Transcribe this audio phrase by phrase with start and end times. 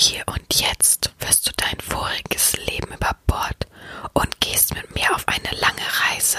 [0.00, 3.66] Hier und jetzt wirst du dein voriges Leben über Bord
[4.12, 6.38] und gehst mit mir auf eine lange Reise.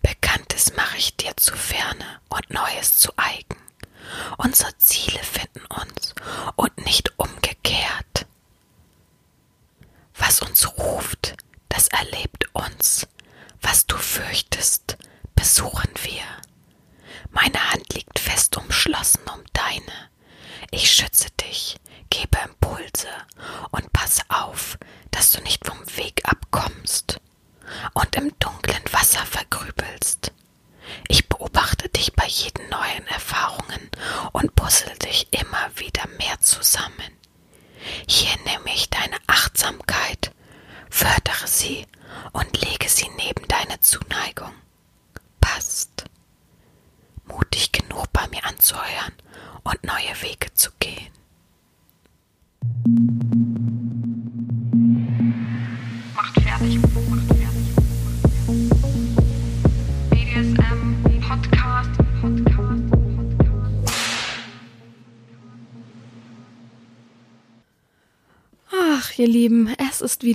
[0.00, 3.58] Bekanntes mache ich dir zu ferne und Neues zu eigen.
[4.38, 6.14] Unsere Ziele finden uns
[6.56, 7.37] und nicht umgekehrt.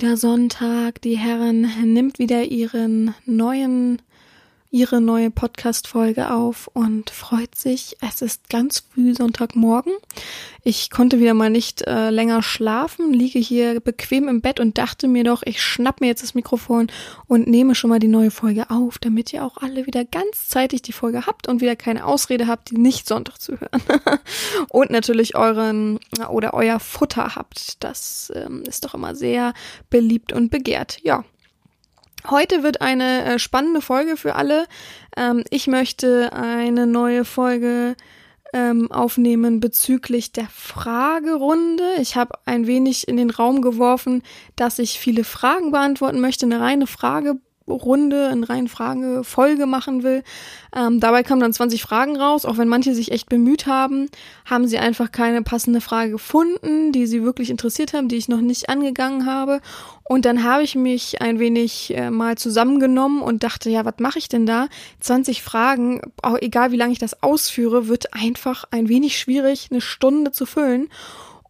[0.04, 1.00] Wieder Sonntag.
[1.00, 4.02] Die Herren nimmt wieder ihren neuen
[4.74, 7.96] ihre neue Podcast-Folge auf und freut sich.
[8.00, 9.92] Es ist ganz früh Sonntagmorgen.
[10.64, 15.06] Ich konnte wieder mal nicht äh, länger schlafen, liege hier bequem im Bett und dachte
[15.06, 16.88] mir doch, ich schnapp mir jetzt das Mikrofon
[17.28, 20.82] und nehme schon mal die neue Folge auf, damit ihr auch alle wieder ganz zeitig
[20.82, 23.80] die Folge habt und wieder keine Ausrede habt, die nicht Sonntag zu hören.
[24.70, 26.00] und natürlich euren
[26.30, 27.76] oder euer Futter habt.
[27.84, 29.54] Das ähm, ist doch immer sehr
[29.88, 30.98] beliebt und begehrt.
[31.04, 31.24] Ja.
[32.28, 34.66] Heute wird eine äh, spannende Folge für alle.
[35.14, 37.96] Ähm, ich möchte eine neue Folge
[38.54, 41.84] ähm, aufnehmen bezüglich der Fragerunde.
[42.00, 44.22] Ich habe ein wenig in den Raum geworfen,
[44.56, 50.02] dass ich viele Fragen beantworten möchte, eine reine Frage Runde, in reinen Frage Folge machen
[50.02, 50.22] will.
[50.76, 54.08] Ähm, dabei kamen dann 20 Fragen raus, auch wenn manche sich echt bemüht haben,
[54.44, 58.40] haben sie einfach keine passende Frage gefunden, die sie wirklich interessiert haben, die ich noch
[58.40, 59.60] nicht angegangen habe.
[60.06, 64.18] Und dann habe ich mich ein wenig äh, mal zusammengenommen und dachte, ja, was mache
[64.18, 64.68] ich denn da?
[65.00, 69.80] 20 Fragen, auch egal wie lange ich das ausführe, wird einfach ein wenig schwierig, eine
[69.80, 70.90] Stunde zu füllen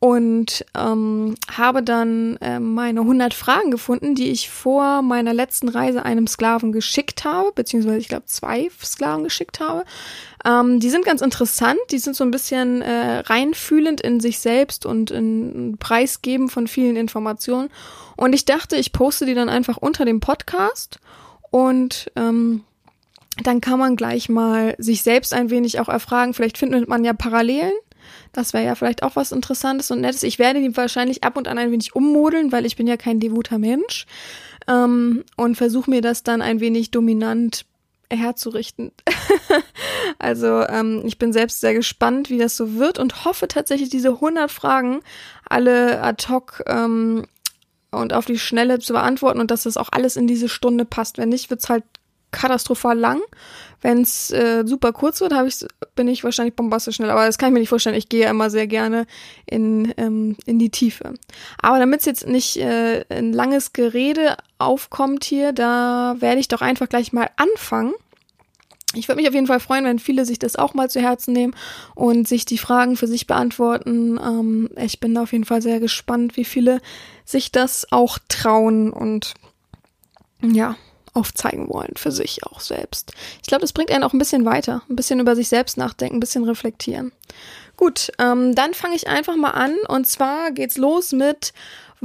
[0.00, 6.05] und ähm, habe dann äh, meine 100 Fragen gefunden, die ich vor meiner letzten Reise
[6.05, 9.84] einem Sklaven geschickt habe, beziehungsweise ich glaube zwei Sklaven geschickt habe.
[10.44, 14.84] Ähm, die sind ganz interessant, die sind so ein bisschen äh, reinfühlend in sich selbst
[14.84, 17.71] und in Preisgeben von vielen Informationen.
[18.16, 20.99] Und ich dachte, ich poste die dann einfach unter dem Podcast
[21.50, 22.65] und ähm,
[23.43, 26.34] dann kann man gleich mal sich selbst ein wenig auch erfragen.
[26.34, 27.72] Vielleicht findet man ja Parallelen
[28.34, 30.22] das wäre ja vielleicht auch was Interessantes und Nettes.
[30.22, 33.21] Ich werde die wahrscheinlich ab und an ein wenig ummodeln, weil ich bin ja kein
[33.21, 34.06] devoter Mensch.
[34.67, 37.65] Ähm, und versuche mir das dann ein wenig dominant
[38.11, 38.93] herzurichten.
[40.19, 44.11] also ähm, ich bin selbst sehr gespannt, wie das so wird und hoffe tatsächlich diese
[44.11, 45.01] 100 Fragen
[45.49, 47.27] alle ad hoc ähm,
[47.91, 51.19] und auf die Schnelle zu beantworten und dass das auch alles in diese Stunde passt.
[51.19, 51.84] Wenn nicht, wird's halt
[52.34, 53.21] katastrophal lang.
[53.81, 55.65] Wenn es äh, super kurz wird, hab ich,
[55.95, 57.11] bin ich wahrscheinlich bombastisch schnell.
[57.11, 57.97] Aber das kann ich mir nicht vorstellen.
[57.97, 59.06] Ich gehe immer sehr gerne
[59.47, 61.15] in, ähm, in die Tiefe.
[61.61, 66.62] Aber damit es jetzt nicht äh, ein langes Gerede aufkommt hier, da werde ich doch
[66.62, 67.93] einfach gleich mal anfangen.
[68.95, 71.33] Ich würde mich auf jeden Fall freuen, wenn viele sich das auch mal zu Herzen
[71.33, 71.55] nehmen
[71.95, 74.19] und sich die Fragen für sich beantworten.
[74.19, 76.81] Ähm, ich bin auf jeden Fall sehr gespannt, wie viele
[77.25, 79.34] sich das auch trauen und
[80.43, 80.77] ja,
[81.14, 83.12] aufzeigen wollen für sich auch selbst.
[83.41, 86.16] Ich glaube, das bringt einen auch ein bisschen weiter, ein bisschen über sich selbst nachdenken,
[86.16, 87.12] ein bisschen reflektieren.
[87.76, 91.53] Gut, ähm, dann fange ich einfach mal an und zwar geht's los mit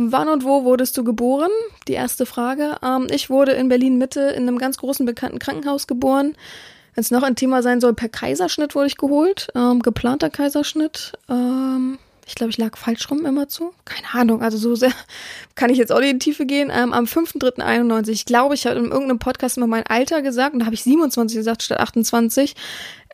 [0.01, 1.51] Wann und wo wurdest du geboren?
[1.89, 2.77] Die erste Frage.
[2.81, 6.35] Ähm, ich wurde in Berlin Mitte in einem ganz großen bekannten Krankenhaus geboren.
[6.95, 11.13] Wenn es noch ein Thema sein soll, per Kaiserschnitt wurde ich geholt, ähm, geplanter Kaiserschnitt.
[11.27, 11.99] Ähm,
[12.29, 13.73] ich glaube, ich lag falsch rum immer zu.
[13.85, 14.91] Keine Ahnung, also so sehr
[15.55, 16.71] kann ich jetzt auch in die Tiefe gehen.
[16.71, 20.59] Ähm, am 5.3.91, ich glaube, ich habe in irgendeinem Podcast immer mein Alter gesagt und
[20.59, 22.55] da habe ich 27 gesagt statt 28.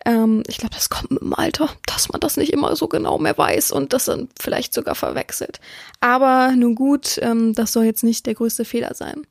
[0.06, 3.18] Ähm, ich glaube, das kommt mit dem Alter, dass man das nicht immer so genau
[3.18, 5.62] mehr weiß und das dann vielleicht sogar verwechselt.
[6.02, 9.26] Aber nun gut, ähm, das soll jetzt nicht der größte Fehler sein.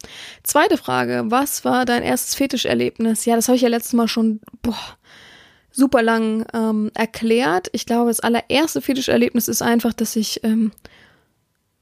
[0.45, 3.27] Zweite Frage, was war dein erstes Fetischerlebnis?
[3.27, 4.97] Ja, das habe ich ja letztes Mal schon, boah,
[5.75, 7.69] super lang ähm, erklärt.
[7.73, 10.73] Ich glaube, das allererste Fetischerlebnis ist einfach, dass ich, ähm,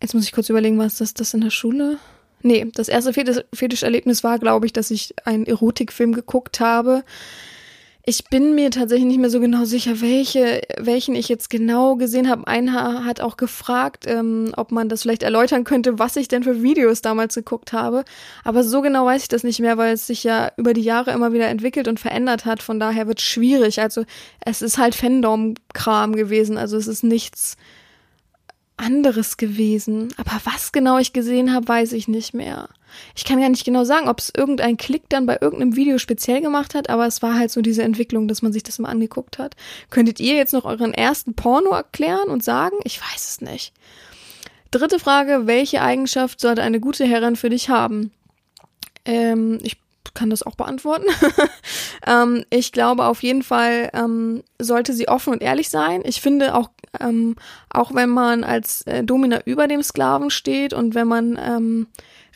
[0.00, 1.98] jetzt muss ich kurz überlegen, was das, das in der Schule?
[2.42, 7.04] Nee, das erste Fetisch Fetischerlebnis war, glaube ich, dass ich einen Erotikfilm geguckt habe.
[8.04, 12.28] Ich bin mir tatsächlich nicht mehr so genau sicher, welche, welchen ich jetzt genau gesehen
[12.28, 12.48] habe.
[12.48, 16.64] Einer hat auch gefragt, ähm, ob man das vielleicht erläutern könnte, was ich denn für
[16.64, 18.04] Videos damals geguckt habe.
[18.42, 21.12] Aber so genau weiß ich das nicht mehr, weil es sich ja über die Jahre
[21.12, 22.60] immer wieder entwickelt und verändert hat.
[22.60, 23.80] Von daher wird es schwierig.
[23.80, 24.04] Also
[24.40, 26.58] es ist halt Fandom-Kram gewesen.
[26.58, 27.56] Also es ist nichts
[28.76, 30.12] anderes gewesen.
[30.16, 32.68] Aber was genau ich gesehen habe, weiß ich nicht mehr.
[33.14, 36.40] Ich kann ja nicht genau sagen, ob es irgendein Klick dann bei irgendeinem Video speziell
[36.40, 39.38] gemacht hat, aber es war halt so diese Entwicklung, dass man sich das mal angeguckt
[39.38, 39.56] hat.
[39.90, 42.76] Könntet ihr jetzt noch euren ersten Porno erklären und sagen?
[42.84, 43.72] Ich weiß es nicht.
[44.70, 48.10] Dritte Frage, welche Eigenschaft sollte eine gute Herrin für dich haben?
[49.04, 49.76] Ähm, ich
[50.14, 51.06] kann das auch beantworten.
[52.06, 56.02] ähm, ich glaube auf jeden Fall ähm, sollte sie offen und ehrlich sein.
[56.04, 57.36] Ich finde auch, ähm,
[57.70, 61.86] auch wenn man als äh, Domina über dem Sklaven steht und wenn man ähm,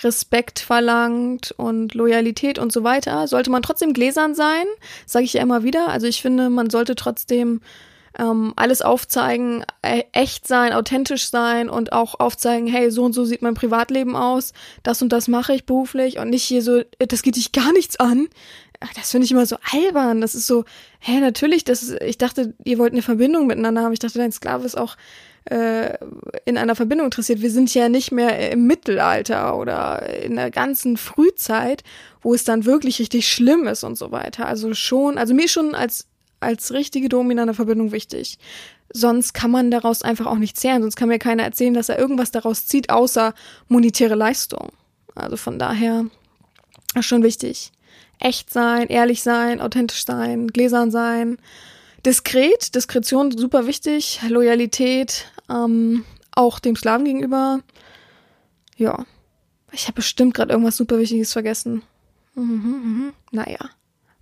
[0.02, 4.66] Respekt verlangt und Loyalität und so weiter, sollte man trotzdem gläsern sein,
[5.06, 5.88] sage ich ja immer wieder.
[5.88, 7.60] Also ich finde, man sollte trotzdem
[8.18, 13.24] ähm, alles aufzeigen, äh, echt sein, authentisch sein und auch aufzeigen, hey, so und so
[13.24, 14.52] sieht mein Privatleben aus,
[14.82, 17.98] das und das mache ich beruflich und nicht hier so, das geht dich gar nichts
[17.98, 18.28] an.
[18.94, 20.20] Das finde ich immer so albern.
[20.20, 20.64] Das ist so,
[20.98, 23.94] hä, natürlich, das ist, ich dachte, ihr wollt eine Verbindung miteinander haben.
[23.94, 24.96] Ich dachte, dein Sklave ist auch
[25.50, 25.96] äh,
[26.44, 27.40] in einer Verbindung interessiert.
[27.40, 31.82] Wir sind ja nicht mehr im Mittelalter oder in der ganzen Frühzeit,
[32.22, 34.46] wo es dann wirklich richtig schlimm ist und so weiter.
[34.46, 36.06] Also schon, also mir schon als
[36.40, 38.38] als richtige dominante Verbindung wichtig.
[38.92, 40.82] Sonst kann man daraus einfach auch nicht zehren.
[40.82, 43.34] Sonst kann mir keiner erzählen, dass er irgendwas daraus zieht, außer
[43.68, 44.70] monetäre Leistung.
[45.14, 46.04] Also von daher
[47.00, 47.72] schon wichtig.
[48.20, 51.38] Echt sein, ehrlich sein, authentisch sein, gläsern sein,
[52.04, 57.60] diskret, Diskretion super wichtig, Loyalität, ähm, auch dem Sklaven gegenüber.
[58.76, 59.04] Ja,
[59.72, 61.82] ich habe bestimmt gerade irgendwas super Wichtiges vergessen.
[62.34, 63.12] Mhm, mhm.
[63.30, 63.70] Naja,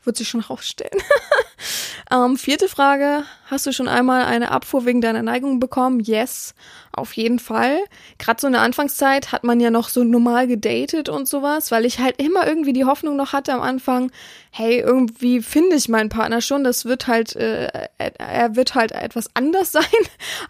[0.06, 1.02] wird sich schon rausstellen.
[2.10, 3.24] ähm, vierte Frage.
[3.46, 6.00] Hast du schon einmal eine Abfuhr wegen deiner Neigung bekommen?
[6.00, 6.54] Yes,
[6.92, 7.78] auf jeden Fall.
[8.18, 11.84] Gerade so in der Anfangszeit hat man ja noch so normal gedatet und sowas, weil
[11.84, 14.10] ich halt immer irgendwie die Hoffnung noch hatte am Anfang,
[14.50, 16.64] hey, irgendwie finde ich meinen Partner schon.
[16.64, 19.84] Das wird halt, äh, er wird halt etwas anders sein.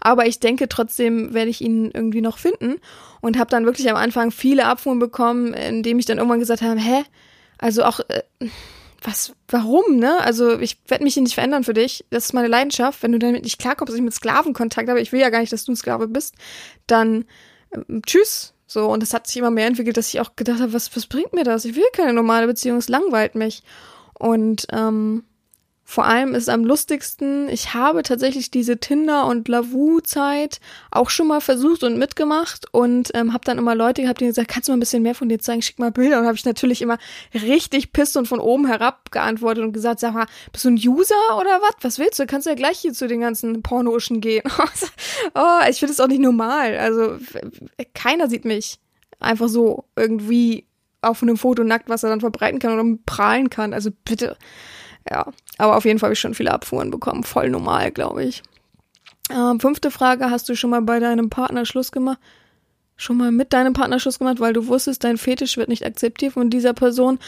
[0.01, 2.75] Aber ich denke trotzdem werde ich ihn irgendwie noch finden.
[3.21, 6.79] Und habe dann wirklich am Anfang viele Abfuhren bekommen, indem ich dann irgendwann gesagt habe,
[6.79, 7.03] hä?
[7.57, 7.99] Also auch...
[8.07, 8.21] Äh,
[9.05, 10.19] was, warum, ne?
[10.21, 12.05] Also ich werde mich hier nicht verändern für dich.
[12.09, 13.03] Das ist meine Leidenschaft.
[13.03, 15.39] Wenn du damit nicht klarkommst, dass ich mit Sklaven Kontakt habe, ich will ja gar
[15.39, 16.35] nicht, dass du ein Sklave bist,
[16.87, 17.25] dann
[17.71, 18.53] ähm, tschüss.
[18.67, 21.05] So, und das hat sich immer mehr entwickelt, dass ich auch gedacht habe, was, was
[21.05, 21.65] bringt mir das?
[21.65, 23.63] Ich will keine normale Beziehung, es langweilt mich.
[24.17, 25.23] Und ähm,
[25.87, 30.59] vor allem ist es am lustigsten, ich habe tatsächlich diese Tinder- und Lavu-Zeit
[30.89, 34.47] auch schon mal versucht und mitgemacht und ähm, habe dann immer Leute gehabt, die gesagt,
[34.47, 36.19] kannst du mal ein bisschen mehr von dir zeigen, schick mal Bilder.
[36.19, 36.97] Und habe ich natürlich immer
[37.35, 41.37] richtig pisst und von oben herab geantwortet und gesagt, sag mal, bist du ein User
[41.39, 41.75] oder was?
[41.81, 42.25] Was willst du?
[42.25, 44.43] Kannst du ja gleich hier zu den ganzen Pornoischen gehen.
[45.35, 46.77] oh, ich finde es auch nicht normal.
[46.77, 47.17] Also
[47.93, 48.79] keiner sieht mich
[49.19, 50.65] einfach so irgendwie
[51.01, 53.71] auf einem Foto nackt, was er dann verbreiten kann oder prahlen kann.
[53.71, 54.35] Also bitte.
[55.09, 57.23] Ja, aber auf jeden Fall habe ich schon viele Abfuhren bekommen.
[57.23, 58.43] Voll normal, glaube ich.
[59.29, 62.19] Ähm, fünfte Frage, hast du schon mal bei deinem Partner Schluss gemacht?
[62.97, 66.33] Schon mal mit deinem Partner Schluss gemacht, weil du wusstest, dein Fetisch wird nicht akzeptiert
[66.33, 67.19] von dieser Person?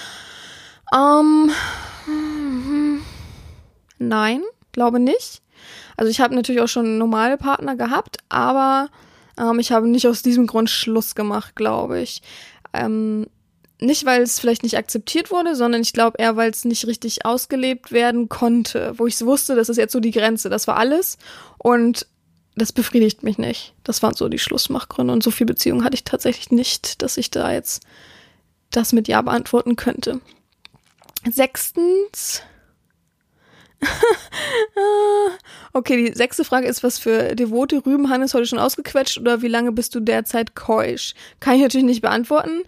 [0.95, 1.51] Ähm,
[3.97, 5.41] nein, glaube nicht.
[5.97, 8.89] Also ich habe natürlich auch schon normale Partner gehabt, aber
[9.37, 12.21] ähm, ich habe nicht aus diesem Grund Schluss gemacht, glaube ich.
[12.73, 13.27] Ähm,
[13.79, 17.25] nicht, weil es vielleicht nicht akzeptiert wurde, sondern ich glaube eher, weil es nicht richtig
[17.25, 21.17] ausgelebt werden konnte, wo ich wusste, das ist jetzt so die Grenze, das war alles
[21.57, 22.07] und
[22.55, 23.75] das befriedigt mich nicht.
[23.83, 27.29] Das waren so die Schlussmachgründe und so viel Beziehung hatte ich tatsächlich nicht, dass ich
[27.29, 27.83] da jetzt
[28.71, 30.21] das mit Ja beantworten könnte.
[31.29, 32.41] Sechstens.
[35.73, 39.47] okay, die sechste Frage ist, was für devote Rüben Hannes heute schon ausgequetscht oder wie
[39.47, 41.13] lange bist du derzeit keusch?
[41.39, 42.63] Kann ich natürlich nicht beantworten.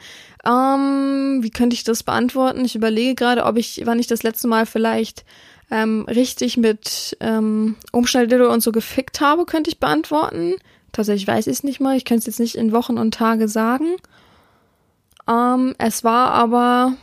[0.46, 2.64] Ähm, wie könnte ich das beantworten?
[2.64, 5.26] Ich überlege gerade, ob ich, wann ich das letzte Mal vielleicht
[5.72, 10.56] ähm, richtig mit ähm, Umschnalldildo und so gefickt habe, könnte ich beantworten.
[10.92, 11.98] Tatsächlich weiß ich es nicht mal.
[11.98, 13.98] Ich könnte es jetzt nicht in Wochen und Tage sagen.
[15.30, 16.94] Ähm, es war aber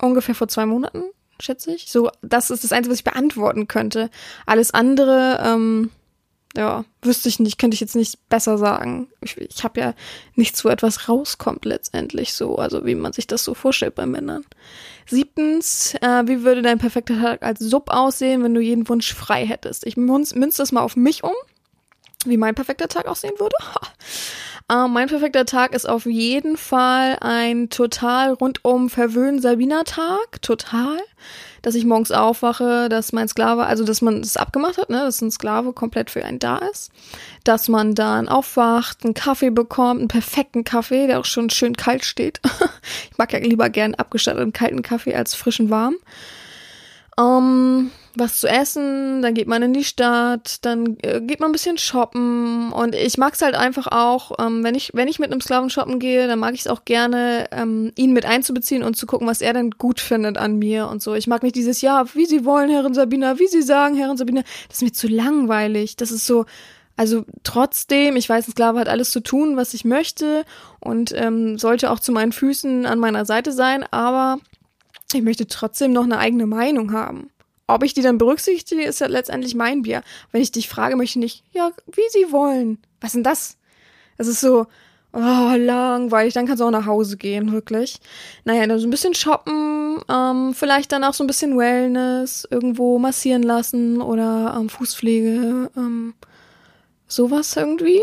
[0.00, 1.02] ungefähr vor zwei Monaten,
[1.40, 1.90] schätze ich.
[1.90, 4.10] So, das ist das Einzige, was ich beantworten könnte.
[4.46, 5.90] Alles andere, ähm,
[6.56, 9.08] ja, wüsste ich nicht, könnte ich jetzt nicht besser sagen.
[9.20, 9.94] Ich, ich habe ja
[10.34, 14.44] nichts, wo etwas rauskommt letztendlich so, also wie man sich das so vorstellt bei Männern.
[15.06, 19.44] Siebtens, äh, wie würde dein perfekter Tag als Sub aussehen, wenn du jeden Wunsch frei
[19.46, 19.86] hättest?
[19.86, 21.34] Ich münze münz das mal auf mich um,
[22.24, 23.56] wie mein perfekter Tag aussehen würde.
[24.70, 30.98] äh, mein perfekter Tag ist auf jeden Fall ein total rundum verwöhnen Sabina Tag, total
[31.64, 35.22] dass ich morgens aufwache, dass mein Sklave, also dass man das abgemacht hat, ne, dass
[35.22, 36.92] ein Sklave komplett für einen da ist,
[37.42, 42.04] dass man dann aufwacht, einen Kaffee bekommt, einen perfekten Kaffee, der auch schon schön kalt
[42.04, 42.40] steht.
[43.10, 45.94] ich mag ja lieber gern abgestatteten kalten Kaffee als frischen warm.
[47.18, 51.52] Ähm, was zu essen, dann geht man in die Stadt, dann äh, geht man ein
[51.52, 55.30] bisschen shoppen und ich mag es halt einfach auch, ähm, wenn ich wenn ich mit
[55.30, 58.96] einem Sklaven shoppen gehe, dann mag ich es auch gerne, ähm, ihn mit einzubeziehen und
[58.96, 61.14] zu gucken, was er denn gut findet an mir und so.
[61.14, 64.42] Ich mag nicht dieses ja, wie Sie wollen, Herrin Sabina, wie Sie sagen, Herrin Sabina,
[64.68, 65.96] das ist mir zu langweilig.
[65.96, 66.46] Das ist so,
[66.96, 70.44] also trotzdem, ich weiß, ein Sklave hat alles zu tun, was ich möchte
[70.80, 74.38] und ähm, sollte auch zu meinen Füßen an meiner Seite sein, aber
[75.12, 77.30] ich möchte trotzdem noch eine eigene Meinung haben.
[77.66, 80.02] Ob ich die dann berücksichtige, ist ja letztendlich mein Bier.
[80.32, 82.78] Wenn ich dich frage, möchte ich nicht, ja, wie sie wollen.
[83.00, 83.56] Was denn das?
[84.18, 84.66] Es ist so,
[85.14, 88.00] oh, langweilig, dann kannst du auch nach Hause gehen, wirklich.
[88.44, 92.98] Naja, dann so ein bisschen shoppen, ähm, vielleicht dann auch so ein bisschen Wellness, irgendwo
[92.98, 96.14] massieren lassen oder ähm, Fußpflege, ähm,
[97.06, 98.02] sowas irgendwie.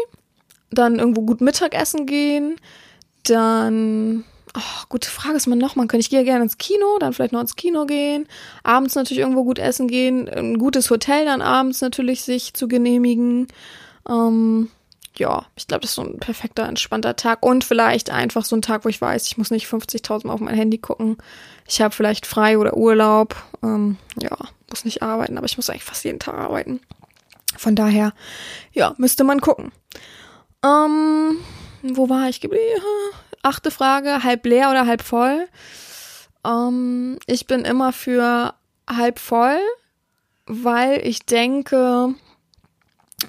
[0.71, 2.55] Dann irgendwo gut Mittagessen gehen,
[3.23, 4.23] dann
[4.55, 5.75] Oh, gute Frage ist man noch.
[5.75, 8.27] Man könnte ich gehe gerne ins Kino, dann vielleicht noch ins Kino gehen,
[8.63, 13.47] abends natürlich irgendwo gut essen gehen, ein gutes Hotel dann abends natürlich sich zu genehmigen.
[14.09, 14.69] Ähm,
[15.17, 17.45] ja, ich glaube, das ist so ein perfekter, entspannter Tag.
[17.45, 20.55] Und vielleicht einfach so ein Tag, wo ich weiß, ich muss nicht 50.000 auf mein
[20.55, 21.17] Handy gucken.
[21.67, 23.35] Ich habe vielleicht frei oder Urlaub.
[23.63, 24.35] Ähm, ja,
[24.69, 26.81] muss nicht arbeiten, aber ich muss eigentlich fast jeden Tag arbeiten.
[27.57, 28.13] Von daher,
[28.73, 29.71] ja, müsste man gucken.
[30.63, 31.37] Ähm,
[31.83, 32.81] wo war ich geblieben?
[33.43, 35.47] Achte Frage, halb leer oder halb voll?
[36.45, 38.53] Ähm, ich bin immer für
[38.89, 39.59] halb voll,
[40.45, 42.15] weil ich denke,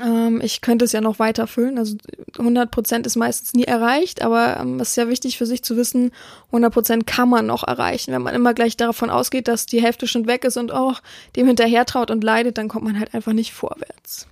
[0.00, 1.78] ähm, ich könnte es ja noch weiter füllen.
[1.78, 1.96] Also
[2.38, 5.76] 100 Prozent ist meistens nie erreicht, aber ähm, es ist ja wichtig für sich zu
[5.76, 6.12] wissen,
[6.46, 8.12] 100 Prozent kann man noch erreichen.
[8.12, 11.00] Wenn man immer gleich davon ausgeht, dass die Hälfte schon weg ist und auch
[11.36, 14.26] dem hinterher traut und leidet, dann kommt man halt einfach nicht vorwärts.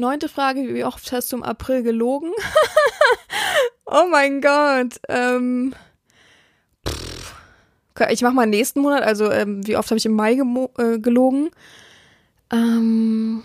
[0.00, 2.32] Neunte Frage, wie oft hast du im April gelogen?
[3.84, 4.98] oh mein Gott.
[5.10, 5.74] Ähm,
[6.88, 7.34] pff,
[8.08, 10.38] ich mach mal nächsten Monat, also ähm, wie oft habe ich im Mai
[10.78, 11.50] äh, gelogen?
[12.50, 13.42] Ähm,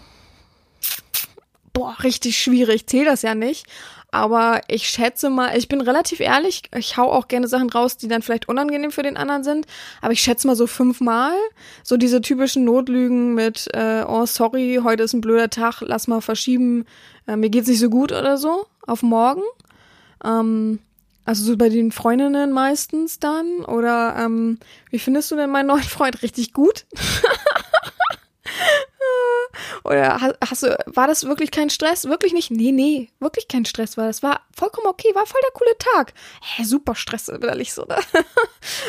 [1.74, 3.68] boah, richtig schwierig, zähle das ja nicht.
[4.16, 8.08] Aber ich schätze mal, ich bin relativ ehrlich, ich hau auch gerne Sachen raus, die
[8.08, 9.68] dann vielleicht unangenehm für den anderen sind.
[10.02, 11.34] Aber ich schätze mal so fünfmal.
[11.84, 16.22] So diese typischen Notlügen mit, äh, oh sorry, heute ist ein blöder Tag, lass mal
[16.22, 16.86] verschieben,
[17.28, 19.42] äh, mir geht's nicht so gut oder so, auf morgen.
[20.24, 20.80] Ähm,
[21.26, 23.66] also so bei den Freundinnen meistens dann.
[23.66, 24.60] Oder ähm,
[24.92, 26.22] wie findest du denn meinen neuen Freund?
[26.22, 26.86] Richtig gut?
[29.84, 32.06] Oder hast du, war das wirklich kein Stress?
[32.06, 32.52] Wirklich nicht?
[32.52, 34.08] Nee, nee, wirklich kein Stress war.
[34.08, 36.14] Das war vollkommen okay, war voll der coole Tag.
[36.42, 37.98] Hä, super Stress, innerlich so, ne?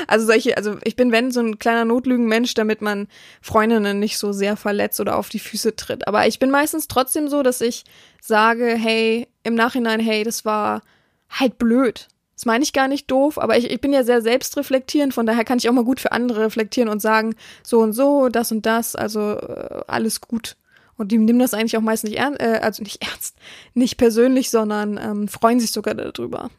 [0.07, 3.09] Also solche, also ich bin, wenn, so ein kleiner Notlügenmensch, damit man
[3.43, 6.09] Freundinnen nicht so sehr verletzt oder auf die Füße tritt.
[6.09, 7.85] Aber ich bin meistens trotzdem so, dass ich
[8.21, 10.83] sage, hey, im Nachhinein, hey, das war
[11.29, 12.09] halt blöd.
[12.37, 15.45] Das meine ich gar nicht doof, aber ich, ich bin ja sehr selbstreflektierend, von daher
[15.45, 18.67] kann ich auch mal gut für andere reflektieren und sagen, so und so, das und
[18.67, 20.57] das, also äh, alles gut.
[20.99, 23.37] Und die nehmen das eigentlich auch meist nicht ernst, äh, also nicht ernst,
[23.73, 26.51] nicht persönlich, sondern ähm, freuen sich sogar darüber.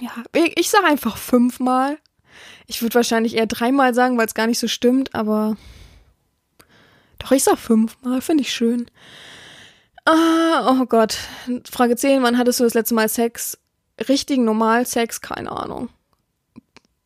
[0.00, 1.98] Ja, ich, ich sage einfach fünfmal.
[2.66, 5.56] Ich würde wahrscheinlich eher dreimal sagen, weil es gar nicht so stimmt, aber
[7.20, 8.90] doch, ich sag fünfmal, finde ich schön.
[10.04, 11.18] Ah, oh Gott.
[11.70, 13.58] Frage 10, wann hattest du das letzte Mal Sex?
[14.08, 15.88] Richtigen Normalsex, keine Ahnung.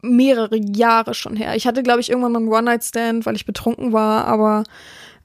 [0.02, 1.54] Mehrere Jahre schon her.
[1.54, 4.64] Ich hatte, glaube ich, irgendwann mal einen One-Night-Stand, weil ich betrunken war, aber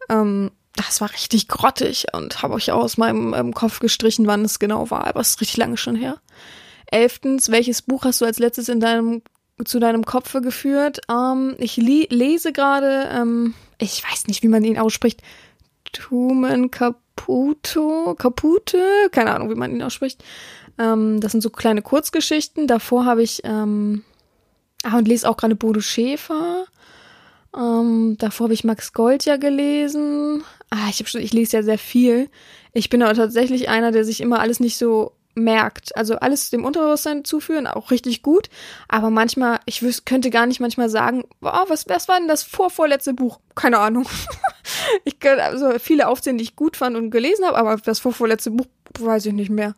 [0.09, 4.45] ähm, das war richtig grottig und habe euch auch aus meinem ähm, Kopf gestrichen, wann
[4.45, 6.19] es genau war, aber es ist richtig lange schon her.
[6.85, 9.21] Elftens, welches Buch hast du als letztes in deinem
[9.65, 11.01] zu deinem Kopf geführt?
[11.09, 15.21] Ähm, ich lese gerade, ähm, ich weiß nicht, wie man ihn ausspricht.
[15.91, 20.23] Tumen Caputo, Capute, keine Ahnung, wie man ihn ausspricht.
[20.77, 22.67] Ähm, das sind so kleine Kurzgeschichten.
[22.67, 24.03] Davor habe ich, ähm,
[24.83, 26.65] ah, und lese auch gerade Bodo Schäfer.
[27.55, 30.43] Ähm, davor habe ich Max Gold ja gelesen.
[30.69, 32.29] Ah, ich, hab schon, ich lese ja sehr viel.
[32.73, 35.95] Ich bin aber tatsächlich einer, der sich immer alles nicht so merkt.
[35.95, 38.49] Also alles dem Unterbewusstsein zuführen, auch richtig gut.
[38.87, 42.43] Aber manchmal, ich wüs könnte gar nicht manchmal sagen, oh, was, was war denn das
[42.43, 43.39] vorvorletzte Buch?
[43.55, 44.07] Keine Ahnung.
[45.05, 48.51] ich kann also viele aufzählen, die ich gut fand und gelesen habe, aber das vorvorletzte
[48.51, 48.67] Buch
[48.99, 49.75] weiß ich nicht mehr.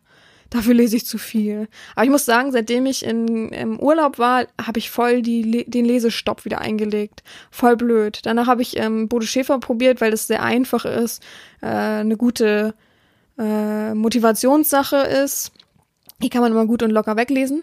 [0.50, 1.68] Dafür lese ich zu viel.
[1.94, 5.84] Aber ich muss sagen, seitdem ich in, im Urlaub war, habe ich voll die, den
[5.84, 7.22] Lesestopp wieder eingelegt.
[7.52, 8.20] Voll blöd.
[8.24, 11.22] Danach habe ich ähm, Bodo Schäfer probiert, weil das sehr einfach ist,
[11.62, 12.74] äh, eine gute
[13.38, 15.52] äh, Motivationssache ist.
[16.20, 17.62] Die kann man immer gut und locker weglesen.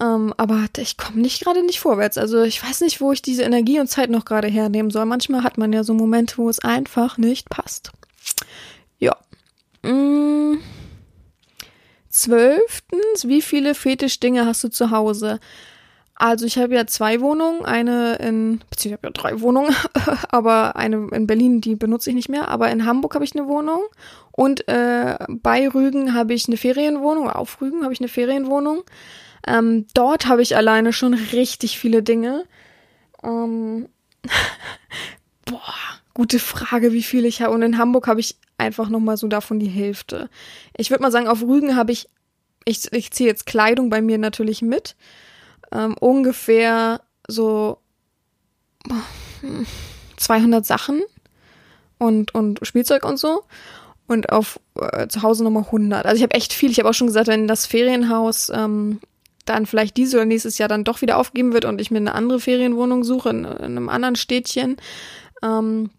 [0.00, 2.18] Ähm, aber ich komme nicht gerade nicht vorwärts.
[2.18, 5.04] Also ich weiß nicht, wo ich diese Energie und Zeit noch gerade hernehmen soll.
[5.04, 7.92] Manchmal hat man ja so Momente, wo es einfach nicht passt.
[8.98, 9.16] Ja.
[9.82, 10.58] Mm.
[12.14, 15.40] Zwölftens, wie viele Fetischdinge hast du zu Hause?
[16.14, 19.74] Also ich habe ja zwei Wohnungen, eine in, beziehungsweise ich habe ja drei Wohnungen,
[20.28, 23.48] aber eine in Berlin, die benutze ich nicht mehr, aber in Hamburg habe ich eine
[23.48, 23.82] Wohnung
[24.30, 28.84] und äh, bei Rügen habe ich eine Ferienwohnung, auf Rügen habe ich eine Ferienwohnung.
[29.44, 32.44] Ähm, dort habe ich alleine schon richtig viele Dinge.
[33.24, 33.88] Ähm,
[35.46, 35.74] boah,
[36.14, 37.52] gute Frage, wie viel ich habe.
[37.52, 40.28] Und in Hamburg habe ich einfach nochmal so davon die Hälfte.
[40.76, 42.08] Ich würde mal sagen, auf Rügen habe ich,
[42.64, 44.96] ich, ich ziehe jetzt Kleidung bei mir natürlich mit
[45.72, 47.78] ähm, ungefähr so
[50.16, 51.02] 200 Sachen
[51.98, 53.44] und, und Spielzeug und so.
[54.06, 56.04] Und auf äh, zu Hause nochmal 100.
[56.04, 56.70] Also ich habe echt viel.
[56.70, 59.00] Ich habe auch schon gesagt, wenn das Ferienhaus ähm,
[59.46, 62.14] dann vielleicht dieses oder nächstes Jahr dann doch wieder aufgeben wird und ich mir eine
[62.14, 64.76] andere Ferienwohnung suche in, in einem anderen Städtchen,
[65.42, 65.90] ähm,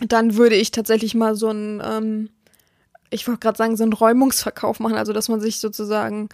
[0.00, 2.30] dann würde ich tatsächlich mal so ein, ähm,
[3.10, 4.96] ich wollte gerade sagen, so einen Räumungsverkauf machen.
[4.96, 6.28] Also dass man sich sozusagen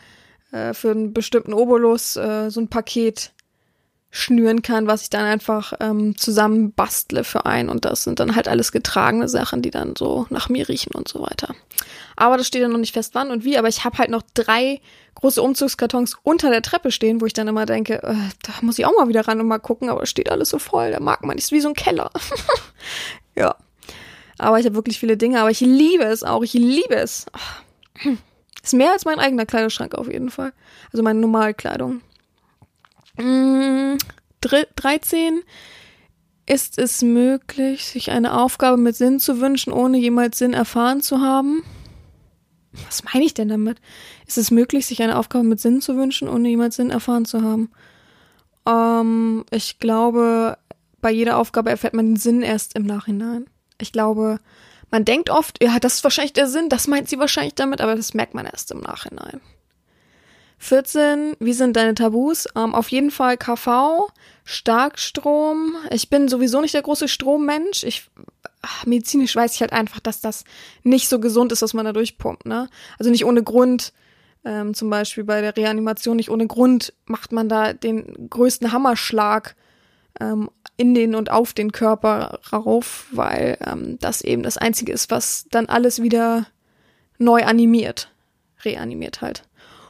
[0.52, 3.32] äh, für einen bestimmten Obolus äh, so ein Paket
[4.16, 7.68] schnüren kann, was ich dann einfach ähm, zusammen bastle für einen.
[7.68, 11.08] Und das sind dann halt alles getragene Sachen, die dann so nach mir riechen und
[11.08, 11.52] so weiter.
[12.14, 13.58] Aber das steht dann noch nicht fest, wann und wie.
[13.58, 14.80] Aber ich habe halt noch drei
[15.16, 18.86] große Umzugskartons unter der Treppe stehen, wo ich dann immer denke, äh, da muss ich
[18.86, 21.34] auch mal wieder ran und mal gucken, aber steht alles so voll, da mag man
[21.34, 22.12] nicht, ist wie so ein Keller.
[23.36, 23.56] ja.
[24.38, 27.26] Aber ich habe wirklich viele Dinge, aber ich liebe es auch, ich liebe es.
[27.32, 27.62] Ach.
[28.62, 30.52] Ist mehr als mein eigener Kleiderschrank auf jeden Fall.
[30.90, 32.00] Also meine Normalkleidung.
[33.16, 33.96] Mm,
[34.40, 35.42] 13.
[36.46, 41.20] Ist es möglich, sich eine Aufgabe mit Sinn zu wünschen, ohne jemals Sinn erfahren zu
[41.20, 41.62] haben?
[42.86, 43.80] Was meine ich denn damit?
[44.26, 47.42] Ist es möglich, sich eine Aufgabe mit Sinn zu wünschen, ohne jemals Sinn erfahren zu
[47.42, 47.70] haben?
[48.66, 50.58] Ähm, ich glaube,
[51.04, 53.44] bei jeder Aufgabe erfährt man den Sinn erst im Nachhinein.
[53.78, 54.38] Ich glaube,
[54.90, 57.94] man denkt oft, ja, das ist wahrscheinlich der Sinn, das meint sie wahrscheinlich damit, aber
[57.94, 59.42] das merkt man erst im Nachhinein.
[60.56, 62.48] 14, wie sind deine Tabus?
[62.56, 64.08] Ähm, auf jeden Fall KV,
[64.44, 65.76] Starkstrom.
[65.90, 67.82] Ich bin sowieso nicht der große Strommensch.
[67.82, 68.08] Ich
[68.62, 70.44] ach, medizinisch weiß ich halt einfach, dass das
[70.84, 72.46] nicht so gesund ist, was man da durchpumpt.
[72.46, 72.70] Ne?
[72.98, 73.92] Also nicht ohne Grund.
[74.46, 79.54] Ähm, zum Beispiel bei der Reanimation nicht ohne Grund macht man da den größten Hammerschlag
[80.20, 85.10] ähm, in den und auf den Körper rauf, weil ähm, das eben das Einzige ist,
[85.10, 86.46] was dann alles wieder
[87.18, 88.10] neu animiert,
[88.64, 89.44] reanimiert halt.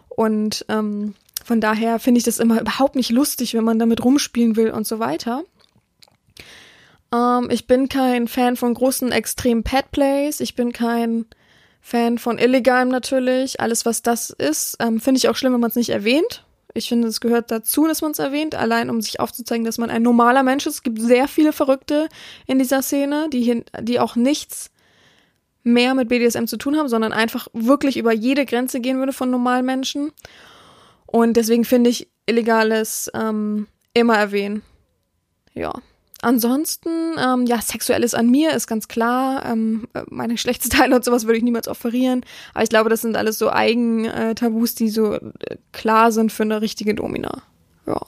[0.09, 4.57] Und ähm, von daher finde ich das immer überhaupt nicht lustig, wenn man damit rumspielen
[4.57, 5.45] will und so weiter.
[7.13, 10.41] Ähm, ich bin kein Fan von großen extremen Pet-Plays.
[10.41, 11.27] Ich bin kein
[11.81, 13.61] Fan von illegalem natürlich.
[13.61, 16.44] Alles, was das ist, ähm, finde ich auch schlimm, wenn man es nicht erwähnt.
[16.77, 19.91] Ich finde, es gehört dazu, dass man es erwähnt, allein um sich aufzuzeigen, dass man
[19.91, 20.75] ein normaler Mensch ist.
[20.75, 22.09] Es gibt sehr viele Verrückte
[22.47, 24.73] in dieser Szene, die, hier, die auch nichts
[25.63, 29.31] mehr mit BDSM zu tun haben, sondern einfach wirklich über jede Grenze gehen würde von
[29.31, 30.13] normalen Menschen.
[31.07, 34.63] Und deswegen finde ich Illegales ähm, immer erwähnen.
[35.55, 35.73] Ja.
[36.25, 39.45] Ansonsten, ähm, ja, Sexuelles an mir ist ganz klar.
[39.45, 42.25] Ähm, meine Geschlechtsteile und sowas würde ich niemals offerieren.
[42.55, 46.63] Aber ich glaube, das sind alles so Eigen-Tabus, die so äh, klar sind für eine
[46.63, 47.43] richtige Domina.
[47.87, 48.01] Ja.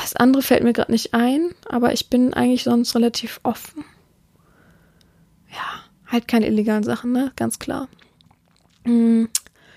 [0.00, 3.84] Was andere fällt mir gerade nicht ein, aber ich bin eigentlich sonst relativ offen.
[5.50, 7.32] Ja, halt keine illegalen Sachen, ne?
[7.36, 7.88] Ganz klar.
[8.84, 9.28] Mhm.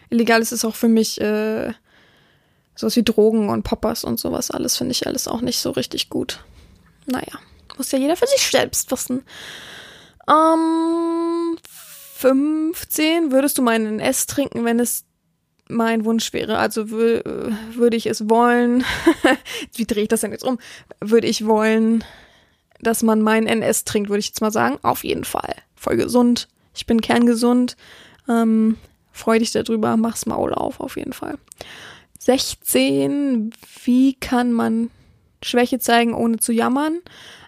[0.09, 1.73] Illegal ist es auch für mich äh,
[2.73, 6.09] sowas wie Drogen und Poppers und sowas alles, finde ich alles auch nicht so richtig
[6.09, 6.39] gut.
[7.05, 7.37] Naja.
[7.77, 9.23] Muss ja jeder für sich selbst wissen.
[10.27, 11.57] Ähm,
[12.17, 13.31] 15.
[13.31, 15.05] Würdest du meinen S trinken, wenn es
[15.67, 16.57] mein Wunsch wäre?
[16.57, 18.83] Also würde ich es wollen,
[19.75, 20.59] wie drehe ich das denn jetzt um?
[21.01, 22.03] Würde ich wollen,
[22.79, 24.77] dass man meinen NS trinkt, würde ich jetzt mal sagen.
[24.81, 25.55] Auf jeden Fall.
[25.75, 26.47] Voll gesund.
[26.73, 27.77] Ich bin kerngesund.
[28.27, 28.77] Ähm,
[29.11, 31.37] freu dich darüber, mach's Maul auf, auf jeden Fall.
[32.19, 33.51] 16.
[33.83, 34.89] Wie kann man
[35.43, 36.99] Schwäche zeigen, ohne zu jammern?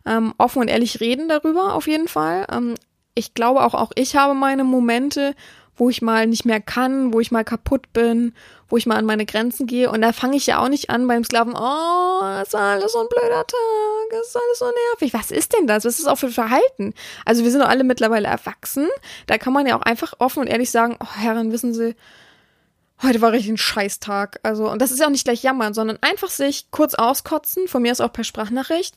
[0.08, 2.48] Ähm, offen und ehrlich reden darüber, auf jeden Fall.
[2.52, 2.76] Ähm,
[3.16, 5.34] ich glaube auch, auch ich habe meine Momente,
[5.76, 8.34] wo ich mal nicht mehr kann, wo ich mal kaputt bin,
[8.68, 9.92] wo ich mal an meine Grenzen gehe.
[9.92, 13.08] Und da fange ich ja auch nicht an beim Sklaven, oh, ist alles so ein
[13.10, 15.14] blöder Tag, ist alles so nervig.
[15.14, 15.86] Was ist denn das?
[15.86, 16.94] Was ist das auch für Verhalten?
[17.26, 18.88] Also wir sind doch alle mittlerweile erwachsen.
[19.28, 21.96] Da kann man ja auch einfach offen und ehrlich sagen, oh Herren, wissen Sie,
[23.04, 24.40] heute war richtig ein Scheißtag.
[24.44, 27.84] Also, und das ist ja auch nicht gleich jammern, sondern einfach sich kurz auskotzen, von
[27.84, 28.96] mir ist auch per Sprachnachricht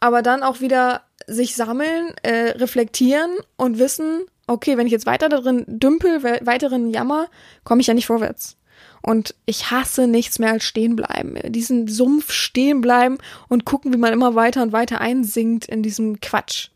[0.00, 5.28] aber dann auch wieder sich sammeln, äh, reflektieren und wissen, okay, wenn ich jetzt weiter
[5.28, 7.28] darin dümpel, weiteren Jammer,
[7.62, 8.56] komme ich ja nicht vorwärts.
[9.02, 11.36] Und ich hasse nichts mehr als stehen bleiben.
[11.52, 16.20] Diesen Sumpf stehen bleiben und gucken, wie man immer weiter und weiter einsinkt in diesem
[16.20, 16.68] Quatsch.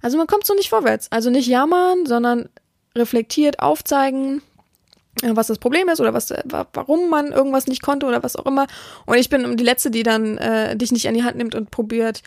[0.00, 1.10] Also man kommt so nicht vorwärts.
[1.10, 2.48] Also nicht jammern, sondern
[2.94, 4.40] reflektiert aufzeigen,
[5.22, 8.36] äh, was das Problem ist oder was, äh, warum man irgendwas nicht konnte oder was
[8.36, 8.66] auch immer.
[9.04, 11.70] Und ich bin die Letzte, die dann äh, dich nicht an die Hand nimmt und
[11.70, 12.22] probiert,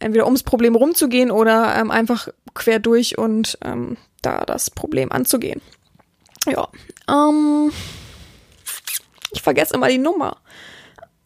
[0.00, 5.60] entweder ums Problem rumzugehen oder ähm, einfach quer durch und ähm, da das Problem anzugehen.
[6.46, 6.68] Ja.
[7.08, 7.70] Ähm,
[9.32, 10.38] ich vergesse immer die Nummer.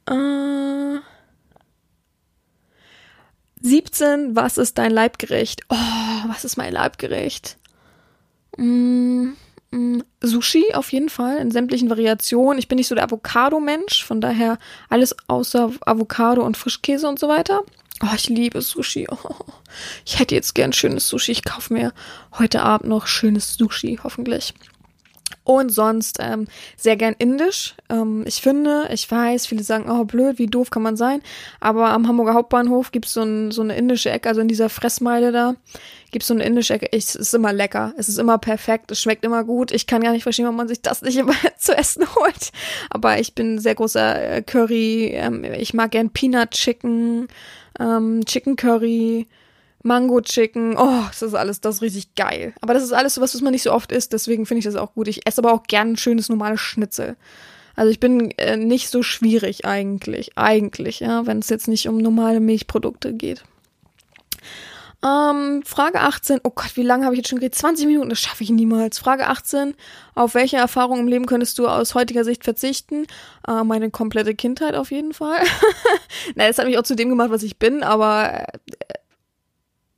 [0.07, 0.99] Äh,
[3.65, 5.63] 17, was ist dein Leibgericht?
[5.71, 5.77] Oh,
[6.27, 7.57] was ist mein Leibgericht?
[8.59, 9.31] Mm,
[9.71, 12.59] mm, Sushi auf jeden Fall in sämtlichen Variationen.
[12.59, 14.59] Ich bin nicht so der Avocado-Mensch, von daher
[14.91, 17.63] alles außer Avocado und Frischkäse und so weiter.
[18.05, 19.07] Oh, ich liebe Sushi.
[19.11, 19.17] Oh,
[20.05, 21.33] ich hätte jetzt gern schönes Sushi.
[21.33, 21.93] Ich kaufe mir
[22.39, 24.53] heute Abend noch schönes Sushi, hoffentlich.
[25.45, 27.75] Und sonst ähm, sehr gern indisch.
[27.91, 31.23] Ähm, ich finde, ich weiß, viele sagen, oh blöd, wie doof kann man sein.
[31.61, 35.33] Aber am Hamburger Hauptbahnhof gibt's so, ein, so eine indische Ecke, also in dieser Fressmeile
[35.33, 35.55] da,
[36.13, 36.89] gibt's so eine indische Ecke.
[36.93, 39.71] Ich, es ist immer lecker, es ist immer perfekt, es schmeckt immer gut.
[39.71, 42.51] Ich kann gar nicht verstehen, warum man sich das nicht immer zu essen holt.
[42.89, 47.29] Aber ich bin sehr großer äh, Curry, ähm, ich mag gern Peanut Chicken,
[47.79, 49.27] ähm, Chicken Curry,
[49.83, 50.77] Mango Chicken.
[50.77, 52.55] Oh, das ist alles, das ist richtig geil.
[52.61, 54.65] Aber das ist alles so was, was man nicht so oft isst, deswegen finde ich
[54.65, 55.09] das auch gut.
[55.09, 57.17] Ich esse aber auch gern ein schönes normales Schnitzel.
[57.77, 61.99] Also ich bin äh, nicht so schwierig eigentlich, eigentlich, ja, wenn es jetzt nicht um
[61.99, 63.45] normale Milchprodukte geht.
[65.05, 66.41] Ähm, Frage 18.
[66.45, 67.57] Oh Gott, wie lange habe ich jetzt schon geredet?
[67.57, 68.99] 20 Minuten, das schaffe ich niemals.
[68.99, 69.75] Frage 18.
[70.15, 73.07] Auf welche Erfahrung im Leben könntest du aus heutiger Sicht verzichten?
[73.47, 75.41] Äh, meine komplette Kindheit auf jeden Fall.
[76.37, 78.47] Na, das hat mich auch zu dem gemacht, was ich bin, aber äh,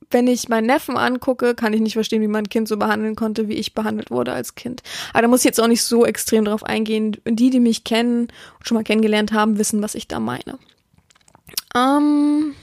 [0.09, 3.15] wenn ich meinen Neffen angucke, kann ich nicht verstehen, wie man ein Kind so behandeln
[3.15, 4.83] konnte, wie ich behandelt wurde als Kind.
[5.13, 7.17] Aber da muss ich jetzt auch nicht so extrem drauf eingehen.
[7.25, 10.59] Die, die mich kennen und schon mal kennengelernt haben, wissen, was ich da meine.
[11.75, 12.55] Ähm.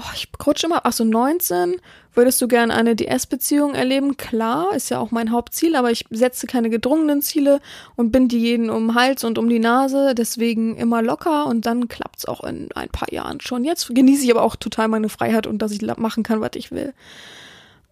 [0.00, 0.80] Oh, ich rutsche immer.
[0.84, 1.76] Ach so, 19.
[2.14, 4.16] Würdest du gerne eine DS-Beziehung erleben?
[4.16, 7.60] Klar, ist ja auch mein Hauptziel, aber ich setze keine gedrungenen Ziele
[7.96, 11.66] und bin die jeden um den Hals und um die Nase, deswegen immer locker und
[11.66, 13.64] dann klappt's auch in ein paar Jahren schon.
[13.64, 16.72] Jetzt genieße ich aber auch total meine Freiheit und dass ich machen kann, was ich
[16.72, 16.94] will.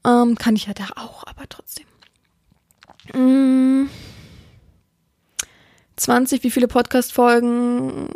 [0.05, 1.87] Ähm, kann ich ja da auch, aber trotzdem.
[3.13, 3.89] Mm.
[5.97, 8.09] 20, wie viele Podcast-Folgen?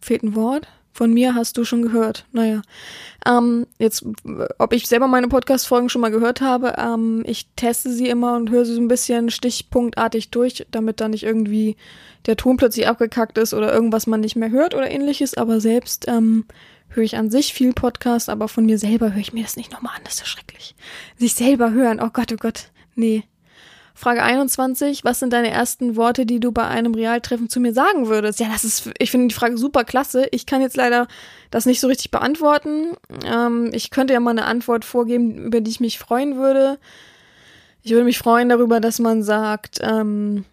[0.00, 0.66] Fehlt ein Wort.
[0.94, 2.24] Von mir hast du schon gehört.
[2.30, 2.62] Naja.
[3.26, 4.06] Ähm, jetzt,
[4.58, 8.50] ob ich selber meine Podcast-Folgen schon mal gehört habe, ähm, ich teste sie immer und
[8.50, 11.76] höre sie so ein bisschen stichpunktartig durch, damit da nicht irgendwie
[12.26, 15.34] der Ton plötzlich abgekackt ist oder irgendwas man nicht mehr hört oder ähnliches.
[15.34, 16.44] Aber selbst ähm,
[16.90, 19.72] höre ich an sich viel Podcast, aber von mir selber höre ich mir das nicht
[19.72, 20.02] nochmal an.
[20.04, 20.76] Das ist ja schrecklich.
[21.18, 22.68] Sich selber hören, oh Gott, oh Gott.
[22.94, 23.24] Nee,
[23.96, 28.08] Frage 21, was sind deine ersten Worte, die du bei einem Realtreffen zu mir sagen
[28.08, 28.40] würdest?
[28.40, 30.26] Ja, das ist, ich finde die Frage super klasse.
[30.32, 31.06] Ich kann jetzt leider
[31.50, 32.96] das nicht so richtig beantworten.
[33.24, 36.78] Ähm, ich könnte ja mal eine Antwort vorgeben, über die ich mich freuen würde.
[37.82, 40.44] Ich würde mich freuen darüber, dass man sagt, ähm,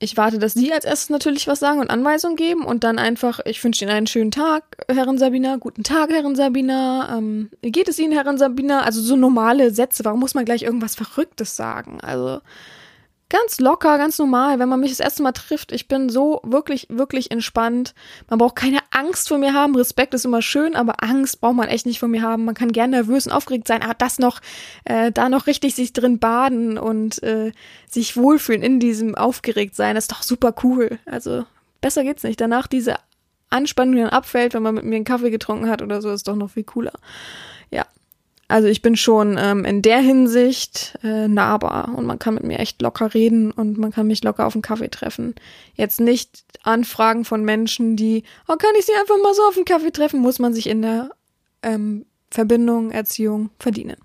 [0.00, 3.40] ich warte, dass Sie als erstes natürlich was sagen und Anweisungen geben und dann einfach,
[3.44, 7.88] ich wünsche Ihnen einen schönen Tag, Herrin Sabina, guten Tag, Herrin Sabina, ähm, wie geht
[7.88, 8.82] es Ihnen, Herrin Sabina?
[8.82, 12.00] Also so normale Sätze, warum muss man gleich irgendwas Verrücktes sagen?
[12.00, 12.40] Also,
[13.30, 15.72] ganz locker, ganz normal, wenn man mich das erste Mal trifft.
[15.72, 17.94] Ich bin so wirklich, wirklich entspannt.
[18.28, 19.76] Man braucht keine Angst vor mir haben.
[19.76, 22.46] Respekt ist immer schön, aber Angst braucht man echt nicht vor mir haben.
[22.46, 24.40] Man kann gern nervös und aufgeregt sein, aber das noch,
[24.84, 27.52] äh, da noch richtig sich drin baden und äh,
[27.88, 30.98] sich wohlfühlen in diesem aufgeregt sein, das ist doch super cool.
[31.04, 31.44] Also
[31.80, 32.40] besser geht's nicht.
[32.40, 32.96] Danach diese
[33.50, 36.28] Anspannung, die dann abfällt, wenn man mit mir einen Kaffee getrunken hat oder so, ist
[36.28, 36.92] doch noch viel cooler.
[37.70, 37.86] Ja,
[38.48, 42.58] also ich bin schon ähm, in der Hinsicht äh, nahbar und man kann mit mir
[42.58, 45.34] echt locker reden und man kann mich locker auf einen Kaffee treffen.
[45.74, 49.66] Jetzt nicht Anfragen von Menschen, die, oh, kann ich sie einfach mal so auf einen
[49.66, 51.10] Kaffee treffen, muss man sich in der
[51.62, 53.96] ähm, Verbindung, Erziehung verdienen.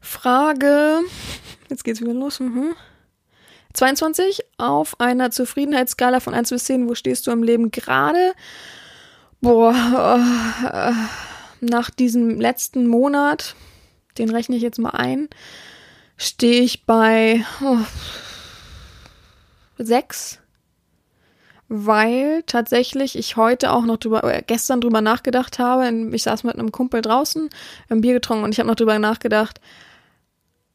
[0.00, 1.00] Frage,
[1.70, 2.38] jetzt geht's wieder los.
[2.38, 2.74] Mhm.
[3.72, 4.44] 22.
[4.58, 8.34] Auf einer Zufriedenheitsskala von 1 bis 10, wo stehst du im Leben gerade?
[9.40, 10.92] Boah, oh, äh,
[11.62, 13.54] nach diesem letzten Monat,
[14.18, 15.28] den rechne ich jetzt mal ein,
[16.16, 17.78] stehe ich bei oh,
[19.78, 20.38] sechs,
[21.68, 25.90] weil tatsächlich ich heute auch noch drüber, äh, gestern drüber nachgedacht habe.
[26.12, 27.48] Ich saß mit einem Kumpel draußen,
[27.88, 29.60] ein Bier getrunken und ich habe noch drüber nachgedacht,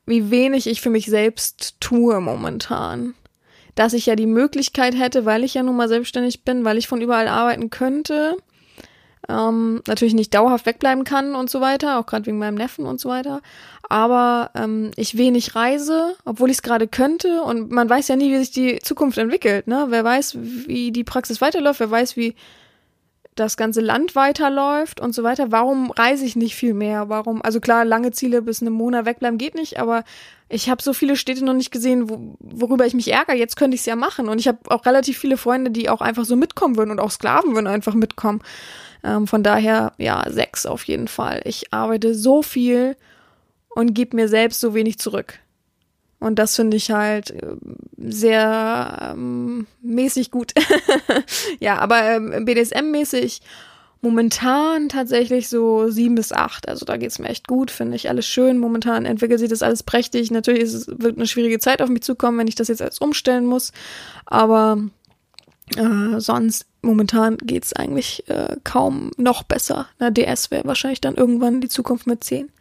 [0.06, 3.14] wie wenig ich für mich selbst tue momentan.
[3.76, 6.88] Dass ich ja die Möglichkeit hätte, weil ich ja nun mal selbstständig bin, weil ich
[6.88, 8.38] von überall arbeiten könnte,
[9.30, 13.00] ähm, natürlich nicht dauerhaft wegbleiben kann und so weiter, auch gerade wegen meinem Neffen und
[13.00, 13.42] so weiter.
[13.90, 17.42] Aber ähm, ich wenig reise, obwohl ich es gerade könnte.
[17.42, 19.68] Und man weiß ja nie, wie sich die Zukunft entwickelt.
[19.68, 19.88] Ne?
[19.90, 22.36] Wer weiß, wie die Praxis weiterläuft, wer weiß, wie
[23.40, 25.52] das ganze Land weiterläuft und so weiter.
[25.52, 27.10] Warum reise ich nicht viel mehr?
[27.10, 27.42] Warum?
[27.42, 30.04] Also klar, lange Ziele bis einem Monat wegbleiben geht nicht, aber
[30.50, 33.36] ich habe so viele Städte noch nicht gesehen, wo, worüber ich mich ärgere.
[33.36, 34.28] Jetzt könnte ich es ja machen.
[34.28, 37.12] Und ich habe auch relativ viele Freunde, die auch einfach so mitkommen würden und auch
[37.12, 38.42] Sklaven würden einfach mitkommen.
[39.08, 41.42] Ähm, von daher, ja, sechs auf jeden Fall.
[41.46, 42.98] Ich arbeite so viel
[43.70, 45.40] und gebe mir selbst so wenig zurück.
[46.20, 47.56] Und das finde ich halt äh,
[47.98, 50.54] sehr ähm, mäßig gut.
[51.60, 53.42] ja, aber ähm, BDSM-mäßig
[54.02, 56.68] momentan tatsächlich so sieben bis acht.
[56.68, 58.58] Also da geht's mir echt gut, finde ich alles schön.
[58.58, 60.32] Momentan entwickelt sich das alles prächtig.
[60.32, 63.46] Natürlich es, wird eine schwierige Zeit auf mich zukommen, wenn ich das jetzt alles umstellen
[63.46, 63.72] muss.
[64.26, 64.80] Aber
[65.76, 69.88] äh, sonst momentan geht's eigentlich äh, kaum noch besser.
[70.00, 72.52] Na, DS wäre wahrscheinlich dann irgendwann die Zukunft mit zehn.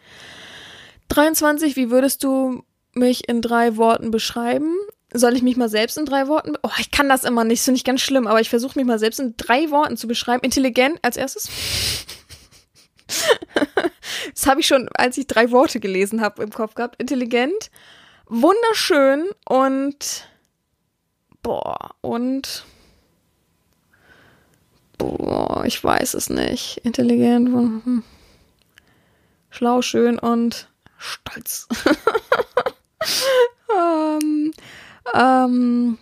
[1.08, 2.64] 23, wie würdest du
[2.94, 4.74] mich in drei Worten beschreiben?
[5.12, 6.54] Soll ich mich mal selbst in drei Worten?
[6.62, 8.98] Oh, ich kann das immer nicht, finde ich ganz schlimm, aber ich versuche mich mal
[8.98, 10.42] selbst in drei Worten zu beschreiben.
[10.42, 11.48] Intelligent als erstes.
[14.34, 17.00] das habe ich schon, als ich drei Worte gelesen habe, im Kopf gehabt.
[17.00, 17.70] Intelligent,
[18.26, 20.28] wunderschön und
[21.42, 22.64] boah, und
[24.98, 26.78] boah, ich weiß es nicht.
[26.85, 28.02] Intelligent, hm.
[29.50, 31.68] schlau, schön und stolz.
[33.76, 34.52] ähm,
[35.14, 35.98] ähm,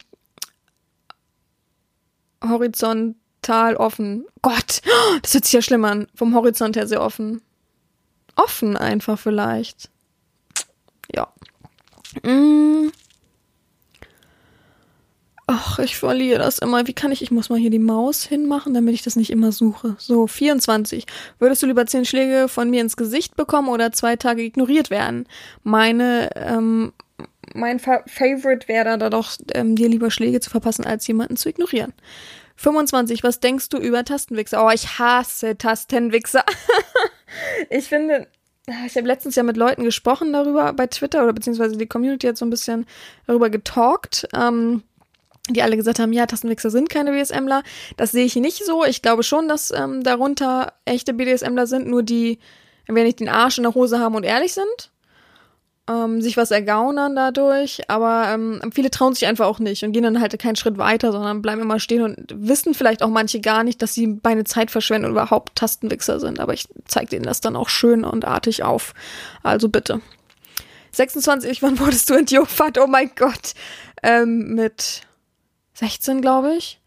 [2.42, 4.26] horizontal offen.
[4.42, 4.82] Gott,
[5.22, 6.06] das hört sich ja schlimm an.
[6.14, 7.42] Vom Horizont her sehr offen.
[8.36, 9.90] Offen einfach vielleicht.
[11.14, 11.32] Ja.
[12.22, 12.90] Mm.
[15.46, 16.86] Ach, ich verliere das immer.
[16.86, 17.20] Wie kann ich?
[17.20, 19.94] Ich muss mal hier die Maus hinmachen, damit ich das nicht immer suche.
[19.98, 21.06] So, 24.
[21.38, 25.26] Würdest du lieber 10 Schläge von mir ins Gesicht bekommen oder zwei Tage ignoriert werden?
[25.62, 26.92] Meine, ähm,
[27.52, 31.50] mein Fa Favorite wäre da doch, ähm, dir lieber Schläge zu verpassen, als jemanden zu
[31.50, 31.92] ignorieren.
[32.56, 33.22] 25.
[33.22, 34.64] Was denkst du über Tastenwichser?
[34.64, 36.44] Oh, ich hasse Tastenwichser.
[37.70, 38.28] ich finde,
[38.86, 42.38] ich habe letztens ja mit Leuten gesprochen darüber bei Twitter oder beziehungsweise die Community hat
[42.38, 42.86] so ein bisschen
[43.26, 44.26] darüber getalkt.
[44.34, 44.82] Ähm,
[45.50, 47.62] die alle gesagt haben, ja, Tastenwichser sind keine BDSMler.
[47.96, 48.84] Das sehe ich nicht so.
[48.84, 52.38] Ich glaube schon, dass ähm, darunter echte BDSMler sind, nur die,
[52.86, 54.90] wenn nicht den Arsch in der Hose haben und ehrlich sind,
[55.86, 57.82] ähm, sich was ergaunern dadurch.
[57.90, 61.12] Aber ähm, viele trauen sich einfach auch nicht und gehen dann halt keinen Schritt weiter,
[61.12, 64.70] sondern bleiben immer stehen und wissen vielleicht auch manche gar nicht, dass sie meine Zeit
[64.70, 66.40] verschwenden und überhaupt Tastenwichser sind.
[66.40, 68.94] Aber ich zeige denen das dann auch schön und artig auf.
[69.42, 70.00] Also bitte.
[70.92, 72.78] 26, wann wurdest du entjungfert?
[72.78, 73.52] Oh mein Gott.
[74.02, 75.02] Ähm, mit
[75.74, 76.80] 16, glaube ich.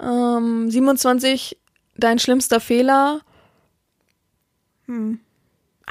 [0.00, 1.58] Ähm, 27,
[1.96, 3.20] dein schlimmster Fehler.
[4.86, 5.20] Hm.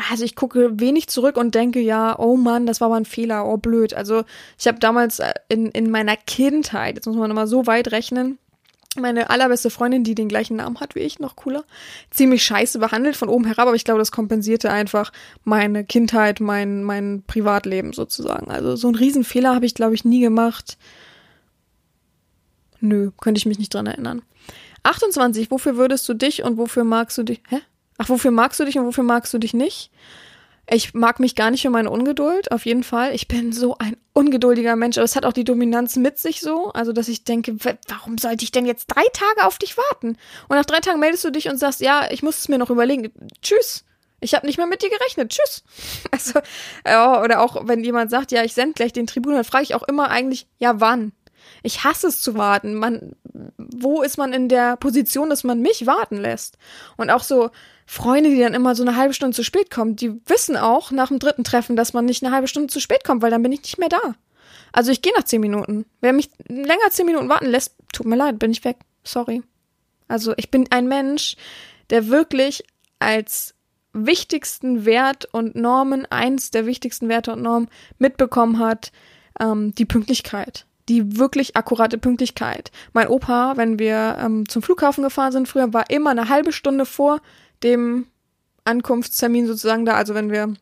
[0.09, 3.47] Also ich gucke wenig zurück und denke, ja, oh Mann, das war aber ein Fehler,
[3.47, 3.93] oh blöd.
[3.93, 4.23] Also
[4.59, 8.37] ich habe damals äh, in, in meiner Kindheit, jetzt muss man nochmal so weit rechnen,
[8.95, 11.63] meine allerbeste Freundin, die den gleichen Namen hat wie ich, noch cooler,
[12.11, 15.11] ziemlich scheiße behandelt von oben herab, aber ich glaube, das kompensierte einfach
[15.43, 18.51] meine Kindheit, mein, mein Privatleben sozusagen.
[18.51, 20.77] Also so einen Riesenfehler habe ich, glaube ich, nie gemacht.
[22.79, 24.21] Nö, könnte ich mich nicht dran erinnern.
[24.83, 27.41] 28, wofür würdest du dich und wofür magst du dich?
[27.49, 27.59] Hä?
[27.97, 29.91] Ach, wofür magst du dich und wofür magst du dich nicht?
[30.69, 33.15] Ich mag mich gar nicht für meine Ungeduld, auf jeden Fall.
[33.15, 36.73] Ich bin so ein ungeduldiger Mensch, aber es hat auch die Dominanz mit sich so,
[36.73, 37.55] also dass ich denke,
[37.87, 40.17] warum sollte ich denn jetzt drei Tage auf dich warten?
[40.49, 42.69] Und nach drei Tagen meldest du dich und sagst, ja, ich muss es mir noch
[42.69, 43.11] überlegen.
[43.41, 43.85] Tschüss.
[44.19, 45.31] Ich habe nicht mehr mit dir gerechnet.
[45.31, 45.63] Tschüss.
[46.11, 46.39] Also,
[46.85, 49.75] ja, oder auch wenn jemand sagt, ja, ich sende gleich den Tribun, dann frage ich
[49.75, 51.13] auch immer eigentlich, ja, wann?
[51.63, 52.75] Ich hasse es zu warten.
[52.75, 53.15] Man,
[53.57, 56.57] wo ist man in der Position, dass man mich warten lässt?
[56.95, 57.49] Und auch so
[57.85, 61.07] Freunde, die dann immer so eine halbe Stunde zu spät kommen, die wissen auch nach
[61.07, 63.51] dem dritten Treffen, dass man nicht eine halbe Stunde zu spät kommt, weil dann bin
[63.51, 64.15] ich nicht mehr da.
[64.71, 65.85] Also ich gehe nach zehn Minuten.
[66.01, 68.77] Wer mich länger zehn Minuten warten lässt, tut mir leid, bin ich weg.
[69.03, 69.41] Sorry.
[70.07, 71.35] Also ich bin ein Mensch,
[71.89, 72.63] der wirklich
[72.99, 73.55] als
[73.93, 78.91] wichtigsten Wert und Normen, eins der wichtigsten Werte und Normen mitbekommen hat,
[79.39, 82.71] ähm, die Pünktlichkeit die wirklich akkurate Pünktlichkeit.
[82.93, 86.85] Mein Opa, wenn wir ähm, zum Flughafen gefahren sind früher, war immer eine halbe Stunde
[86.85, 87.21] vor
[87.63, 88.07] dem
[88.63, 89.93] Ankunftstermin sozusagen da.
[89.93, 90.53] Also wenn wir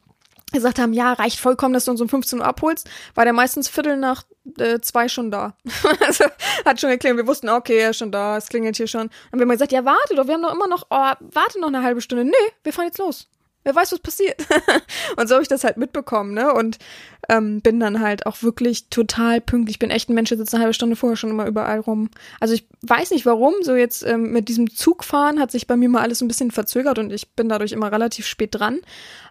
[0.52, 3.68] gesagt haben, ja, reicht vollkommen, dass du uns um 15 Uhr abholst, war der meistens
[3.68, 4.24] Viertel nach
[4.58, 5.58] äh, zwei schon da.
[6.06, 6.26] also
[6.66, 9.10] hat schon geklingelt, wir wussten, okay, er ist schon da, es klingelt hier schon.
[9.32, 11.68] Haben wir mal gesagt, ja, warte doch, wir haben doch immer noch, oh, warte noch
[11.68, 12.26] eine halbe Stunde.
[12.26, 12.32] Nee,
[12.64, 13.28] wir fahren jetzt los.
[13.66, 14.46] Wer weiß, was passiert.
[15.18, 16.54] und so habe ich das halt mitbekommen, ne?
[16.54, 16.78] Und
[17.28, 19.76] ähm, bin dann halt auch wirklich total pünktlich.
[19.76, 22.10] Ich bin echt ein Mensch, der sitzt eine halbe Stunde vorher schon immer überall rum.
[22.40, 25.90] Also ich weiß nicht warum, so jetzt ähm, mit diesem Zugfahren hat sich bei mir
[25.90, 28.80] mal alles ein bisschen verzögert und ich bin dadurch immer relativ spät dran.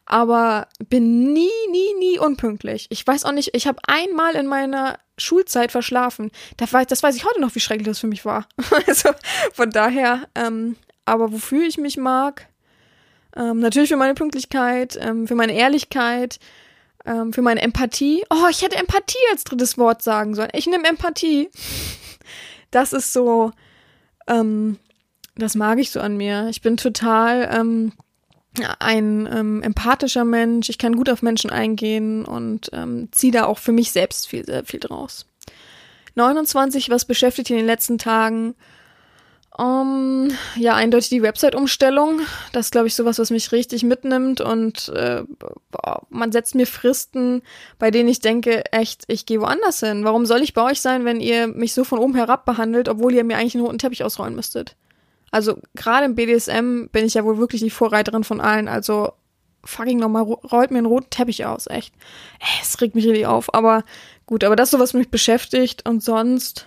[0.06, 2.88] Aber bin nie, nie, nie unpünktlich.
[2.90, 6.30] Ich weiß auch nicht, ich habe einmal in meiner Schulzeit verschlafen.
[6.56, 8.46] Das weiß, das weiß ich heute noch, wie schrecklich das für mich war.
[8.86, 9.10] also
[9.52, 12.48] von daher, ähm, aber wofür ich mich mag,
[13.36, 16.38] ähm, natürlich für meine Pünktlichkeit, ähm, für meine Ehrlichkeit,
[17.04, 18.24] ähm, für meine Empathie.
[18.30, 20.50] Oh, ich hätte Empathie als drittes Wort sagen sollen.
[20.52, 21.50] Ich nehme Empathie.
[22.70, 23.52] Das ist so,
[24.26, 24.78] ähm,
[25.36, 26.48] das mag ich so an mir.
[26.50, 27.92] Ich bin total ähm,
[28.80, 30.68] ein ähm, empathischer Mensch.
[30.70, 32.70] Ich kann gut auf Menschen eingehen und
[33.12, 35.26] ziehe da auch für mich selbst viel, sehr viel draus.
[36.16, 38.54] 29, was beschäftigt in den letzten Tagen?
[39.56, 42.20] Um, ja, eindeutig die Website-Umstellung.
[42.52, 44.40] Das ist, glaube ich, sowas, was mich richtig mitnimmt.
[44.40, 45.22] Und äh,
[46.10, 47.42] man setzt mir Fristen,
[47.78, 50.04] bei denen ich denke, echt, ich gehe woanders hin.
[50.04, 53.14] Warum soll ich bei euch sein, wenn ihr mich so von oben herab behandelt, obwohl
[53.14, 54.74] ihr mir eigentlich einen roten Teppich ausrollen müsstet?
[55.30, 58.66] Also gerade im BDSM bin ich ja wohl wirklich die Vorreiterin von allen.
[58.66, 59.12] Also
[59.64, 61.94] fucking nochmal, rollt mir einen roten Teppich aus, echt.
[62.60, 63.54] Es regt mich richtig auf.
[63.54, 63.84] Aber
[64.26, 65.88] gut, aber das ist so, was mich beschäftigt.
[65.88, 66.66] Und sonst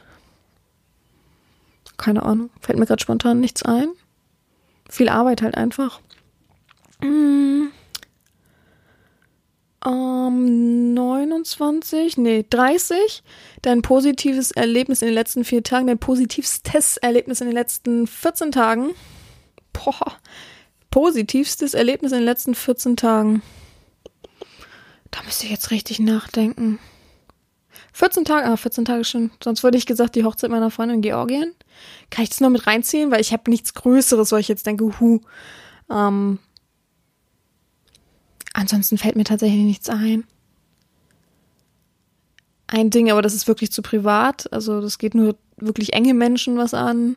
[1.98, 2.50] keine Ahnung.
[2.62, 3.90] Fällt mir gerade spontan nichts ein.
[4.90, 6.00] Viel Arbeit halt einfach.
[7.02, 7.68] Mm.
[9.86, 13.24] Um, 29, nee, 30.
[13.62, 18.52] Dein positives Erlebnis in den letzten vier Tagen, dein positivstes Erlebnis in den letzten 14
[18.52, 18.90] Tagen.
[19.74, 20.18] Boah,
[20.90, 23.42] positivstes Erlebnis in den letzten 14 Tagen.
[25.12, 26.80] Da müsste ich jetzt richtig nachdenken.
[27.98, 29.32] 14 Tage, ah, 14 Tage schon.
[29.44, 31.56] Sonst würde ich gesagt, die Hochzeit meiner Freundin in Georgien.
[32.12, 33.10] Kann ich das noch mit reinziehen?
[33.10, 35.22] Weil ich habe nichts Größeres, wo ich jetzt denke, hu.
[35.90, 36.38] Ähm,
[38.54, 40.26] ansonsten fällt mir tatsächlich nichts ein.
[42.68, 44.54] Ein Ding, aber das ist wirklich zu privat.
[44.54, 47.16] Also das geht nur wirklich enge Menschen was an.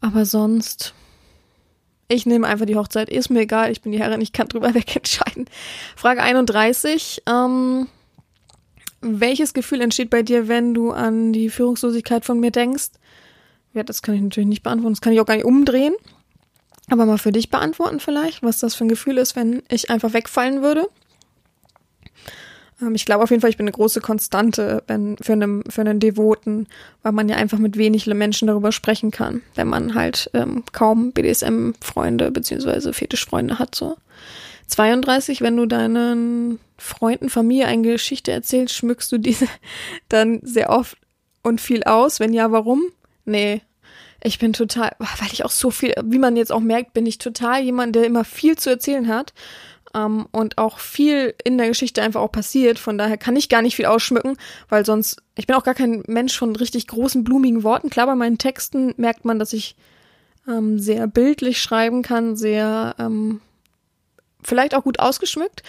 [0.00, 0.92] Aber sonst,
[2.08, 3.08] ich nehme einfach die Hochzeit.
[3.10, 5.48] Ist mir egal, ich bin die Herrin, ich kann drüber weg entscheiden.
[5.94, 7.22] Frage 31.
[7.28, 7.86] Ähm,
[9.04, 12.90] welches Gefühl entsteht bei dir, wenn du an die Führungslosigkeit von mir denkst?
[13.72, 14.94] Ja, das kann ich natürlich nicht beantworten.
[14.94, 15.94] Das kann ich auch gar nicht umdrehen.
[16.90, 20.12] Aber mal für dich beantworten vielleicht, was das für ein Gefühl ist, wenn ich einfach
[20.12, 20.86] wegfallen würde.
[22.80, 26.00] Ähm, ich glaube auf jeden Fall, ich bin eine große Konstante für, einen, für einen
[26.00, 26.66] Devoten,
[27.02, 31.12] weil man ja einfach mit wenig Menschen darüber sprechen kann, wenn man halt ähm, kaum
[31.12, 33.74] BDSM-Freunde beziehungsweise Fetischfreunde hat.
[33.74, 33.96] So.
[34.66, 39.46] 32, wenn du deinen Freunden, Familie eine Geschichte erzählst, schmückst du diese
[40.08, 40.96] dann sehr oft
[41.42, 42.20] und viel aus?
[42.20, 42.82] Wenn ja, warum?
[43.24, 43.62] Nee.
[44.22, 47.18] Ich bin total, weil ich auch so viel, wie man jetzt auch merkt, bin ich
[47.18, 49.34] total jemand, der immer viel zu erzählen hat
[49.94, 52.78] ähm, und auch viel in der Geschichte einfach auch passiert.
[52.78, 54.36] Von daher kann ich gar nicht viel ausschmücken,
[54.68, 57.90] weil sonst, ich bin auch gar kein Mensch von richtig großen, blumigen Worten.
[57.90, 59.76] Klar, bei meinen Texten merkt man, dass ich
[60.48, 63.40] ähm, sehr bildlich schreiben kann, sehr ähm,
[64.44, 65.62] vielleicht auch gut ausgeschmückt,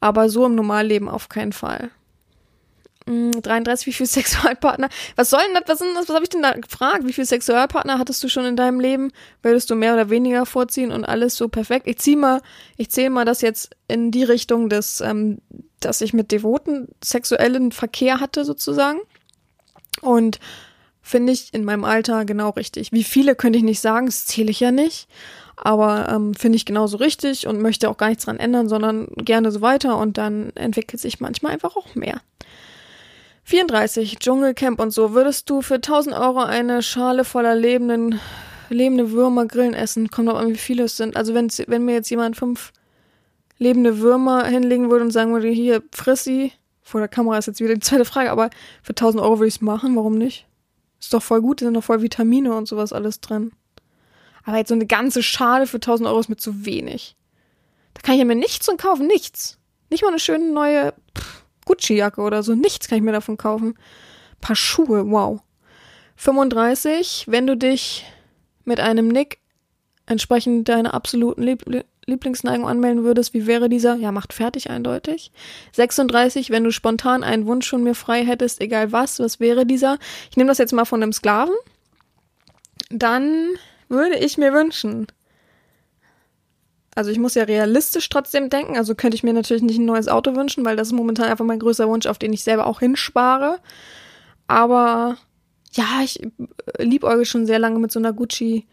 [0.00, 1.90] aber so im Normalleben auf keinen Fall.
[3.08, 4.88] 33, hm, wie viele Sexualpartner?
[5.16, 5.80] Was soll denn das?
[5.80, 7.06] Was, was habe ich denn da gefragt?
[7.06, 9.12] Wie viele Sexualpartner hattest du schon in deinem Leben?
[9.42, 11.86] Würdest du mehr oder weniger vorziehen und alles so perfekt?
[11.86, 12.42] Ich zieh mal,
[12.76, 15.38] ich zähle mal das jetzt in die Richtung des, ähm,
[15.80, 19.00] dass ich mit Devoten sexuellen Verkehr hatte sozusagen.
[20.02, 20.38] Und
[21.00, 22.92] finde ich in meinem Alter genau richtig.
[22.92, 25.08] Wie viele könnte ich nicht sagen, das zähle ich ja nicht
[25.62, 29.50] aber ähm, finde ich genauso richtig und möchte auch gar nichts dran ändern, sondern gerne
[29.50, 32.20] so weiter und dann entwickelt sich manchmal einfach auch mehr.
[33.44, 35.14] 34, Dschungelcamp und so.
[35.14, 38.20] Würdest du für 1000 Euro eine Schale voller lebenden,
[38.68, 40.10] lebende Würmer grillen essen?
[40.10, 41.16] Kommt doch an, wie viele es sind.
[41.16, 42.72] Also wenn, wenn mir jetzt jemand fünf
[43.56, 46.52] lebende Würmer hinlegen würde und sagen würde, hier, friss sie.
[46.82, 48.50] Vor der Kamera ist jetzt wieder die zweite Frage, aber
[48.82, 49.96] für 1000 Euro würde ich es machen.
[49.96, 50.46] Warum nicht?
[51.00, 53.52] Ist doch voll gut, da sind doch voll Vitamine und sowas alles drin.
[54.48, 57.16] Aber jetzt so eine ganze Schale für 1000 Euro ist mir zu wenig.
[57.92, 59.58] Da kann ich ja mir nichts von kaufen, nichts.
[59.90, 60.94] Nicht mal eine schöne neue
[61.66, 63.74] Gucci-Jacke oder so, nichts kann ich mir davon kaufen.
[63.76, 65.42] Ein paar Schuhe, wow.
[66.16, 68.06] 35, wenn du dich
[68.64, 69.36] mit einem Nick
[70.06, 71.66] entsprechend deiner absoluten Lieb
[72.06, 73.96] Lieblingsneigung anmelden würdest, wie wäre dieser?
[73.96, 75.30] Ja, macht fertig eindeutig.
[75.72, 79.98] 36, wenn du spontan einen Wunsch von mir frei hättest, egal was, was wäre dieser?
[80.30, 81.54] Ich nehme das jetzt mal von einem Sklaven.
[82.88, 83.50] Dann
[83.88, 85.06] würde ich mir wünschen.
[86.94, 90.08] Also ich muss ja realistisch trotzdem denken, also könnte ich mir natürlich nicht ein neues
[90.08, 92.80] Auto wünschen, weil das ist momentan einfach mein größter Wunsch, auf den ich selber auch
[92.80, 93.60] hinspare.
[94.48, 95.16] Aber
[95.74, 96.20] ja, ich
[96.78, 98.66] liebäuge schon sehr lange mit so einer Gucci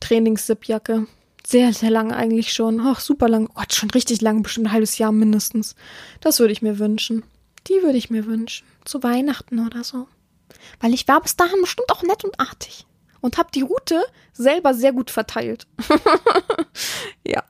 [0.00, 1.06] Trainings-Zip-Jacke.
[1.46, 2.80] sehr, sehr lange eigentlich schon.
[2.80, 3.48] Ach, super lang.
[3.54, 5.76] Gott, schon richtig lang, bestimmt ein halbes Jahr mindestens.
[6.20, 7.22] Das würde ich mir wünschen.
[7.68, 8.66] Die würde ich mir wünschen.
[8.84, 10.08] Zu Weihnachten oder so.
[10.80, 12.86] Weil ich war bis dahin bestimmt auch nett und artig.
[13.20, 14.02] Und habe die Route
[14.32, 15.66] selber sehr gut verteilt.
[17.26, 17.42] ja.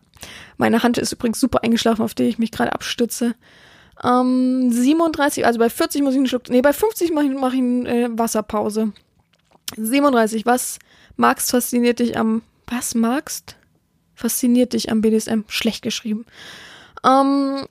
[0.57, 3.35] Meine Hand ist übrigens super eingeschlafen, auf die ich mich gerade abstütze.
[4.03, 7.53] Ähm, 37, also bei 40 muss ich einen Schluck, nee, bei 50 mache ich, mach
[7.53, 8.93] ich eine äh, Wasserpause.
[9.77, 10.79] 37, was
[11.17, 13.57] magst, fasziniert dich am, was magst?
[14.15, 15.43] Fasziniert dich am BDSM?
[15.49, 16.27] Schlecht geschrieben.
[17.05, 17.67] Ähm,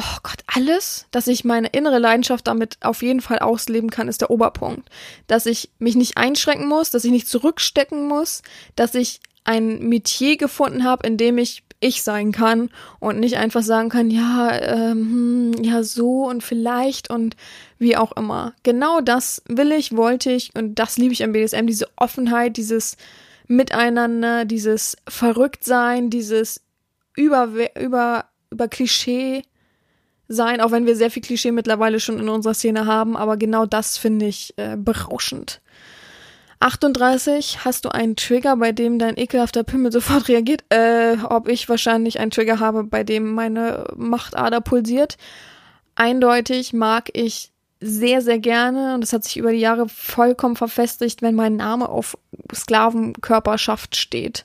[0.00, 4.20] oh Gott, alles, dass ich meine innere Leidenschaft damit auf jeden Fall ausleben kann, ist
[4.20, 4.88] der Oberpunkt.
[5.26, 8.42] Dass ich mich nicht einschränken muss, dass ich nicht zurückstecken muss,
[8.76, 13.62] dass ich ein Metier gefunden habe, in dem ich ich sein kann und nicht einfach
[13.62, 17.36] sagen kann, ja, ähm, hm, ja, so und vielleicht und
[17.78, 18.52] wie auch immer.
[18.62, 22.98] Genau das will ich, wollte ich und das liebe ich am BDSM, diese Offenheit, dieses
[23.46, 26.60] Miteinander, dieses Verrücktsein, dieses
[27.16, 27.48] über,
[27.80, 29.42] über, über Klischee
[30.30, 33.66] sein, auch wenn wir sehr viel Klischee mittlerweile schon in unserer Szene haben, aber genau
[33.66, 35.60] das finde ich äh, berauschend.
[36.60, 40.62] 38, hast du einen Trigger, bei dem dein ekelhafter Pimmel sofort reagiert?
[40.68, 45.16] Äh, ob ich wahrscheinlich einen Trigger habe, bei dem meine Machtader pulsiert?
[45.96, 47.50] Eindeutig mag ich
[47.80, 51.88] sehr, sehr gerne, und das hat sich über die Jahre vollkommen verfestigt, wenn mein Name
[51.88, 52.16] auf
[52.54, 54.44] Sklavenkörperschaft steht.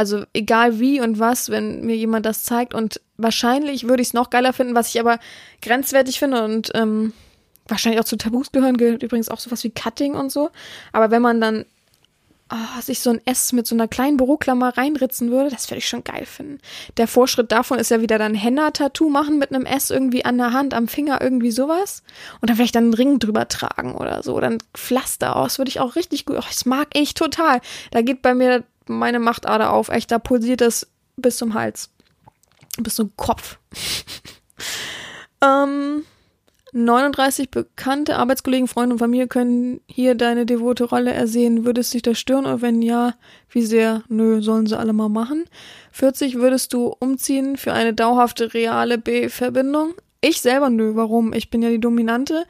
[0.00, 2.72] Also egal wie und was, wenn mir jemand das zeigt.
[2.72, 5.18] Und wahrscheinlich würde ich es noch geiler finden, was ich aber
[5.60, 7.12] grenzwertig finde und ähm,
[7.68, 10.48] wahrscheinlich auch zu Tabus gehören, gehört übrigens auch sowas wie Cutting und so.
[10.94, 11.66] Aber wenn man dann
[12.50, 15.88] oh, sich so ein S mit so einer kleinen Büroklammer reinritzen würde, das würde ich
[15.90, 16.60] schon geil finden.
[16.96, 20.54] Der Vorschritt davon ist ja wieder dann Henna-Tattoo machen mit einem S irgendwie an der
[20.54, 22.02] Hand, am Finger, irgendwie sowas.
[22.40, 24.40] Und dann vielleicht dann einen Ring drüber tragen oder so.
[24.40, 26.36] Dann Pflaster aus, würde ich auch richtig gut.
[26.38, 27.60] Oh, das mag ich total.
[27.90, 29.88] Da geht bei mir meine Machtader auf.
[29.88, 30.86] Echt, da pulsiert es
[31.16, 31.90] bis zum Hals.
[32.78, 33.58] Bis zum Kopf.
[35.44, 36.04] ähm,
[36.72, 41.64] 39 bekannte Arbeitskollegen, Freunde und Familie können hier deine devote Rolle ersehen.
[41.64, 43.14] Würdest dich das stören oder wenn ja,
[43.48, 44.04] wie sehr?
[44.08, 45.44] Nö, sollen sie alle mal machen.
[45.92, 49.94] 40 würdest du umziehen für eine dauerhafte reale B-Verbindung?
[50.20, 51.32] Ich selber nö, warum?
[51.32, 52.46] Ich bin ja die Dominante.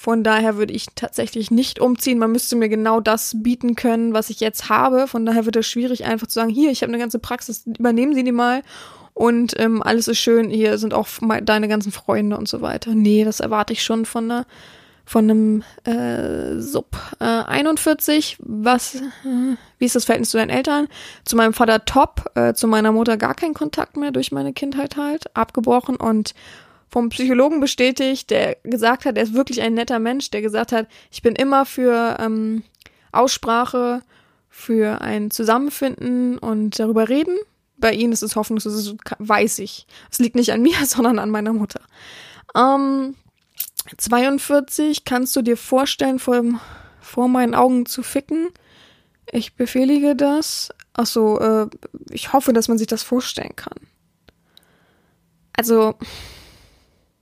[0.00, 2.16] Von daher würde ich tatsächlich nicht umziehen.
[2.18, 5.06] Man müsste mir genau das bieten können, was ich jetzt habe.
[5.06, 8.14] Von daher wird es schwierig, einfach zu sagen, hier, ich habe eine ganze Praxis, übernehmen
[8.14, 8.62] Sie die mal
[9.12, 11.06] und ähm, alles ist schön, hier sind auch
[11.42, 12.94] deine ganzen Freunde und so weiter.
[12.94, 14.46] Nee, das erwarte ich schon von einer
[15.04, 18.38] von einem äh, Sub äh, 41.
[18.40, 19.00] Was, äh,
[19.78, 20.88] wie ist das Verhältnis zu deinen Eltern?
[21.26, 24.96] Zu meinem Vater top, äh, zu meiner Mutter gar kein Kontakt mehr durch meine Kindheit
[24.96, 26.32] halt, abgebrochen und
[26.90, 30.88] vom Psychologen bestätigt, der gesagt hat, er ist wirklich ein netter Mensch, der gesagt hat,
[31.10, 32.62] ich bin immer für ähm,
[33.12, 34.02] Aussprache,
[34.48, 37.38] für ein Zusammenfinden und darüber reden
[37.80, 39.86] bei ihnen ist es hoffnungslos, weiß ich.
[40.10, 41.80] Es liegt nicht an mir, sondern an meiner Mutter.
[42.54, 43.16] Ähm,
[43.96, 46.42] 42, kannst du dir vorstellen, vor,
[47.00, 48.48] vor meinen Augen zu ficken?
[49.32, 50.70] Ich befehlige das.
[50.92, 51.68] Achso, äh,
[52.10, 53.78] ich hoffe, dass man sich das vorstellen kann.
[55.52, 55.94] Also,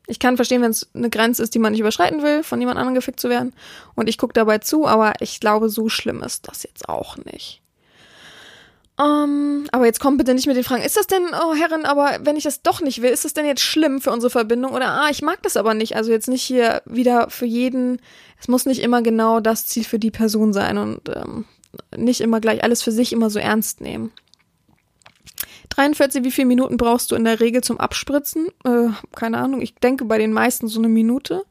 [0.08, 2.78] ich kann verstehen, wenn es eine Grenze ist, die man nicht überschreiten will, von jemand
[2.78, 3.52] anderem gefickt zu werden.
[3.94, 7.60] Und ich gucke dabei zu, aber ich glaube, so schlimm ist das jetzt auch nicht.
[8.96, 11.84] Um, ähm, aber jetzt kommt bitte nicht mit den Fragen, ist das denn, oh Herren,
[11.84, 14.72] aber wenn ich das doch nicht will, ist das denn jetzt schlimm für unsere Verbindung?
[14.72, 15.94] Oder, ah, ich mag das aber nicht.
[15.94, 18.00] Also jetzt nicht hier wieder für jeden,
[18.40, 21.44] es muss nicht immer genau das Ziel für die Person sein und ähm,
[21.96, 24.10] nicht immer gleich alles für sich immer so ernst nehmen.
[25.78, 28.48] 43, wie viele Minuten brauchst du in der Regel zum Abspritzen?
[28.64, 31.44] Äh, keine Ahnung, ich denke bei den meisten so eine Minute.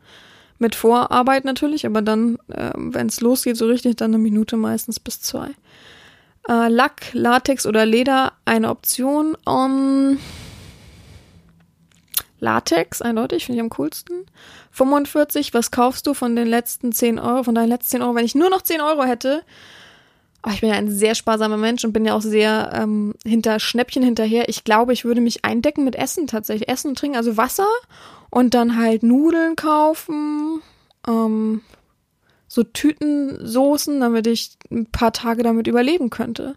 [0.59, 4.99] Mit Vorarbeit natürlich, aber dann, äh, wenn es losgeht, so richtig, dann eine Minute meistens
[4.99, 5.51] bis zwei.
[6.49, 9.37] Äh, Lack, Latex oder Leder eine Option.
[9.45, 10.17] Um,
[12.39, 14.25] Latex, eindeutig, finde ich am coolsten.
[14.71, 18.15] 45, was kaufst du von den letzten 10 Euro, von deinen letzten 10 Euro?
[18.15, 19.43] Wenn ich nur noch 10 Euro hätte,
[20.47, 23.59] oh, ich bin ja ein sehr sparsamer Mensch und bin ja auch sehr ähm, hinter
[23.59, 24.49] Schnäppchen hinterher.
[24.49, 26.69] Ich glaube, ich würde mich eindecken mit Essen tatsächlich.
[26.69, 27.67] Essen und trinken, also Wasser
[28.29, 30.61] und dann halt Nudeln kaufen,
[31.07, 31.61] ähm,
[32.57, 36.55] so Tütensoßen, damit ich ein paar Tage damit überleben könnte.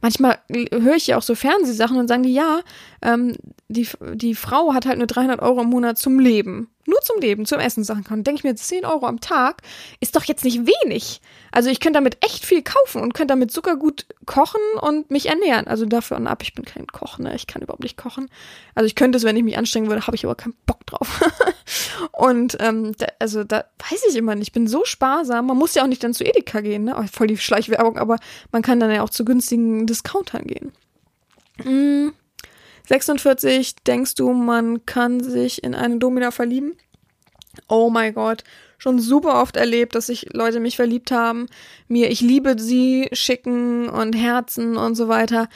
[0.00, 2.60] Manchmal höre ich ja auch so Fernsehsachen und sagen die, ja,
[3.02, 3.36] ähm,
[3.68, 7.46] die, die Frau hat halt nur 300 Euro im Monat zum Leben nur zum Leben,
[7.46, 9.62] zum Essen Sachen kann, denke ich mir, 10 Euro am Tag
[10.00, 11.20] ist doch jetzt nicht wenig.
[11.52, 15.28] Also ich könnte damit echt viel kaufen und könnte damit sogar gut kochen und mich
[15.28, 15.68] ernähren.
[15.68, 17.36] Also dafür und ab, ich bin kein Koch, ne?
[17.36, 18.28] Ich kann überhaupt nicht kochen.
[18.74, 21.20] Also ich könnte es, wenn ich mich anstrengen würde, habe ich aber keinen Bock drauf.
[22.12, 25.46] und ähm, da, also da weiß ich immer nicht, ich bin so sparsam.
[25.46, 26.96] Man muss ja auch nicht dann zu Edeka gehen, ne?
[26.98, 28.18] Oh, voll die Schleichwerbung, aber
[28.50, 30.72] man kann dann ja auch zu günstigen Discountern gehen.
[31.64, 32.12] Mm,
[32.88, 36.72] 46, denkst du, man kann sich in eine Domina verlieben?
[37.68, 38.44] Oh mein Gott,
[38.78, 41.46] schon super oft erlebt, dass sich Leute mich verliebt haben,
[41.88, 45.48] mir ich liebe sie schicken und Herzen und so weiter.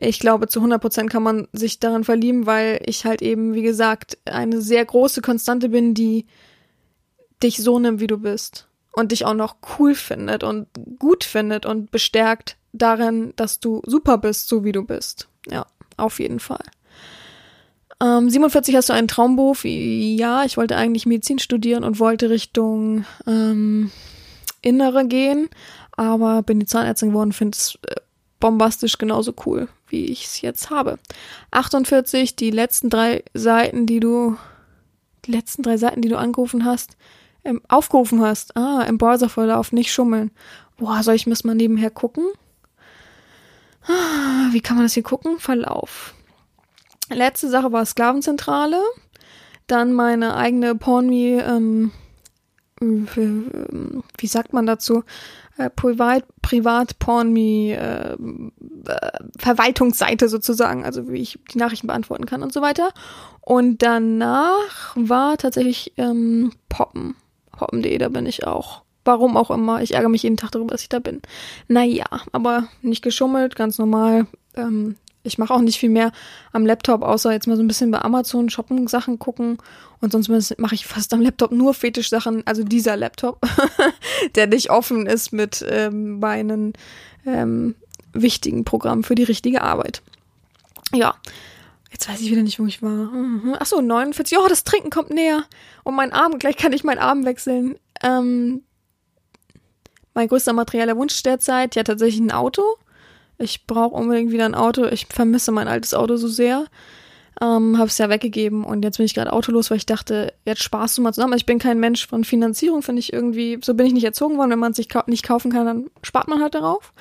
[0.00, 3.62] Ich glaube, zu 100 Prozent kann man sich daran verlieben, weil ich halt eben, wie
[3.62, 6.26] gesagt, eine sehr große Konstante bin, die
[7.42, 8.68] dich so nimmt, wie du bist.
[8.92, 10.68] Und dich auch noch cool findet und
[10.98, 15.28] gut findet und bestärkt darin, dass du super bist, so wie du bist.
[15.50, 16.64] Ja, auf jeden Fall.
[18.00, 19.64] Ähm, 47 hast du einen Traumberuf.
[19.64, 23.90] Ja, ich wollte eigentlich Medizin studieren und wollte Richtung ähm,
[24.62, 25.48] Innere gehen,
[25.92, 27.96] aber bin die Zahnärztin geworden, finde es äh,
[28.40, 30.98] bombastisch genauso cool, wie ich es jetzt habe.
[31.50, 34.36] 48, die letzten drei Seiten, die du,
[35.24, 36.96] die letzten drei Seiten, die du angerufen hast,
[37.44, 38.56] ähm, aufgerufen hast.
[38.56, 40.30] Ah, im Browserverlauf, nicht schummeln.
[40.76, 42.24] Boah, soll ich mal nebenher gucken?
[43.86, 45.38] Ah, wie kann man das hier gucken?
[45.38, 46.14] Verlauf.
[47.10, 48.80] Letzte Sache war Sklavenzentrale.
[49.66, 51.92] Dann meine eigene Pornme, ähm,
[52.80, 55.04] wie sagt man dazu?
[55.58, 62.44] Äh, Privat, Privat Pornme äh, äh, Verwaltungsseite sozusagen, also wie ich die Nachrichten beantworten kann
[62.44, 62.90] und so weiter.
[63.40, 67.16] Und danach war tatsächlich ähm, Poppen.
[67.50, 68.82] Poppen.de, da bin ich auch.
[69.04, 69.82] Warum auch immer.
[69.82, 71.22] Ich ärgere mich jeden Tag darüber, dass ich da bin.
[71.66, 74.26] Naja, aber nicht geschummelt, ganz normal.
[74.54, 74.94] Ähm,
[75.28, 76.12] ich mache auch nicht viel mehr
[76.52, 79.58] am Laptop, außer jetzt mal so ein bisschen bei Amazon shoppen Sachen gucken.
[80.00, 83.40] Und sonst mache ich fast am Laptop nur Fetisch-Sachen, also dieser Laptop,
[84.34, 86.72] der nicht offen ist mit ähm, meinen
[87.26, 87.74] ähm,
[88.12, 90.02] wichtigen Programmen für die richtige Arbeit.
[90.92, 91.14] Ja,
[91.92, 92.90] jetzt weiß ich wieder nicht, wo ich war.
[92.90, 93.54] Mhm.
[93.58, 94.38] Achso, 49.
[94.38, 95.44] Oh, das Trinken kommt näher.
[95.84, 97.76] Und mein Arm, gleich kann ich meinen Arm wechseln.
[98.02, 98.62] Ähm,
[100.14, 102.62] mein größter materieller Wunsch derzeit, ja tatsächlich ein Auto.
[103.38, 104.84] Ich brauche unbedingt wieder ein Auto.
[104.86, 106.66] Ich vermisse mein altes Auto so sehr.
[107.40, 110.60] Ähm, habe es ja weggegeben und jetzt bin ich gerade autolos, weil ich dachte, jetzt
[110.60, 111.34] sparst du mal zusammen.
[111.34, 114.38] Also ich bin kein Mensch von Finanzierung, finde ich irgendwie, so bin ich nicht erzogen
[114.38, 114.50] worden.
[114.50, 116.92] Wenn man es sich kau nicht kaufen kann, dann spart man halt darauf.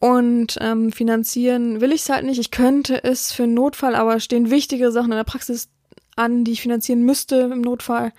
[0.00, 2.40] Und ähm, finanzieren will ich es halt nicht.
[2.40, 5.68] Ich könnte es für einen Notfall, aber stehen wichtige Sachen in der Praxis
[6.16, 8.12] an, die ich finanzieren müsste im Notfall.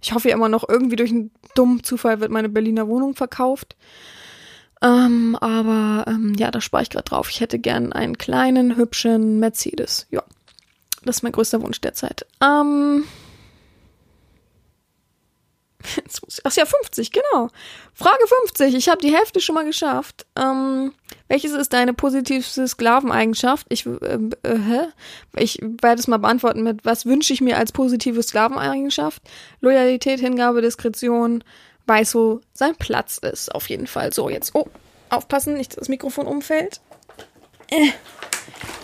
[0.00, 3.76] Ich hoffe ja immer noch, irgendwie durch einen dummen Zufall wird meine Berliner Wohnung verkauft.
[4.84, 7.30] Ähm, aber ähm, ja, da spare ich gerade drauf.
[7.30, 10.06] Ich hätte gern einen kleinen, hübschen Mercedes.
[10.10, 10.22] Ja,
[11.04, 12.26] das ist mein größter Wunsch derzeit.
[12.42, 13.04] Ähm,
[16.44, 17.48] ach ja, 50, genau.
[17.94, 18.74] Frage 50.
[18.74, 20.26] Ich habe die Hälfte schon mal geschafft.
[20.36, 20.92] Ähm,
[21.28, 23.66] welches ist deine positivste Sklaveneigenschaft?
[23.70, 24.80] Ich, äh, äh, hä?
[25.36, 29.22] ich werde es mal beantworten mit, was wünsche ich mir als positive Sklaveneigenschaft?
[29.60, 31.42] Loyalität, Hingabe, Diskretion,
[31.86, 33.54] weiß, wo sein Platz ist.
[33.54, 34.12] Auf jeden Fall.
[34.12, 34.68] So, jetzt, oh,
[35.10, 36.80] aufpassen, nicht, das Mikrofon umfällt.
[37.70, 37.90] Äh.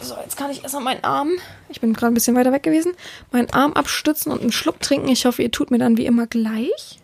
[0.03, 1.32] So, jetzt kann ich erstmal meinen Arm,
[1.68, 2.94] ich bin gerade ein bisschen weiter weg gewesen,
[3.32, 5.09] meinen Arm abstützen und einen Schluck trinken.
[5.09, 6.98] Ich hoffe, ihr tut mir dann wie immer gleich.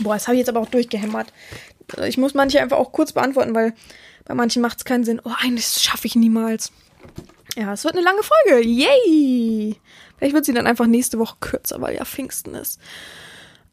[0.00, 1.32] Boah, das habe ich jetzt aber auch durchgehämmert.
[2.06, 3.74] Ich muss manche einfach auch kurz beantworten, weil
[4.24, 5.20] bei manchen macht es keinen Sinn.
[5.24, 6.72] Oh, eines schaffe ich niemals.
[7.56, 8.66] Ja, es wird eine lange Folge.
[8.66, 9.76] Yay!
[10.18, 12.80] Vielleicht wird sie dann einfach nächste Woche kürzer, weil ja Pfingsten ist.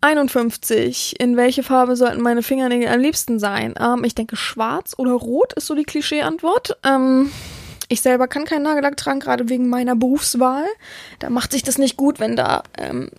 [0.01, 1.19] 51.
[1.19, 3.73] In welche Farbe sollten meine Fingernägel am liebsten sein?
[3.79, 6.77] Ähm, ich denke, schwarz oder rot ist so die Klischee-Antwort.
[6.83, 7.31] Ähm,
[7.87, 10.65] ich selber kann keinen Nagellack tragen, gerade wegen meiner Berufswahl.
[11.19, 13.09] Da macht sich das nicht gut, wenn da ähm,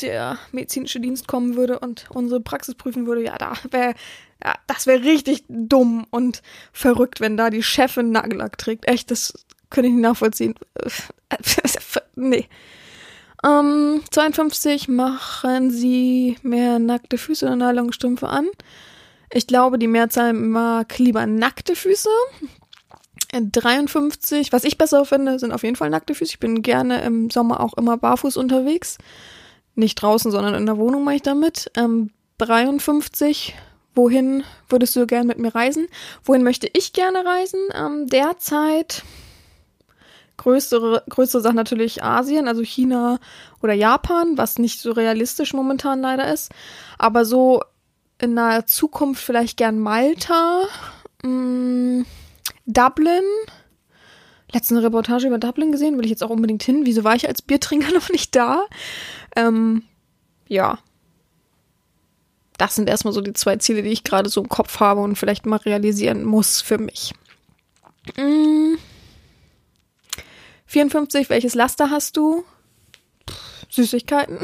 [0.00, 3.22] der medizinische Dienst kommen würde und unsere Praxis prüfen würde.
[3.22, 3.94] Ja, da wäre
[4.42, 8.88] ja, das wäre richtig dumm und verrückt, wenn da die Chefin Nagellack trägt.
[8.88, 9.34] Echt, das
[9.70, 10.54] könnte ich nicht nachvollziehen.
[12.16, 12.48] nee.
[13.44, 18.48] Ähm, 52 machen sie mehr nackte Füße oder Nylonstrümpfe an.
[19.32, 22.10] Ich glaube, die Mehrzahl mag lieber nackte Füße.
[23.32, 26.32] 53, was ich besser finde, sind auf jeden Fall nackte Füße.
[26.32, 28.98] Ich bin gerne im Sommer auch immer barfuß unterwegs.
[29.76, 31.70] Nicht draußen, sondern in der Wohnung mache ich damit.
[31.76, 33.54] Ähm, 53,
[33.94, 35.86] wohin würdest du gerne mit mir reisen?
[36.24, 37.60] Wohin möchte ich gerne reisen?
[37.72, 39.04] Ähm, derzeit
[40.40, 43.18] größere, größere Sachen natürlich Asien, also China
[43.62, 46.50] oder Japan, was nicht so realistisch momentan leider ist.
[46.98, 47.62] Aber so
[48.18, 50.62] in naher Zukunft vielleicht gern Malta,
[51.22, 52.06] mh, mm,
[52.66, 53.24] Dublin.
[54.52, 56.80] Letzte Reportage über Dublin gesehen, will ich jetzt auch unbedingt hin.
[56.84, 58.64] Wieso war ich als Biertrinker noch nicht da?
[59.36, 59.82] Ähm,
[60.48, 60.78] ja.
[62.56, 65.16] Das sind erstmal so die zwei Ziele, die ich gerade so im Kopf habe und
[65.16, 67.12] vielleicht mal realisieren muss für mich.
[68.16, 68.78] Mmh.
[70.70, 72.44] 54, welches Laster hast du?
[73.28, 74.38] Pff, Süßigkeiten.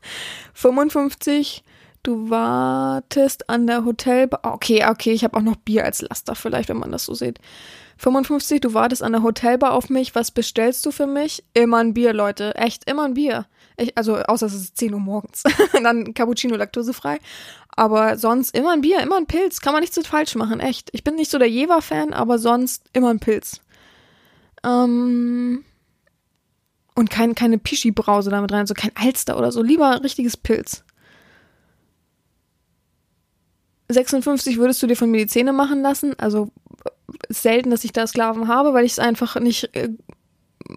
[0.54, 1.62] 55,
[2.02, 4.40] du wartest an der Hotelbar.
[4.54, 7.40] Okay, okay, ich habe auch noch Bier als Laster vielleicht, wenn man das so sieht.
[7.98, 10.14] 55, du wartest an der Hotelbar auf mich.
[10.14, 11.44] Was bestellst du für mich?
[11.52, 12.54] Immer ein Bier, Leute.
[12.54, 13.44] Echt, immer ein Bier.
[13.76, 15.42] Ich, also, außer es ist 10 Uhr morgens.
[15.74, 17.18] Dann Cappuccino laktosefrei.
[17.68, 19.60] Aber sonst immer ein Bier, immer ein Pilz.
[19.60, 20.88] Kann man nicht so falsch machen, echt.
[20.92, 23.60] Ich bin nicht so der Jever-Fan, aber sonst immer ein Pilz.
[24.66, 25.64] Ähm,
[26.94, 29.62] und kein, keine Pischi-Brause damit rein, also kein Alster oder so.
[29.62, 30.82] Lieber ein richtiges Pilz.
[33.88, 36.18] 56 würdest du dir von mir die Zähne machen lassen.
[36.18, 36.50] Also
[37.28, 39.90] selten, dass ich da Sklaven habe, weil ich es einfach nicht äh,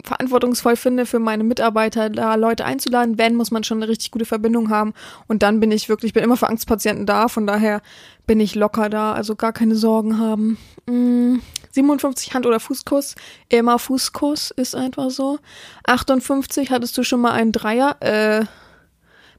[0.04, 3.18] verantwortungsvoll finde, für meine Mitarbeiter da Leute einzuladen.
[3.18, 4.94] Wenn, muss man schon eine richtig gute Verbindung haben.
[5.28, 7.82] Und dann bin ich wirklich, bin immer für Angstpatienten da, von daher
[8.28, 10.58] bin ich locker da, also gar keine Sorgen haben.
[10.86, 11.38] Mm,
[11.72, 13.16] 57 Hand- oder Fußkuss,
[13.50, 15.40] immer Fußkuss, ist einfach so.
[15.86, 18.46] 58 hattest du schon mal einen Dreier, äh,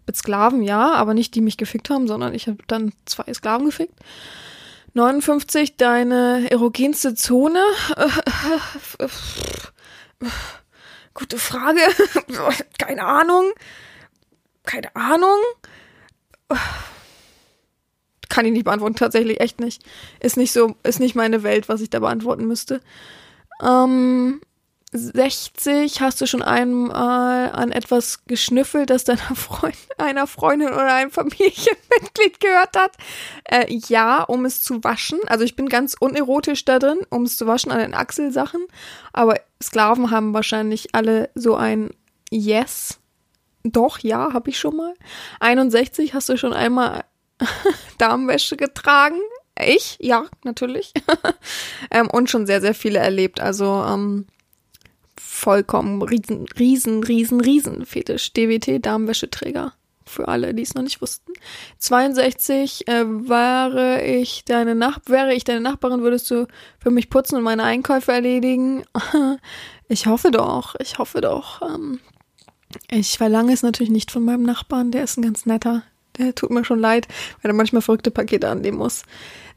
[0.06, 3.66] mit Sklaven, ja, aber nicht die mich gefickt haben, sondern ich habe dann zwei Sklaven
[3.66, 3.94] gefickt.
[4.94, 7.62] 59, deine erogenste Zone.
[11.14, 11.80] Gute Frage.
[12.78, 13.52] Keine Ahnung.
[14.64, 15.38] Keine Ahnung.
[18.30, 19.84] Kann ich nicht beantworten, tatsächlich echt nicht.
[20.20, 22.80] Ist nicht so, ist nicht meine Welt, was ich da beantworten müsste.
[23.62, 24.40] Ähm,
[24.92, 31.10] 60 hast du schon einmal an etwas geschnüffelt, das deiner Freund, einer Freundin oder einem
[31.10, 32.96] Familienmitglied gehört hat?
[33.44, 35.20] Äh, ja, um es zu waschen.
[35.26, 38.66] Also ich bin ganz unerotisch da drin, um es zu waschen an den Achselsachen.
[39.12, 41.90] Aber Sklaven haben wahrscheinlich alle so ein
[42.32, 42.98] Yes.
[43.62, 44.94] Doch, ja, habe ich schon mal.
[45.40, 47.04] 61 hast du schon einmal
[47.99, 49.20] Darmwäsche getragen.
[49.59, 49.99] Ich?
[50.01, 50.93] Ja, natürlich.
[51.91, 53.41] ähm, und schon sehr, sehr viele erlebt.
[53.41, 54.26] Also, ähm,
[55.41, 58.32] vollkommen riesen, riesen, riesen, riesen Fetisch.
[58.32, 59.72] DWT, Darmwäscheträger.
[60.07, 61.32] Für alle, die es noch nicht wussten.
[61.78, 66.49] 62, äh, wäre ich deine Nach wäre ich deine Nachbarin, würdest du
[66.80, 68.84] für mich putzen und meine Einkäufe erledigen?
[69.88, 71.62] ich hoffe doch, ich hoffe doch.
[71.62, 72.01] Ähm,
[72.91, 75.84] ich verlange es natürlich nicht von meinem Nachbarn, der ist ein ganz netter.
[76.20, 77.08] Der tut mir schon leid,
[77.42, 79.02] weil er manchmal verrückte Pakete annehmen muss.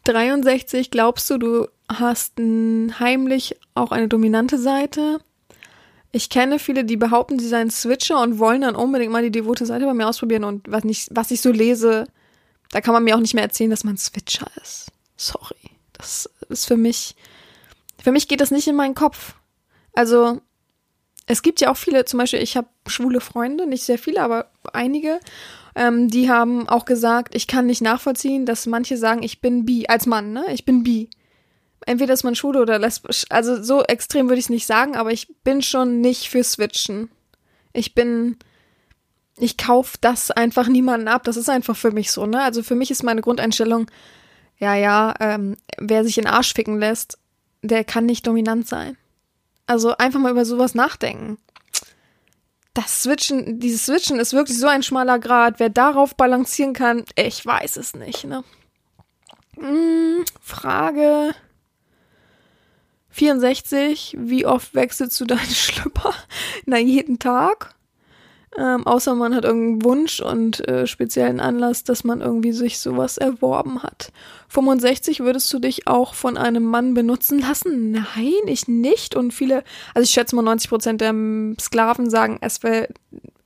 [0.05, 5.19] 63, glaubst du, du hast heimlich auch eine dominante Seite?
[6.11, 9.65] Ich kenne viele, die behaupten, sie seien Switcher und wollen dann unbedingt mal die devote
[9.65, 12.07] Seite bei mir ausprobieren und was, nicht, was ich so lese,
[12.71, 14.91] da kann man mir auch nicht mehr erzählen, dass man Switcher ist.
[15.15, 15.55] Sorry.
[15.93, 17.15] Das ist für mich,
[18.01, 19.35] für mich geht das nicht in meinen Kopf.
[19.93, 20.41] Also,
[21.25, 24.51] es gibt ja auch viele, zum Beispiel, ich habe schwule Freunde, nicht sehr viele, aber
[24.73, 25.19] einige,
[25.75, 29.85] ähm, die haben auch gesagt, ich kann nicht nachvollziehen, dass manche sagen, ich bin bi,
[29.87, 30.45] als Mann, ne?
[30.51, 31.09] Ich bin bi
[31.85, 33.25] entweder ist man schwul oder lesbisch.
[33.29, 37.09] Also so extrem würde ich es nicht sagen, aber ich bin schon nicht für Switchen.
[37.73, 38.37] Ich bin,
[39.37, 41.23] ich kaufe das einfach niemanden ab.
[41.23, 42.41] Das ist einfach für mich so, ne?
[42.41, 43.89] Also für mich ist meine Grundeinstellung,
[44.59, 47.17] ja, ja, ähm, wer sich in Arsch ficken lässt,
[47.61, 48.97] der kann nicht dominant sein.
[49.65, 51.37] Also einfach mal über sowas nachdenken.
[52.73, 55.59] Das Switchen, dieses Switchen ist wirklich so ein schmaler Grad.
[55.59, 58.43] Wer darauf balancieren kann, ich weiß es nicht, ne?
[59.57, 61.35] Hm, Frage
[63.09, 66.13] 64, wie oft wechselst du deine Schlüpper?
[66.65, 67.75] Na, jeden Tag.
[68.57, 73.17] Ähm, außer man hat irgendeinen Wunsch und äh, speziellen Anlass, dass man irgendwie sich sowas
[73.17, 74.11] erworben hat.
[74.49, 77.91] 65 würdest du dich auch von einem Mann benutzen lassen?
[77.91, 79.15] Nein, ich nicht.
[79.15, 79.63] Und viele,
[79.95, 81.15] also ich schätze mal 90 Prozent der
[81.59, 82.89] Sklaven sagen, es wäre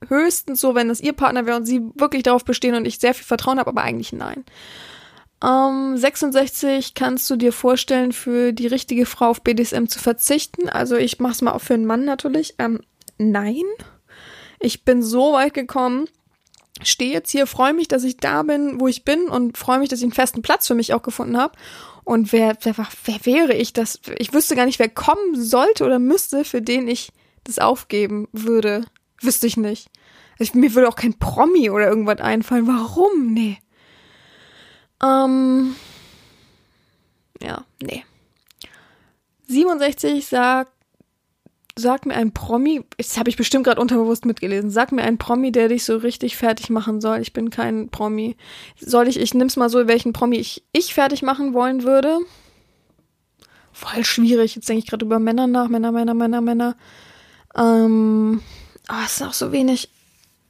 [0.08, 3.14] höchstens so, wenn es ihr Partner wäre und sie wirklich darauf bestehen und ich sehr
[3.14, 4.44] viel Vertrauen habe, aber eigentlich nein.
[5.42, 10.68] Ähm, 66 kannst du dir vorstellen, für die richtige Frau auf BDSM zu verzichten.
[10.68, 12.54] Also ich mach's mal auch für einen Mann natürlich.
[12.58, 12.80] Ähm,
[13.18, 13.64] nein.
[14.60, 16.08] Ich bin so weit gekommen,
[16.82, 19.88] stehe jetzt hier, freue mich, dass ich da bin, wo ich bin und freue mich,
[19.88, 21.56] dass ich einen festen Platz für mich auch gefunden habe.
[22.04, 24.00] Und wer, wer, wer wäre ich das?
[24.16, 27.10] Ich wüsste gar nicht, wer kommen sollte oder müsste, für den ich
[27.44, 28.84] das aufgeben würde.
[29.20, 29.90] Wüsste ich nicht.
[30.38, 32.66] Also mir würde auch kein Promi oder irgendwas einfallen.
[32.66, 33.34] Warum?
[33.34, 33.58] Nee.
[35.02, 35.74] Ähm,
[37.42, 38.04] ja, nee.
[39.48, 40.72] 67 sagt,
[41.78, 45.52] sag mir ein Promi, das habe ich bestimmt gerade unterbewusst mitgelesen, sag mir ein Promi,
[45.52, 47.20] der dich so richtig fertig machen soll.
[47.20, 48.36] Ich bin kein Promi.
[48.80, 52.18] Soll ich, ich nimm's mal so, welchen Promi ich, ich fertig machen wollen würde.
[53.72, 54.56] Voll schwierig.
[54.56, 55.68] Jetzt denke ich gerade über Männer nach.
[55.68, 56.76] Männer, Männer, Männer, Männer.
[57.56, 58.42] Ähm,
[58.88, 59.88] aber es sind auch so wenig,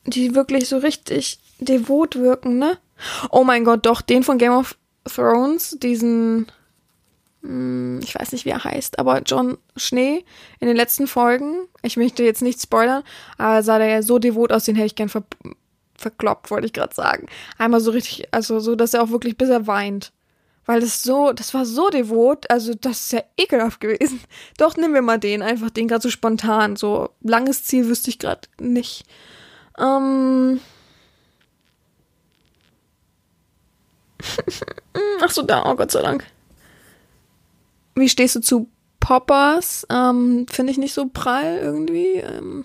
[0.04, 2.78] die wirklich so richtig devot wirken, ne?
[3.30, 6.46] Oh mein Gott, doch, den von Game of Thrones, diesen,
[7.40, 10.24] ich weiß nicht, wie er heißt, aber John Schnee
[10.58, 13.04] in den letzten Folgen, ich möchte jetzt nicht spoilern,
[13.36, 15.22] aber sah der ja so devot aus, den hätte ich gern ver
[15.96, 17.26] verkloppt, wollte ich gerade sagen.
[17.58, 20.12] Einmal so richtig, also so, dass er auch wirklich bis er weint.
[20.64, 24.20] Weil das so, das war so devot, also das ist ja ekelhaft gewesen.
[24.58, 26.76] Doch, nehmen wir mal den, einfach den gerade so spontan.
[26.76, 29.06] So langes Ziel wüsste ich gerade nicht.
[29.78, 30.60] Ähm.
[35.20, 36.24] Ach so, da, oh Gott sei Dank.
[37.98, 38.68] Wie stehst du zu
[39.00, 39.86] Poppers?
[39.90, 42.16] Ähm, Finde ich nicht so prall irgendwie.
[42.16, 42.64] Ähm,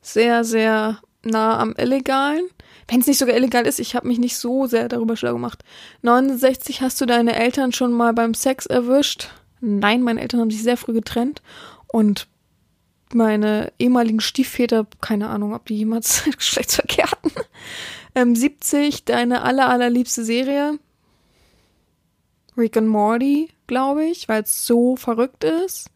[0.00, 2.44] sehr, sehr nah am Illegalen.
[2.88, 5.64] Wenn es nicht sogar illegal ist, ich habe mich nicht so sehr darüber schlau gemacht.
[6.02, 9.28] 69 hast du deine Eltern schon mal beim Sex erwischt?
[9.60, 11.40] Nein, meine Eltern haben sich sehr früh getrennt.
[11.88, 12.26] Und
[13.14, 17.30] meine ehemaligen Stiefväter, keine Ahnung, ob die jemals Geschlechtsverkehr hatten.
[18.14, 20.78] Ähm, 70, deine aller, allerliebste Serie.
[22.56, 25.90] Rick and Morty, glaube ich, weil es so verrückt ist.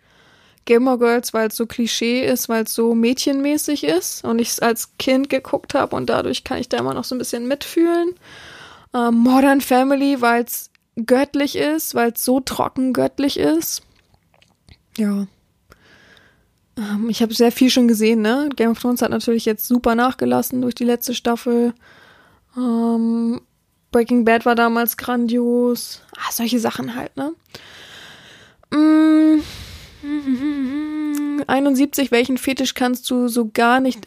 [0.64, 4.60] Gilmore Girls, weil es so Klischee ist, weil es so mädchenmäßig ist und ich es
[4.60, 8.14] als Kind geguckt habe und dadurch kann ich da immer noch so ein bisschen mitfühlen.
[8.92, 10.70] Ähm, Modern Family, weil es
[11.06, 13.82] göttlich ist, weil es so trocken göttlich ist.
[14.96, 15.26] Ja.
[16.76, 18.48] Ähm, ich habe sehr viel schon gesehen, ne?
[18.56, 21.74] Game of Thrones hat natürlich jetzt super nachgelassen durch die letzte Staffel.
[22.56, 23.40] Ähm,
[23.96, 26.02] Breaking Bad war damals grandios.
[26.18, 27.32] Ah, solche Sachen halt, ne?
[28.70, 29.40] Mm.
[31.46, 34.04] 71, welchen Fetisch kannst du so gar nicht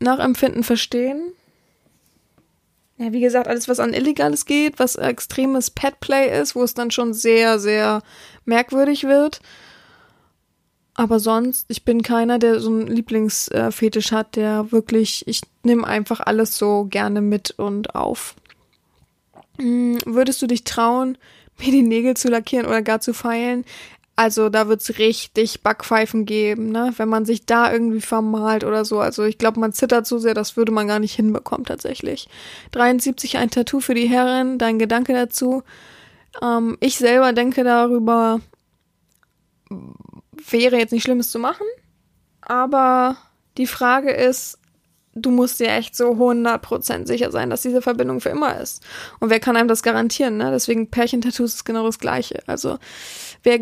[0.00, 1.22] nachempfinden, verstehen?
[2.98, 6.90] Ja, wie gesagt, alles, was an Illegales geht, was extremes Petplay ist, wo es dann
[6.90, 8.02] schon sehr, sehr
[8.44, 9.40] merkwürdig wird.
[10.94, 16.18] Aber sonst, ich bin keiner, der so einen Lieblingsfetisch hat, der wirklich, ich nehme einfach
[16.18, 18.34] alles so gerne mit und auf.
[19.58, 21.18] Hm, würdest du dich trauen,
[21.58, 23.64] mir die Nägel zu lackieren oder gar zu feilen?
[24.18, 26.94] Also da wird's richtig Backpfeifen geben, ne?
[26.96, 28.98] Wenn man sich da irgendwie vermalt oder so.
[28.98, 32.26] Also ich glaube, man zittert so sehr, das würde man gar nicht hinbekommen tatsächlich.
[32.72, 35.62] 73 ein Tattoo für die Herren, dein Gedanke dazu.
[36.42, 38.40] Ähm, ich selber denke darüber,
[40.50, 41.66] wäre jetzt nicht Schlimmes zu machen.
[42.40, 43.18] Aber
[43.58, 44.58] die Frage ist,
[45.16, 48.84] du musst dir echt so 100% sicher sein, dass diese Verbindung für immer ist.
[49.18, 50.50] Und wer kann einem das garantieren, ne?
[50.50, 52.42] Deswegen Pärchentattoos ist genau das Gleiche.
[52.46, 52.78] Also,
[53.42, 53.58] wer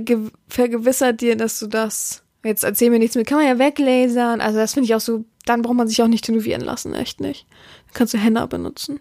[0.49, 4.41] vergewissert dir, dass du das, jetzt erzähl mir nichts mit, kann man ja weglasern.
[4.41, 7.21] Also, das finde ich auch so, dann braucht man sich auch nicht tätowieren lassen, echt
[7.21, 7.47] nicht.
[7.87, 9.01] Dann kannst du Henna benutzen.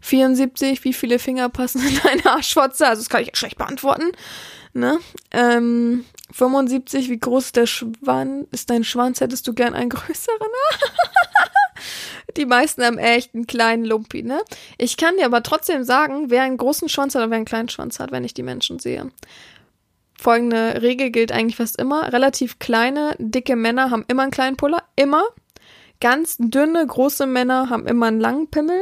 [0.00, 2.86] 74, wie viele Finger passen in deine Arschfotze?
[2.86, 4.10] Also, das kann ich schlecht beantworten,
[4.72, 4.98] ne?
[5.32, 9.20] Ähm, 75, wie groß ist der Schwanz, ist dein Schwanz?
[9.20, 10.38] Hättest du gern einen größeren?
[12.36, 14.40] Die meisten haben echt einen kleinen Lumpi, ne?
[14.78, 17.68] Ich kann dir aber trotzdem sagen, wer einen großen Schwanz hat oder wer einen kleinen
[17.68, 19.10] Schwanz hat, wenn ich die Menschen sehe.
[20.18, 22.12] Folgende Regel gilt eigentlich fast immer.
[22.12, 24.82] Relativ kleine, dicke Männer haben immer einen kleinen Puller.
[24.94, 25.22] Immer.
[26.00, 28.80] Ganz dünne, große Männer haben immer einen langen Pimmel.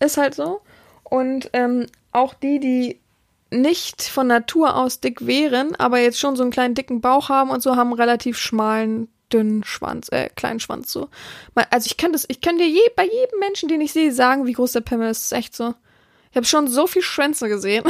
[0.00, 0.60] Ist halt so.
[1.04, 3.00] Und ähm, auch die, die
[3.50, 7.50] nicht von Natur aus dick wären, aber jetzt schon so einen kleinen dicken Bauch haben
[7.50, 11.08] und so, haben relativ schmalen dünnen Schwanz, äh, kleinen Schwanz so.
[11.70, 14.46] Also ich kann das, ich kann dir je, bei jedem Menschen, den ich sehe, sagen,
[14.46, 15.20] wie groß der Pimmel ist.
[15.20, 15.74] Das ist echt so.
[16.30, 17.84] Ich habe schon so viel Schwänze gesehen.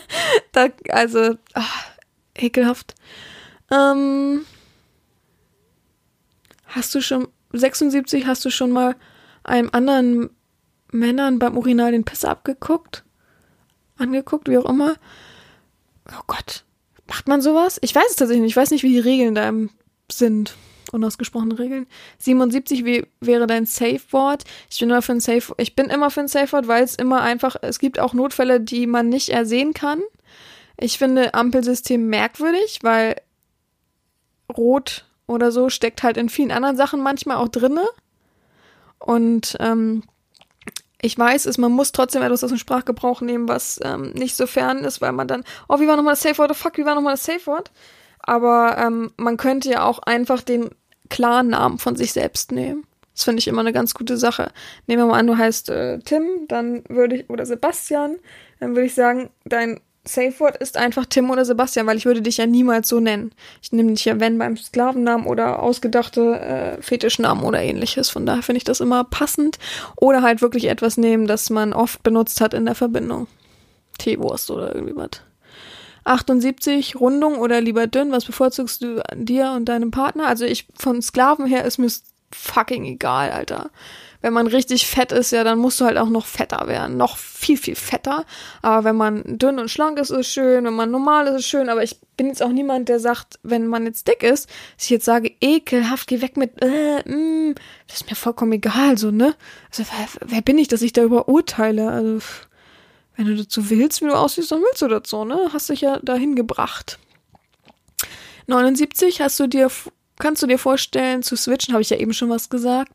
[0.52, 1.86] da, also, ach,
[2.34, 2.94] ekelhaft.
[3.70, 4.46] Ähm,
[6.66, 8.96] hast du schon, 76, hast du schon mal
[9.42, 10.30] einem anderen
[10.90, 13.04] Männern beim Urinal den Piss abgeguckt?
[13.96, 14.96] Angeguckt, wie auch immer?
[16.10, 16.64] Oh Gott.
[17.06, 17.78] Macht man sowas?
[17.82, 18.52] Ich weiß es tatsächlich nicht.
[18.52, 19.52] Ich weiß nicht, wie die Regeln da
[20.10, 20.56] sind
[20.94, 21.86] unausgesprochene Regeln.
[22.18, 24.44] 77 wie, wäre dein Safe-Wort.
[24.70, 27.20] Ich bin immer für ein Safe, ich bin immer für ein Safe-Wort, weil es immer
[27.20, 30.00] einfach, es gibt auch Notfälle, die man nicht ersehen kann.
[30.76, 33.16] Ich finde Ampelsystem merkwürdig, weil
[34.56, 37.86] Rot oder so steckt halt in vielen anderen Sachen manchmal auch drinne.
[38.98, 40.02] Und ähm,
[41.00, 44.46] ich weiß es, man muss trotzdem etwas aus dem Sprachgebrauch nehmen, was ähm, nicht so
[44.46, 46.50] fern ist, weil man dann, oh, wie war nochmal das Safe-Wort?
[46.50, 47.70] Oh, fuck, wie war nochmal das Safe-Wort?
[48.20, 50.70] Aber ähm, man könnte ja auch einfach den
[51.14, 52.84] klaren Namen von sich selbst nehmen.
[53.14, 54.50] Das finde ich immer eine ganz gute Sache.
[54.88, 58.16] Nehmen wir mal an, du heißt äh, Tim, dann würde ich, oder Sebastian,
[58.58, 62.20] dann würde ich sagen, dein Safe Word ist einfach Tim oder Sebastian, weil ich würde
[62.20, 63.30] dich ja niemals so nennen.
[63.62, 68.10] Ich nehme dich ja, wenn, beim Sklavennamen oder ausgedachte äh, Fetischnamen oder ähnliches.
[68.10, 69.58] Von daher finde ich das immer passend.
[69.96, 73.28] Oder halt wirklich etwas nehmen, das man oft benutzt hat in der Verbindung.
[73.96, 75.22] Teewurst oder irgendwie was.
[76.04, 78.12] 78 Rundung oder lieber dünn?
[78.12, 80.26] Was bevorzugst du an dir und deinem Partner?
[80.26, 81.88] Also ich von Sklaven her ist mir
[82.34, 83.70] fucking egal, Alter.
[84.20, 86.96] wenn man richtig fett ist, ja, dann musst du halt auch noch fetter werden.
[86.96, 88.24] Noch viel, viel fetter.
[88.62, 90.64] Aber wenn man dünn und schlank ist, ist schön.
[90.64, 91.68] Wenn man normal ist, ist schön.
[91.68, 94.90] Aber ich bin jetzt auch niemand, der sagt, wenn man jetzt dick ist, dass ich
[94.90, 97.54] jetzt sage, ekelhaft, geh weg mit, äh, mm,
[97.86, 99.34] das ist mir vollkommen egal, so, ne?
[99.70, 101.90] Also, wer, wer bin ich, dass ich darüber urteile?
[101.90, 102.20] Also,
[103.16, 105.50] wenn du dazu willst, wie du aussiehst, dann willst du so, ne?
[105.52, 106.98] Hast dich ja dahin gebracht.
[108.46, 109.70] 79 hast du dir,
[110.18, 112.92] kannst du dir vorstellen, zu switchen, habe ich ja eben schon was gesagt.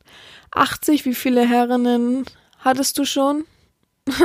[0.52, 2.26] 80, wie viele Herrinnen
[2.60, 3.46] hattest du schon?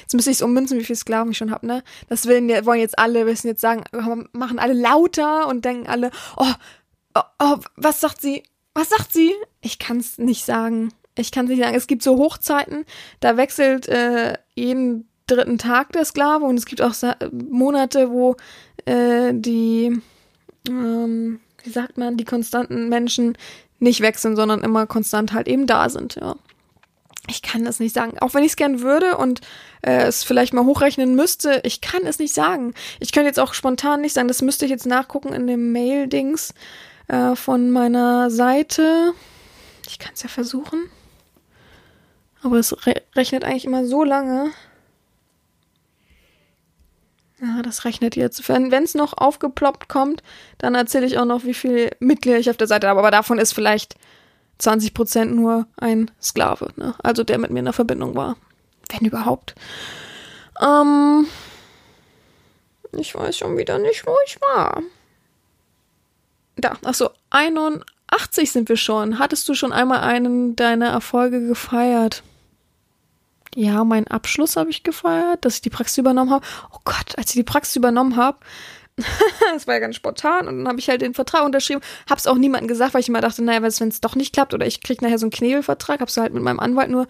[0.00, 1.82] Jetzt müsste ich es ummünzen, wie viele Sklaven ich schon habe, ne?
[2.08, 3.84] Das wollen, wollen jetzt alle, wissen jetzt sagen,
[4.32, 6.52] machen alle lauter und denken alle, oh,
[7.14, 8.44] oh, oh was sagt sie?
[8.74, 9.32] Was sagt sie?
[9.60, 10.92] Ich kann es nicht sagen.
[11.16, 11.76] Ich kann es nicht sagen.
[11.76, 12.84] Es gibt so Hochzeiten,
[13.20, 16.94] da wechselt äh, jeden dritten Tag der Sklave und es gibt auch
[17.32, 18.36] Monate, wo
[18.84, 20.00] äh, die,
[20.68, 23.36] ähm, wie sagt man, die konstanten Menschen
[23.78, 26.36] nicht wechseln, sondern immer konstant halt eben da sind, ja.
[27.26, 28.18] Ich kann das nicht sagen.
[28.18, 29.40] Auch wenn ich es gern würde und
[29.80, 32.74] äh, es vielleicht mal hochrechnen müsste, ich kann es nicht sagen.
[33.00, 36.52] Ich könnte jetzt auch spontan nicht sagen, das müsste ich jetzt nachgucken in dem Mail-Dings
[37.08, 39.14] äh, von meiner Seite.
[39.88, 40.90] Ich kann es ja versuchen.
[42.42, 44.50] Aber es re rechnet eigentlich immer so lange.
[47.44, 48.48] Ja, das rechnet jetzt.
[48.48, 50.22] Wenn es noch aufgeploppt kommt,
[50.56, 53.00] dann erzähle ich auch noch, wie viel Mitglieder ich auf der Seite habe.
[53.00, 53.96] Aber davon ist vielleicht
[54.58, 56.94] 20 Prozent nur ein Sklave, ne?
[57.02, 58.36] Also der mit mir in der Verbindung war.
[58.90, 59.54] Wenn überhaupt.
[60.62, 61.26] Ähm,
[62.92, 64.82] ich weiß schon wieder nicht, wo ich war.
[66.56, 69.18] Da, achso, 81 sind wir schon.
[69.18, 72.22] Hattest du schon einmal einen deiner Erfolge gefeiert?
[73.54, 76.44] Ja, meinen Abschluss habe ich gefeiert, dass ich die Praxis übernommen habe.
[76.72, 78.38] Oh Gott, als ich die Praxis übernommen habe,
[79.52, 82.36] das war ja ganz spontan und dann habe ich halt den Vertrag unterschrieben, hab's auch
[82.36, 85.02] niemandem gesagt, weil ich immer dachte, naja, wenn es doch nicht klappt oder ich krieg
[85.02, 87.08] nachher so einen Knebelvertrag, hab's halt mit meinem Anwalt nur,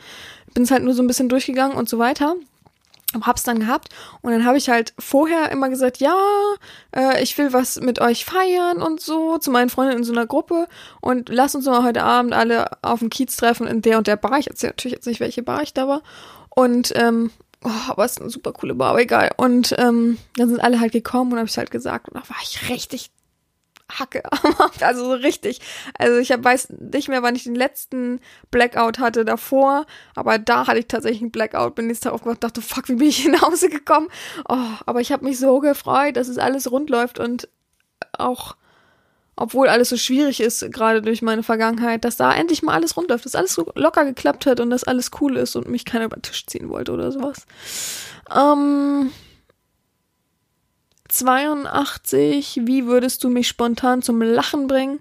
[0.55, 2.37] bin's halt nur so ein bisschen durchgegangen und so weiter.
[3.23, 3.89] Hab's dann gehabt
[4.23, 6.17] und dann habe ich halt vorher immer gesagt, ja,
[6.95, 10.27] äh, ich will was mit euch feiern und so, zu meinen Freunden in so einer
[10.27, 10.67] Gruppe
[11.01, 14.17] und lass uns mal heute Abend alle auf dem Kiez treffen in der und der
[14.17, 14.39] Bar.
[14.39, 16.03] Ich erzähle natürlich jetzt nicht, welche Bar ich da war.
[16.51, 17.31] Und ähm,
[17.65, 19.31] oh, aber es ist eine super coole Bar, aber egal.
[19.37, 22.37] Und ähm, dann sind alle halt gekommen und habe ich halt gesagt und da war
[22.43, 23.11] ich richtig
[23.99, 24.23] Hacke.
[24.81, 25.61] also so richtig.
[25.99, 28.21] Also ich hab, weiß nicht mehr, wann ich den letzten
[28.51, 31.75] Blackout hatte davor, aber da hatte ich tatsächlich einen Blackout.
[31.75, 34.09] Bin nächsten Tag aufgewacht, dachte, fuck, wie bin ich nach Hause gekommen?
[34.49, 37.49] Oh, aber ich habe mich so gefreut, dass es alles rund läuft und
[38.17, 38.57] auch
[39.37, 43.25] obwohl alles so schwierig ist, gerade durch meine Vergangenheit, dass da endlich mal alles rundläuft,
[43.25, 46.17] dass alles so locker geklappt hat und dass alles cool ist und mich keiner über
[46.17, 47.47] den Tisch ziehen wollte oder sowas.
[48.35, 49.11] Ähm,
[51.15, 54.99] 82, wie würdest du mich spontan zum Lachen bringen?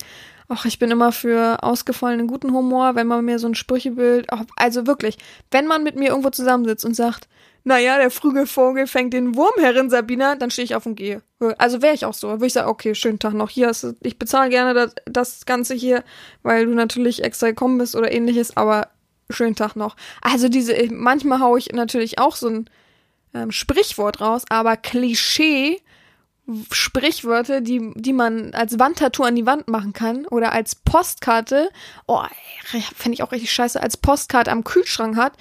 [0.49, 4.85] Ach, ich bin immer für ausgefallenen guten Humor, wenn man mir so ein Sprüchebild, also
[4.85, 5.17] wirklich,
[5.51, 7.27] wenn man mit mir irgendwo zusammensitzt und sagt,
[7.63, 11.21] naja, der frühe Vogel fängt den Wurm, Herrin Sabina, dann stehe ich auf und gehe.
[11.57, 12.27] Also wäre ich auch so.
[12.27, 13.49] Würde ich sagen, okay, schönen Tag noch.
[13.49, 16.03] Hier hast du, ich bezahle gerne das, das Ganze hier,
[16.41, 18.89] weil du natürlich extra gekommen bist oder ähnliches, aber
[19.29, 19.95] schönen Tag noch.
[20.21, 22.69] Also diese, manchmal haue ich natürlich auch so ein
[23.33, 25.81] ähm, Sprichwort raus, aber Klischee,
[26.71, 31.69] Sprichwörter, die, die man als Wandtattoo an die Wand machen kann oder als Postkarte,
[32.05, 32.21] oh,
[32.95, 35.33] fände ich auch richtig scheiße, als Postkarte am Kühlschrank hat.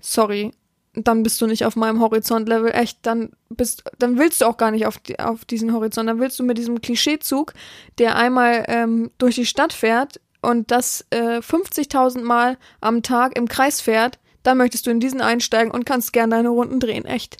[0.00, 0.52] Sorry,
[0.94, 4.70] dann bist du nicht auf meinem Horizontlevel, echt, dann bist, dann willst du auch gar
[4.70, 7.52] nicht auf, die, auf diesen Horizont, dann willst du mit diesem Klischeezug,
[7.98, 13.48] der einmal ähm, durch die Stadt fährt und das äh, 50.000 Mal am Tag im
[13.48, 17.36] Kreis fährt, dann möchtest du in diesen einsteigen und kannst gern deine Runden drehen, echt.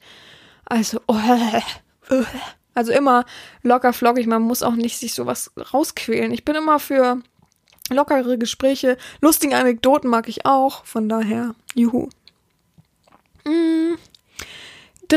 [0.66, 1.16] Also, oh,
[2.74, 3.24] also immer
[3.62, 6.32] locker flockig, man muss auch nicht sich sowas rausquälen.
[6.32, 7.20] Ich bin immer für
[7.90, 12.08] lockere Gespräche, lustige Anekdoten mag ich auch, von daher, juhu.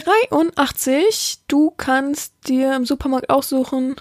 [0.02, 1.39] 83.
[1.48, 3.96] Du kannst dir im Supermarkt aussuchen.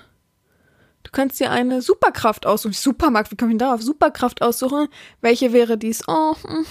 [1.02, 2.72] Du kannst dir eine Superkraft aussuchen.
[2.72, 3.82] Supermarkt, wie komme ich denn darauf?
[3.82, 4.88] Superkraft aussuchen.
[5.20, 6.02] Welche wäre dies?
[6.08, 6.66] Oh, hm.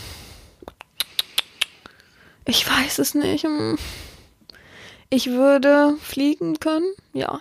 [2.46, 3.46] ich weiß es nicht.
[5.14, 7.40] Ich würde fliegen können, ja.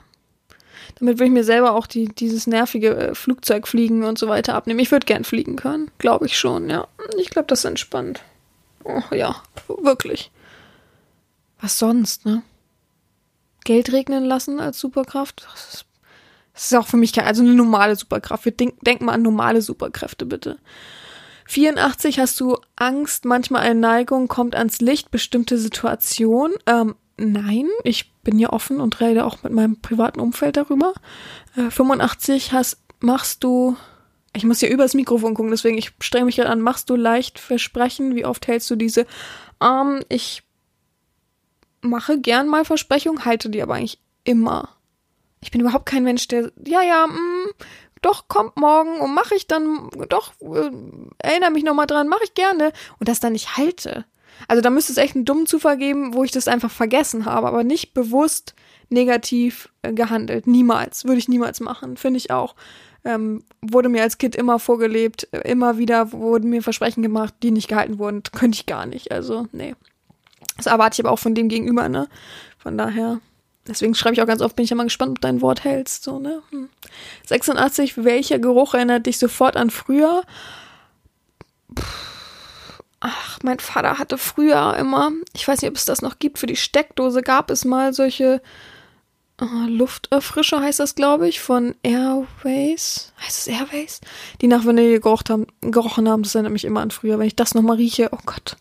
[0.97, 4.79] Damit würde ich mir selber auch die, dieses nervige äh, Flugzeugfliegen und so weiter abnehmen.
[4.79, 6.87] Ich würde gern fliegen können, glaube ich schon, ja.
[7.19, 8.21] Ich glaube, das ist entspannt.
[8.85, 9.37] Oh, ja,
[9.69, 10.31] wirklich.
[11.63, 12.43] Was sonst, ne?
[13.65, 15.47] Geld regnen lassen als Superkraft?
[15.51, 15.87] Das ist,
[16.53, 18.45] das ist auch für mich kein, also eine normale Superkraft.
[18.45, 20.59] Wir denk, denken mal an normale Superkräfte, bitte.
[21.47, 26.53] 84 hast du Angst, manchmal eine Neigung, kommt ans Licht, bestimmte Situation.
[26.67, 30.93] Ähm, nein, ich bin ja offen und rede auch mit meinem privaten Umfeld darüber.
[31.57, 33.77] Äh, 85 hast, machst du
[34.35, 36.61] Ich muss hier übers Mikrofon gucken, deswegen ich streng mich gerade an.
[36.61, 38.17] Machst du leicht Versprechen?
[38.17, 39.07] Wie oft hältst du diese?
[39.63, 40.43] Ähm, ich
[41.83, 44.71] mache gern mal Versprechungen, halte die aber eigentlich immer.
[45.41, 47.51] Ich bin überhaupt kein Mensch, der, ja, ja, mh,
[48.01, 50.71] doch, kommt morgen und mache ich dann, doch, äh,
[51.19, 52.73] erinnere mich nochmal dran, mache ich gerne.
[52.99, 54.05] Und das dann nicht halte.
[54.49, 57.49] Also da müsste es echt einen dummen Zufall geben, wo ich das einfach vergessen habe,
[57.49, 58.55] aber nicht bewusst
[58.89, 60.47] negativ äh, gehandelt.
[60.47, 61.05] Niemals.
[61.05, 61.97] Würde ich niemals machen.
[61.97, 62.55] Finde ich auch.
[63.05, 65.29] Ähm, wurde mir als Kind immer vorgelebt.
[65.33, 68.23] Äh, immer wieder wurden mir Versprechen gemacht, die nicht gehalten wurden.
[68.23, 69.11] Könnte ich gar nicht.
[69.11, 69.75] Also, nee.
[70.57, 72.09] Das erwarte ich aber auch von dem Gegenüber, ne?
[72.59, 73.21] Von daher.
[73.67, 76.03] Deswegen schreibe ich auch ganz oft, bin ich ja mal gespannt, ob dein Wort hältst,
[76.03, 76.43] so, ne?
[76.51, 76.69] Hm.
[77.27, 80.23] 86, welcher Geruch erinnert dich sofort an früher?
[83.05, 86.47] Ach, mein Vater hatte früher immer, ich weiß nicht, ob es das noch gibt, für
[86.47, 88.41] die Steckdose gab es mal solche
[89.41, 93.13] uh, Lufterfrischer, heißt das, glaube ich, von Airways.
[93.21, 94.01] Heißt es Airways?
[94.41, 96.23] Die nach Vanille gerochen haben, gerochen haben.
[96.23, 97.19] Das erinnert mich immer an früher.
[97.19, 98.57] Wenn ich das nochmal rieche, oh Gott.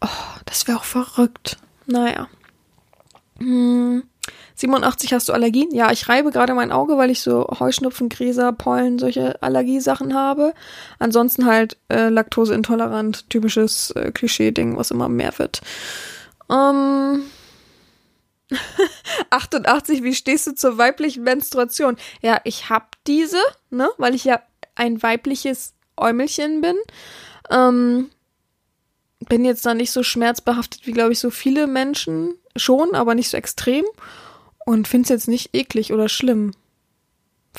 [0.00, 0.08] Oh,
[0.44, 1.58] das wäre auch verrückt.
[1.86, 2.26] Naja.
[3.38, 4.02] Hm.
[4.54, 5.70] 87 hast du Allergien?
[5.72, 10.54] Ja, ich reibe gerade mein Auge, weil ich so Heuschnupfen, Gräser, Pollen, solche Allergiesachen habe.
[10.98, 15.62] Ansonsten halt äh, laktoseintolerant, typisches äh, Klischee-Ding, was immer mehr wird.
[16.50, 17.22] Ähm,
[19.30, 21.96] 88, wie stehst du zur weiblichen Menstruation?
[22.20, 24.40] Ja, ich hab diese, ne, weil ich ja
[24.74, 26.76] ein weibliches Äumelchen bin.
[27.50, 28.10] Ähm,
[29.28, 33.30] bin jetzt da nicht so schmerzbehaftet wie, glaube ich, so viele Menschen schon, aber nicht
[33.30, 33.84] so extrem.
[34.64, 36.52] Und finde es jetzt nicht eklig oder schlimm.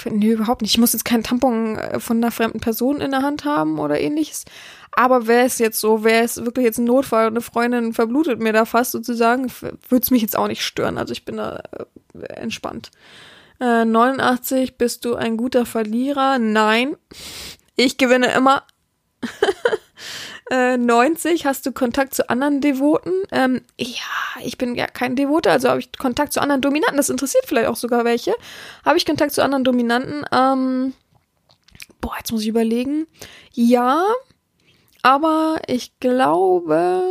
[0.09, 0.71] Nee, überhaupt nicht.
[0.71, 3.99] Ich muss jetzt keinen Tampon äh, von einer fremden Person in der Hand haben oder
[3.99, 4.45] ähnliches.
[4.91, 8.39] Aber wäre es jetzt so, wäre es wirklich jetzt ein Notfall und eine Freundin verblutet
[8.39, 10.97] mir da fast sozusagen, würde es mich jetzt auch nicht stören.
[10.97, 12.91] Also ich bin da äh, entspannt.
[13.59, 16.39] Äh, 89, bist du ein guter Verlierer?
[16.39, 16.95] Nein.
[17.75, 18.63] Ich gewinne immer.
[20.53, 23.09] Äh, 90, hast du Kontakt zu anderen Devoten?
[23.31, 26.97] Ähm, ja, ich bin ja kein Devote, also habe ich Kontakt zu anderen Dominanten.
[26.97, 28.35] Das interessiert vielleicht auch sogar welche.
[28.85, 30.23] Habe ich Kontakt zu anderen Dominanten?
[30.31, 30.93] Ähm,
[32.01, 33.07] boah, jetzt muss ich überlegen.
[33.51, 34.05] Ja,
[35.01, 37.01] aber ich glaube,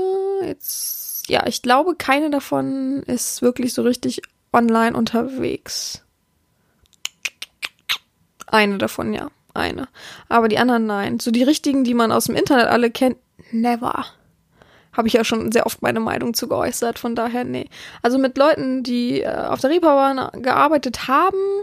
[0.47, 4.23] jetzt, ja, ich glaube, keine davon ist wirklich so richtig
[4.53, 6.05] online unterwegs.
[8.47, 9.89] Eine davon, ja eine.
[10.29, 11.21] Aber die anderen nein.
[11.21, 13.17] So die richtigen, die man aus dem Internet alle kennt,
[13.53, 14.07] never.
[14.93, 17.69] Habe ich ja schon sehr oft meine Meinung zu geäußert, von daher nee.
[18.03, 21.63] Also mit Leuten, die äh, auf der Reeperbahn gearbeitet haben,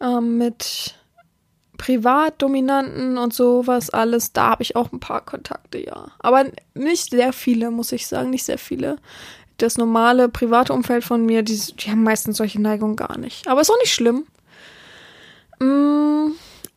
[0.00, 0.96] äh, mit
[1.78, 6.08] Privatdominanten und sowas alles, da habe ich auch ein paar Kontakte, ja.
[6.18, 8.96] Aber nicht sehr viele, muss ich sagen, nicht sehr viele.
[9.58, 13.46] Das normale private Umfeld von mir, die, die haben meistens solche Neigungen gar nicht.
[13.46, 14.26] Aber ist auch nicht schlimm.
[15.60, 16.32] Mmh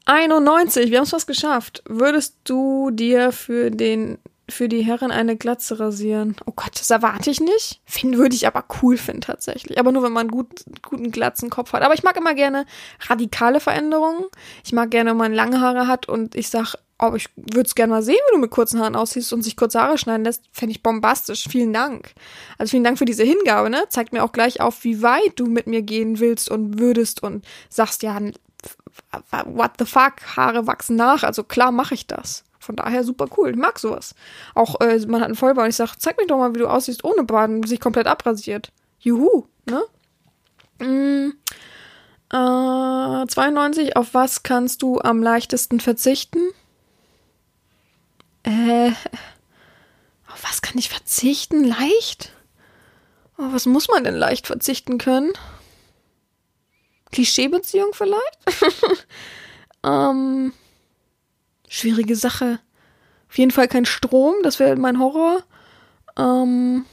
[0.07, 1.83] 91, wir haben es fast geschafft.
[1.85, 4.17] Würdest du dir für den
[4.49, 6.35] für die Herren eine Glatze rasieren?
[6.45, 7.81] Oh Gott, das erwarte ich nicht.
[7.85, 9.79] Finden würde ich aber cool finden tatsächlich.
[9.79, 11.81] Aber nur wenn man einen gut, guten glatzen Kopf hat.
[11.81, 12.65] Aber ich mag immer gerne
[13.07, 14.25] radikale Veränderungen.
[14.63, 17.75] Ich mag gerne, wenn man lange Haare hat und ich sag, oh, ich würde es
[17.75, 20.43] gerne mal sehen, wie du mit kurzen Haaren aussiehst und sich kurze Haare schneiden lässt.
[20.51, 21.45] Fände ich bombastisch.
[21.49, 22.13] Vielen Dank.
[22.57, 23.83] Also vielen Dank für diese Hingabe, ne?
[23.89, 27.45] Zeigt mir auch gleich auf, wie weit du mit mir gehen willst und würdest und
[27.69, 28.19] sagst, ja,
[29.45, 32.43] what the fuck, Haare wachsen nach, also klar mache ich das.
[32.67, 33.51] Von daher super cool.
[33.51, 34.13] Ich mag sowas.
[34.53, 36.67] Auch äh, man hat einen Vollbart und ich sage, zeig mir doch mal, wie du
[36.67, 38.73] aussiehst ohne Baden, sich komplett abrasiert.
[38.99, 39.83] Juhu, ne?
[40.85, 41.31] Mm,
[42.29, 46.41] äh, 92, auf was kannst du am leichtesten verzichten?
[48.43, 48.89] Äh,
[50.29, 51.63] auf was kann ich verzichten?
[51.63, 52.33] Leicht?
[53.37, 55.31] Oh, was muss man denn leicht verzichten können?
[57.13, 58.39] Klischeebeziehung vielleicht?
[59.85, 60.51] ähm,
[61.67, 62.59] schwierige Sache.
[63.29, 65.43] Auf jeden Fall kein Strom, das wäre mein Horror.
[66.17, 66.85] Ähm,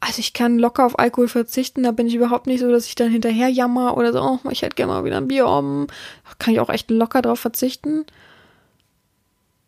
[0.00, 2.96] also ich kann locker auf Alkohol verzichten, da bin ich überhaupt nicht so, dass ich
[2.96, 5.86] dann hinterher jammer oder so, oh, ich hätte gerne mal wieder ein Bier um.
[6.24, 8.04] Da kann ich auch echt locker drauf verzichten.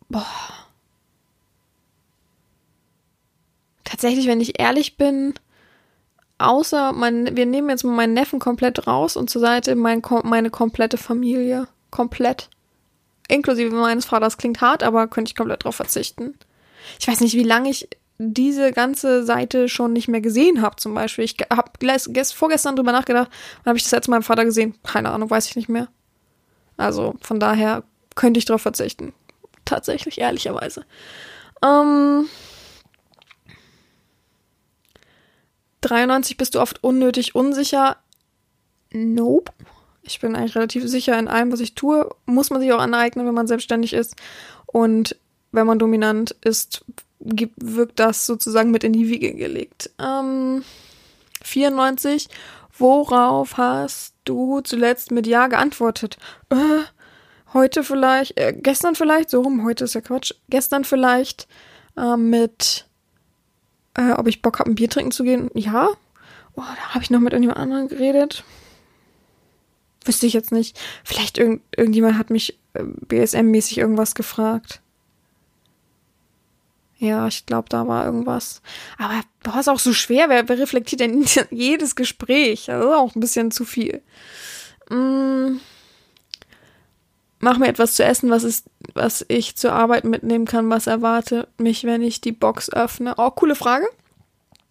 [0.09, 0.25] Boah.
[3.85, 5.35] Tatsächlich, wenn ich ehrlich bin,
[6.37, 10.49] außer mein, wir nehmen jetzt mal meinen Neffen komplett raus und zur Seite mein, meine
[10.49, 11.67] komplette Familie.
[11.91, 12.49] Komplett.
[13.27, 16.35] Inklusive meines Vaters klingt hart, aber könnte ich komplett drauf verzichten.
[16.99, 20.93] Ich weiß nicht, wie lange ich diese ganze Seite schon nicht mehr gesehen habe, zum
[20.93, 21.25] Beispiel.
[21.25, 21.71] Ich habe
[22.33, 23.29] vorgestern drüber nachgedacht,
[23.63, 24.75] wann habe ich das Mal meinem Vater gesehen?
[24.83, 25.87] Keine Ahnung, weiß ich nicht mehr.
[26.77, 27.83] Also von daher
[28.15, 29.13] könnte ich drauf verzichten.
[29.65, 30.85] Tatsächlich, ehrlicherweise.
[31.63, 32.27] Ähm,
[35.81, 37.97] 93 bist du oft unnötig unsicher.
[38.91, 39.51] Nope.
[40.01, 42.09] Ich bin eigentlich relativ sicher in allem, was ich tue.
[42.25, 44.15] Muss man sich auch aneignen, wenn man selbstständig ist.
[44.67, 45.15] Und
[45.51, 46.85] wenn man dominant ist,
[47.19, 49.89] wirkt das sozusagen mit in die Wiege gelegt.
[49.99, 50.63] Ähm,
[51.43, 52.27] 94.
[52.77, 56.17] Worauf hast du zuletzt mit Ja geantwortet?
[56.49, 56.55] Äh,
[57.53, 60.33] heute vielleicht, äh, gestern vielleicht, so rum, heute ist ja Quatsch.
[60.49, 61.47] Gestern vielleicht
[61.97, 62.84] äh, mit,
[63.95, 65.49] äh, ob ich Bock habe, ein Bier trinken zu gehen.
[65.53, 65.89] Ja.
[66.55, 68.43] Oh, da habe ich noch mit irgendjemand anderem geredet.
[70.05, 70.79] Wüsste ich jetzt nicht.
[71.03, 74.81] Vielleicht irgend, irgendjemand hat mich äh, BSM-mäßig irgendwas gefragt.
[76.97, 78.61] Ja, ich glaube, da war irgendwas.
[78.97, 80.29] Aber boah, ist auch so schwer.
[80.29, 82.65] Wer, wer reflektiert denn jedes Gespräch?
[82.67, 84.01] Das ist auch ein bisschen zu viel.
[84.89, 85.57] Mm.
[87.45, 88.65] Mach mir etwas zu essen, was, ist,
[88.95, 90.71] was ich zur Arbeit mitnehmen kann.
[90.71, 93.13] Was erwartet mich, wenn ich die Box öffne?
[93.17, 93.85] Oh, coole Frage.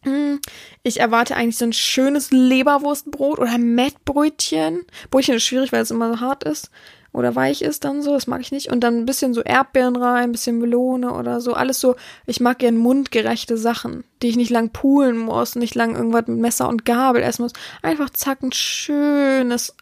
[0.02, 0.38] Mm.
[0.82, 4.80] Ich erwarte eigentlich so ein schönes Leberwurstbrot oder Mettbrötchen.
[5.12, 6.72] Brötchen ist schwierig, weil es immer so hart ist
[7.12, 8.72] oder weich ist dann so, das mag ich nicht.
[8.72, 11.54] Und dann ein bisschen so Erdbeeren rein, ein bisschen Melone oder so.
[11.54, 11.94] Alles so,
[12.26, 16.38] ich mag gern mundgerechte Sachen, die ich nicht lang poolen muss, nicht lang irgendwas mit
[16.38, 17.52] Messer und Gabel essen muss.
[17.82, 19.76] Einfach zack, ein schönes,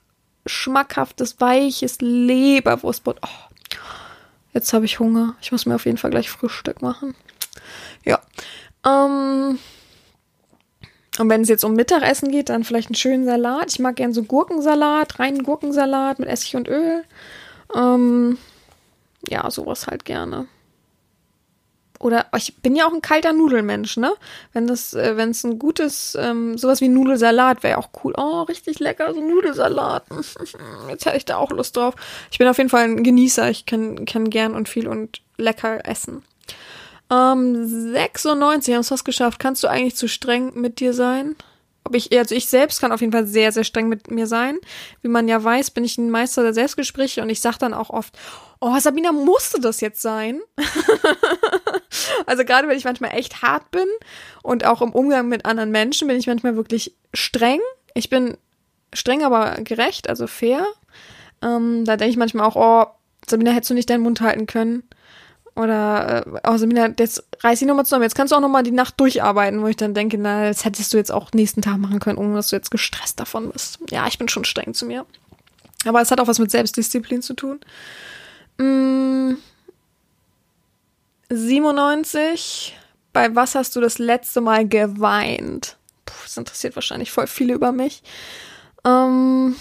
[0.46, 3.18] schmackhaftes, weiches Leberwurstbrot.
[3.22, 3.78] Oh,
[4.52, 5.36] jetzt habe ich Hunger.
[5.40, 7.14] Ich muss mir auf jeden Fall gleich Frühstück machen.
[8.04, 8.20] Ja.
[8.86, 9.58] Ähm,
[11.18, 13.70] und wenn es jetzt um Mittagessen geht, dann vielleicht einen schönen Salat.
[13.70, 17.04] Ich mag gern so Gurkensalat, reinen Gurkensalat mit Essig und Öl.
[17.74, 18.38] Ähm,
[19.28, 20.46] ja, sowas halt gerne.
[22.02, 24.12] Oder ich bin ja auch ein kalter Nudelmensch, ne?
[24.52, 28.12] Wenn das, äh, wenn es ein gutes, ähm, sowas wie Nudelsalat wäre auch cool.
[28.16, 30.04] Oh, richtig lecker, so Nudelsalat.
[30.88, 31.94] Jetzt hätte ich da auch Lust drauf.
[32.32, 33.48] Ich bin auf jeden Fall ein Genießer.
[33.50, 36.24] Ich kann, kann gern und viel und lecker essen.
[37.08, 39.38] Ähm, 96 hast du es geschafft.
[39.38, 41.36] Kannst du eigentlich zu streng mit dir sein?
[41.84, 44.58] Ob ich, also ich selbst kann auf jeden Fall sehr, sehr streng mit mir sein.
[45.02, 47.90] Wie man ja weiß, bin ich ein Meister der Selbstgespräche und ich sag dann auch
[47.90, 48.18] oft,
[48.62, 50.40] oh, Sabina, musste das jetzt sein?
[52.26, 53.86] also gerade wenn ich manchmal echt hart bin
[54.42, 57.60] und auch im Umgang mit anderen Menschen bin ich manchmal wirklich streng.
[57.94, 58.36] Ich bin
[58.94, 60.64] streng, aber gerecht, also fair.
[61.42, 62.86] Ähm, da denke ich manchmal auch, oh,
[63.28, 64.84] Sabina, hättest du nicht deinen Mund halten können?
[65.56, 68.04] Oder, äh, oh Sabina, jetzt reiß dich nochmal zusammen.
[68.04, 70.92] Jetzt kannst du auch nochmal die Nacht durcharbeiten, wo ich dann denke, na, das hättest
[70.92, 73.80] du jetzt auch nächsten Tag machen können, ohne dass du jetzt gestresst davon bist.
[73.90, 75.04] Ja, ich bin schon streng zu mir.
[75.84, 77.58] Aber es hat auch was mit Selbstdisziplin zu tun.
[78.62, 79.36] Mm,
[81.30, 82.76] 97.
[83.12, 85.76] Bei was hast du das letzte Mal geweint?
[86.06, 88.02] Puh, das interessiert wahrscheinlich voll viele über mich.
[88.84, 89.56] Ähm,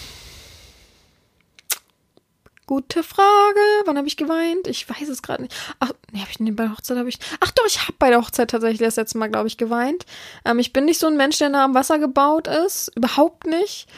[2.72, 3.60] Gute Frage.
[3.84, 4.66] Wann habe ich geweint?
[4.66, 5.54] Ich weiß es gerade nicht.
[5.82, 7.20] Ach, nee, habe ich nicht bei der Hochzeit habe ich.
[7.42, 10.06] Ach doch, ich habe bei der Hochzeit tatsächlich das letzte Mal, glaube ich, geweint.
[10.46, 12.90] Ähm, ich bin nicht so ein Mensch, der nah am Wasser gebaut ist.
[12.96, 13.90] Überhaupt nicht.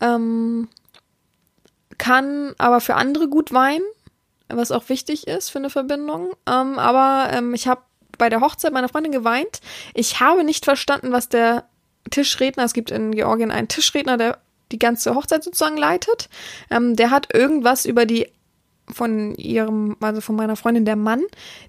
[0.00, 0.70] Ähm,
[1.98, 3.84] kann aber für andere gut weinen,
[4.48, 6.34] was auch wichtig ist für eine Verbindung.
[6.46, 7.82] Ähm, aber ähm, ich habe
[8.18, 9.60] bei der Hochzeit meiner Freundin geweint.
[9.94, 11.64] Ich habe nicht verstanden, was der
[12.10, 14.38] Tischredner, es gibt in Georgien einen Tischredner, der
[14.72, 16.28] die ganze Hochzeit sozusagen leitet.
[16.70, 18.28] Ähm, der hat irgendwas über die
[18.92, 21.22] von ihrem, also von meiner Freundin, der Mann,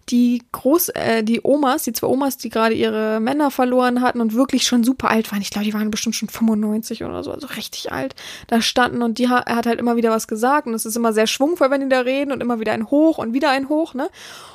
[0.10, 4.34] die Groß, äh, die Omas, die zwei Omas, die gerade ihre Männer verloren hatten und
[4.34, 5.42] wirklich schon super alt waren.
[5.42, 8.16] Ich glaube, die waren bestimmt schon 95 oder so, also richtig alt,
[8.48, 11.14] da standen und die er hat halt immer wieder was gesagt und es ist immer
[11.14, 13.94] sehr schwungvoll, wenn die da reden und immer wieder ein Hoch und wieder ein Hoch,
[13.94, 14.10] ne?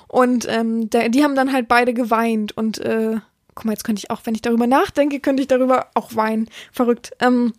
[0.08, 3.16] Und ähm, der, die haben dann halt beide geweint und äh,
[3.54, 6.48] guck mal, jetzt könnte ich auch, wenn ich darüber nachdenke, könnte ich darüber auch weinen.
[6.70, 7.12] Verrückt.
[7.20, 7.52] Ähm,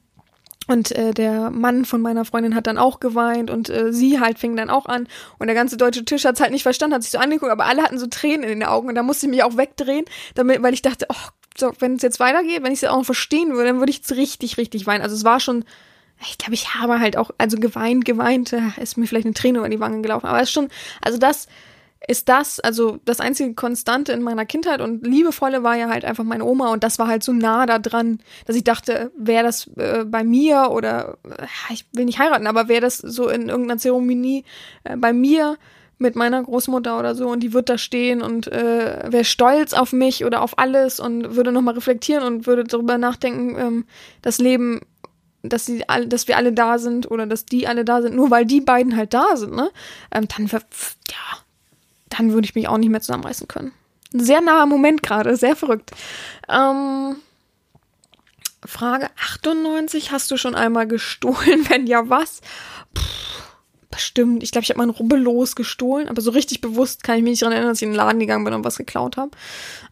[0.67, 4.39] und äh, der Mann von meiner Freundin hat dann auch geweint und äh, sie halt
[4.39, 5.07] fing dann auch an.
[5.39, 7.65] Und der ganze deutsche Tisch hat es halt nicht verstanden, hat sich so angeguckt, aber
[7.65, 10.05] alle hatten so Tränen in den Augen und da musste ich mich auch wegdrehen,
[10.35, 13.05] damit, weil ich dachte, oh, so, wenn es jetzt weitergeht, wenn ich es auch noch
[13.05, 15.03] verstehen würde, dann würde ich jetzt richtig, richtig weinen.
[15.03, 15.65] Also es war schon,
[16.21, 19.69] ich glaube, ich habe halt auch, also geweint, geweint, ist mir vielleicht eine Träne über
[19.69, 20.25] die Wangen gelaufen.
[20.25, 20.69] Aber es ist schon,
[21.01, 21.47] also das
[22.07, 26.23] ist das, also das einzige Konstante in meiner Kindheit und liebevolle war ja halt einfach
[26.23, 29.67] meine Oma und das war halt so nah da dran, dass ich dachte, wäre das
[29.77, 33.79] äh, bei mir oder äh, ich will nicht heiraten, aber wäre das so in irgendeiner
[33.79, 34.43] Zeremonie
[34.83, 35.57] äh, bei mir
[35.97, 39.93] mit meiner Großmutter oder so und die wird da stehen und äh, wäre stolz auf
[39.93, 43.85] mich oder auf alles und würde nochmal reflektieren und würde darüber nachdenken, ähm,
[44.21, 44.81] das Leben
[45.43, 48.31] dass sie alle, dass wir alle da sind oder dass die alle da sind, nur
[48.31, 49.71] weil die beiden halt da sind, ne?
[50.09, 51.42] Ähm, dann ja,
[52.17, 53.71] dann würde ich mich auch nicht mehr zusammenreißen können.
[54.11, 55.91] Sehr naher Moment gerade, sehr verrückt.
[56.47, 57.15] Ähm,
[58.65, 61.65] Frage 98, hast du schon einmal gestohlen?
[61.69, 62.41] Wenn ja, was?
[62.93, 63.01] Puh,
[63.93, 67.31] bestimmt, ich glaube, ich habe ein Rubbellos gestohlen, aber so richtig bewusst kann ich mich
[67.31, 69.31] nicht daran erinnern, dass ich in den Laden gegangen bin und was geklaut habe.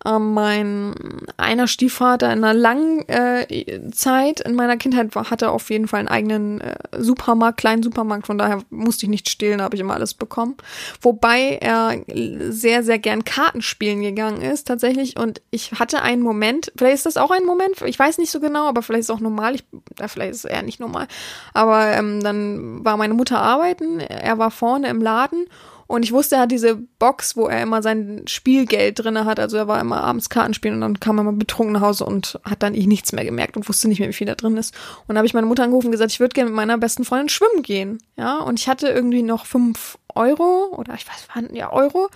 [0.05, 0.95] Ähm, mein
[1.37, 5.99] einer Stiefvater in einer langen äh, Zeit in meiner Kindheit war, hatte auf jeden Fall
[5.99, 9.93] einen eigenen äh, Supermarkt, kleinen Supermarkt, von daher musste ich nicht stehlen, habe ich immer
[9.93, 10.55] alles bekommen.
[11.01, 12.01] Wobei er
[12.49, 15.17] sehr, sehr gern Karten spielen gegangen ist, tatsächlich.
[15.17, 18.39] Und ich hatte einen Moment, vielleicht ist das auch ein Moment, ich weiß nicht so
[18.39, 19.63] genau, aber vielleicht ist es auch normal, ich,
[19.99, 21.07] ja, vielleicht ist es eher nicht normal.
[21.53, 25.45] Aber ähm, dann war meine Mutter arbeiten, er war vorne im Laden
[25.91, 29.41] und ich wusste, er hat diese Box, wo er immer sein Spielgeld drin hat.
[29.41, 32.05] Also er war immer abends Karten spielen und dann kam er mal betrunken nach Hause
[32.05, 34.55] und hat dann ich nichts mehr gemerkt und wusste nicht mehr, wie viel da drin
[34.55, 34.73] ist.
[35.01, 37.03] Und dann habe ich meine Mutter angerufen und gesagt, ich würde gerne mit meiner besten
[37.03, 38.01] Freundin schwimmen gehen.
[38.15, 42.07] Ja, und ich hatte irgendwie noch fünf Euro oder ich weiß, waren ja Euro.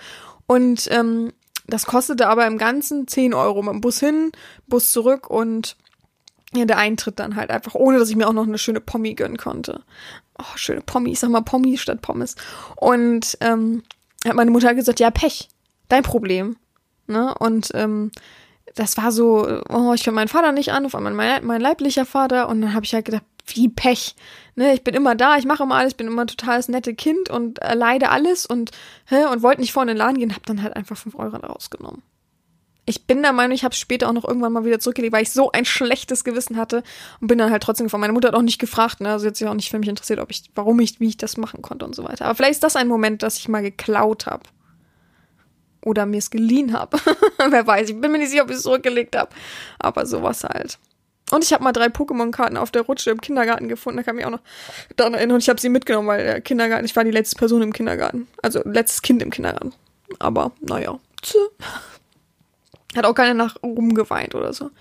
[0.47, 1.33] Und ähm,
[1.67, 4.31] das kostete aber im Ganzen zehn Euro mit dem Bus hin,
[4.67, 5.75] Bus zurück und
[6.55, 9.13] ja, der Eintritt dann halt einfach, ohne dass ich mir auch noch eine schöne Pommi
[9.13, 9.83] gönnen konnte
[10.39, 12.35] oh, schöne Pommes, ich sag mal Pommes statt Pommes.
[12.75, 13.83] Und ähm,
[14.25, 15.49] hat meine Mutter gesagt, ja, Pech,
[15.87, 16.57] dein Problem.
[17.07, 17.33] Ne?
[17.39, 18.11] Und ähm,
[18.75, 22.49] das war so, oh, ich kann meinen Vater nicht anrufen, mein, mein leiblicher Vater.
[22.49, 24.15] Und dann habe ich halt gedacht, wie Pech.
[24.55, 27.29] Ne, ich bin immer da, ich mache immer alles, bin immer total das nette Kind
[27.29, 28.71] und erleide alles und,
[29.09, 32.01] und wollte nicht vorne in den Laden gehen, hab dann halt einfach fünf Euro rausgenommen
[32.85, 35.23] ich bin der Meinung, ich habe es später auch noch irgendwann mal wieder zurückgelegt, weil
[35.23, 36.83] ich so ein schlechtes Gewissen hatte
[37.19, 39.09] und bin dann halt trotzdem von meiner Mutter hat auch nicht gefragt, ne?
[39.09, 41.17] Also sie hat sich auch nicht für mich interessiert, ob ich, warum ich, wie ich
[41.17, 42.25] das machen konnte und so weiter.
[42.25, 44.43] Aber vielleicht ist das ein Moment, dass ich mal geklaut habe.
[45.83, 46.97] Oder mir es geliehen habe.
[47.49, 49.29] Wer weiß, ich bin mir nicht sicher, ob ich es zurückgelegt habe.
[49.79, 50.79] Aber sowas halt.
[51.31, 53.97] Und ich habe mal drei Pokémon-Karten auf der Rutsche im Kindergarten gefunden.
[53.97, 54.45] Da kann ich mich auch noch
[54.95, 55.35] daran erinnern.
[55.35, 58.27] Und ich habe sie mitgenommen, weil der Kindergarten, ich war die letzte Person im Kindergarten.
[58.41, 59.73] Also letztes Kind im Kindergarten.
[60.19, 60.99] Aber naja.
[61.21, 61.49] Tschüss.
[62.95, 64.71] Hat auch keiner nach rumgeweint oder so.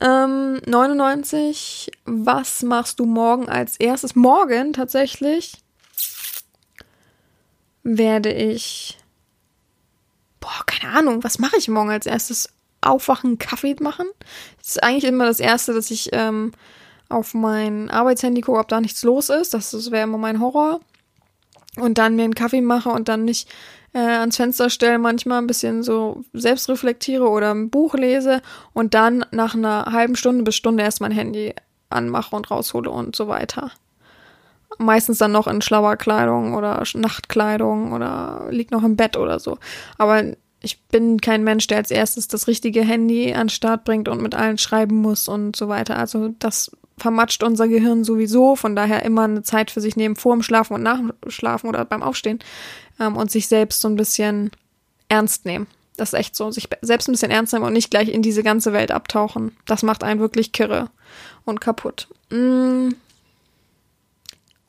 [0.00, 1.90] Ähm, 99.
[2.04, 4.14] Was machst du morgen als erstes?
[4.14, 5.54] Morgen tatsächlich
[7.82, 8.98] werde ich.
[10.40, 11.24] Boah, keine Ahnung.
[11.24, 12.48] Was mache ich morgen als erstes?
[12.84, 14.06] Aufwachen, Kaffee machen?
[14.58, 16.52] Das ist eigentlich immer das Erste, dass ich ähm,
[17.08, 19.54] auf mein Arbeitshandy gucke, ob da nichts los ist.
[19.54, 20.80] Das, das wäre immer mein Horror.
[21.76, 23.48] Und dann mir einen Kaffee mache und dann nicht
[23.94, 28.42] äh, ans Fenster stelle, manchmal ein bisschen so selbst reflektiere oder ein Buch lese
[28.72, 31.54] und dann nach einer halben Stunde bis Stunde erst mein Handy
[31.90, 33.70] anmache und raushole und so weiter.
[34.78, 39.58] Meistens dann noch in schlauer Kleidung oder Nachtkleidung oder liegt noch im Bett oder so.
[39.98, 40.24] Aber
[40.60, 44.34] ich bin kein Mensch, der als erstes das richtige Handy an Start bringt und mit
[44.34, 45.96] allen schreiben muss und so weiter.
[45.96, 48.56] Also das vermatscht unser Gehirn sowieso.
[48.56, 51.68] Von daher immer eine Zeit für sich nehmen, vor dem Schlafen und nach dem Schlafen
[51.68, 52.40] oder beim Aufstehen
[53.00, 54.50] ähm, und sich selbst so ein bisschen
[55.08, 55.66] ernst nehmen.
[55.96, 58.42] Das ist echt so, sich selbst ein bisschen ernst nehmen und nicht gleich in diese
[58.42, 59.56] ganze Welt abtauchen.
[59.66, 60.90] Das macht einen wirklich kirre
[61.44, 62.08] und kaputt.
[62.30, 62.90] Mm.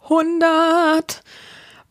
[0.03, 1.23] 100.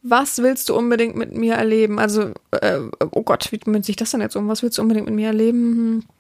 [0.03, 1.99] Was willst du unbedingt mit mir erleben?
[1.99, 2.79] Also, äh,
[3.11, 4.47] oh Gott, wie münzt sich das denn jetzt um?
[4.49, 5.59] Was willst du unbedingt mit mir erleben?
[5.59, 6.14] Hm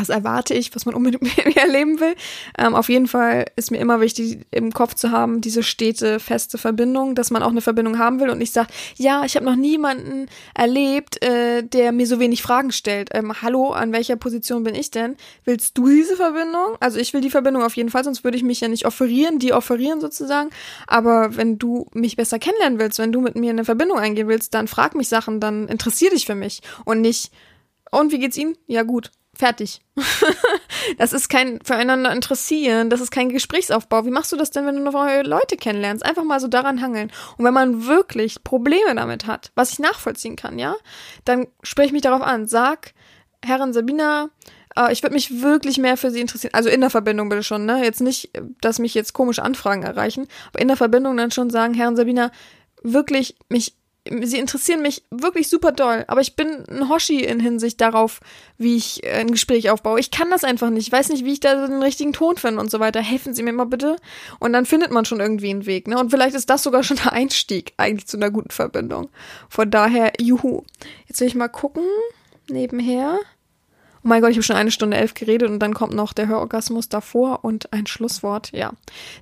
[0.00, 2.14] was erwarte ich, was man unbedingt mir erleben will.
[2.58, 6.58] Ähm, auf jeden Fall ist mir immer wichtig, im Kopf zu haben, diese stete, feste
[6.58, 9.56] Verbindung, dass man auch eine Verbindung haben will und nicht sagt, ja, ich habe noch
[9.56, 13.10] niemanden erlebt, äh, der mir so wenig Fragen stellt.
[13.12, 15.16] Ähm, hallo, an welcher Position bin ich denn?
[15.44, 16.76] Willst du diese Verbindung?
[16.80, 19.38] Also ich will die Verbindung auf jeden Fall, sonst würde ich mich ja nicht offerieren,
[19.38, 20.50] die offerieren sozusagen.
[20.86, 24.54] Aber wenn du mich besser kennenlernen willst, wenn du mit mir eine Verbindung eingehen willst,
[24.54, 27.32] dann frag mich Sachen, dann interessier dich für mich und nicht,
[27.90, 28.56] und wie geht's Ihnen?
[28.66, 29.10] Ja, gut.
[29.40, 29.80] Fertig.
[30.98, 34.04] das ist kein füreinander interessieren, das ist kein Gesprächsaufbau.
[34.04, 36.04] Wie machst du das denn, wenn du neue Leute kennenlernst?
[36.04, 37.10] Einfach mal so daran hangeln.
[37.38, 40.76] Und wenn man wirklich Probleme damit hat, was ich nachvollziehen kann, ja,
[41.24, 42.48] dann sprich mich darauf an.
[42.48, 42.92] Sag,
[43.42, 44.28] Herrin Sabina,
[44.76, 46.52] äh, ich würde mich wirklich mehr für sie interessieren.
[46.52, 47.82] Also in der Verbindung bitte schon, ne?
[47.82, 51.72] Jetzt nicht, dass mich jetzt komische Anfragen erreichen, aber in der Verbindung dann schon sagen,
[51.72, 52.30] Herrin Sabina,
[52.82, 53.74] wirklich mich
[54.08, 58.20] sie interessieren mich wirklich super doll, aber ich bin ein Hoshi in Hinsicht darauf,
[58.56, 60.00] wie ich ein Gespräch aufbaue.
[60.00, 60.86] Ich kann das einfach nicht.
[60.86, 63.00] Ich weiß nicht, wie ich da den richtigen Ton finde und so weiter.
[63.00, 63.96] Helfen Sie mir mal bitte.
[64.38, 65.98] Und dann findet man schon irgendwie einen Weg, ne?
[65.98, 69.10] Und vielleicht ist das sogar schon der Einstieg eigentlich zu einer guten Verbindung.
[69.48, 70.62] Von daher, juhu.
[71.06, 71.84] Jetzt will ich mal gucken,
[72.48, 73.18] nebenher.
[74.02, 76.26] Oh mein Gott, ich habe schon eine Stunde elf geredet und dann kommt noch der
[76.26, 78.50] Hörorgasmus davor und ein Schlusswort.
[78.52, 78.72] Ja.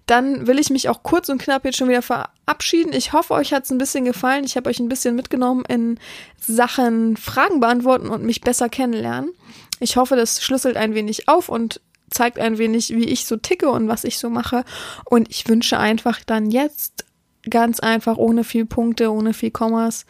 [0.06, 2.92] Dann will ich mich auch kurz und knapp jetzt schon wieder verabschieden.
[2.92, 4.44] Ich hoffe, euch hat es ein bisschen gefallen.
[4.44, 5.98] Ich habe euch ein bisschen mitgenommen in
[6.38, 9.32] Sachen Fragen beantworten und mich besser kennenlernen.
[9.80, 11.80] Ich hoffe, das schlüsselt ein wenig auf und
[12.10, 14.64] zeigt ein wenig, wie ich so ticke und was ich so mache.
[15.04, 17.04] Und ich wünsche einfach dann jetzt
[17.48, 20.06] ganz einfach, ohne viel Punkte, ohne viel Kommas,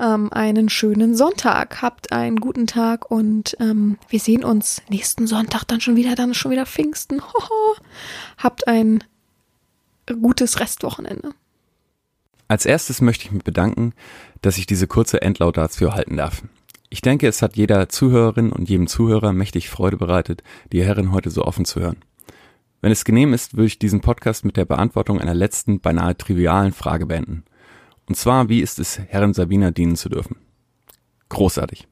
[0.00, 1.82] ähm, einen schönen Sonntag.
[1.82, 6.14] Habt einen guten Tag und ähm, wir sehen uns nächsten Sonntag dann schon wieder.
[6.14, 7.22] Dann schon wieder Pfingsten.
[8.38, 9.04] Habt ein
[10.20, 11.30] gutes Restwochenende.
[12.48, 13.92] Als erstes möchte ich mich bedanken,
[14.42, 16.42] dass ich diese kurze Endlaudatio halten darf.
[16.88, 21.30] Ich denke, es hat jeder Zuhörerin und jedem Zuhörer mächtig Freude bereitet, die Herren heute
[21.30, 21.98] so offen zu hören.
[22.80, 26.72] Wenn es genehm ist, würde ich diesen Podcast mit der Beantwortung einer letzten, beinahe trivialen
[26.72, 27.44] Frage beenden.
[28.10, 30.34] Und zwar, wie ist es, Herren Sabina dienen zu dürfen?
[31.28, 31.86] Großartig.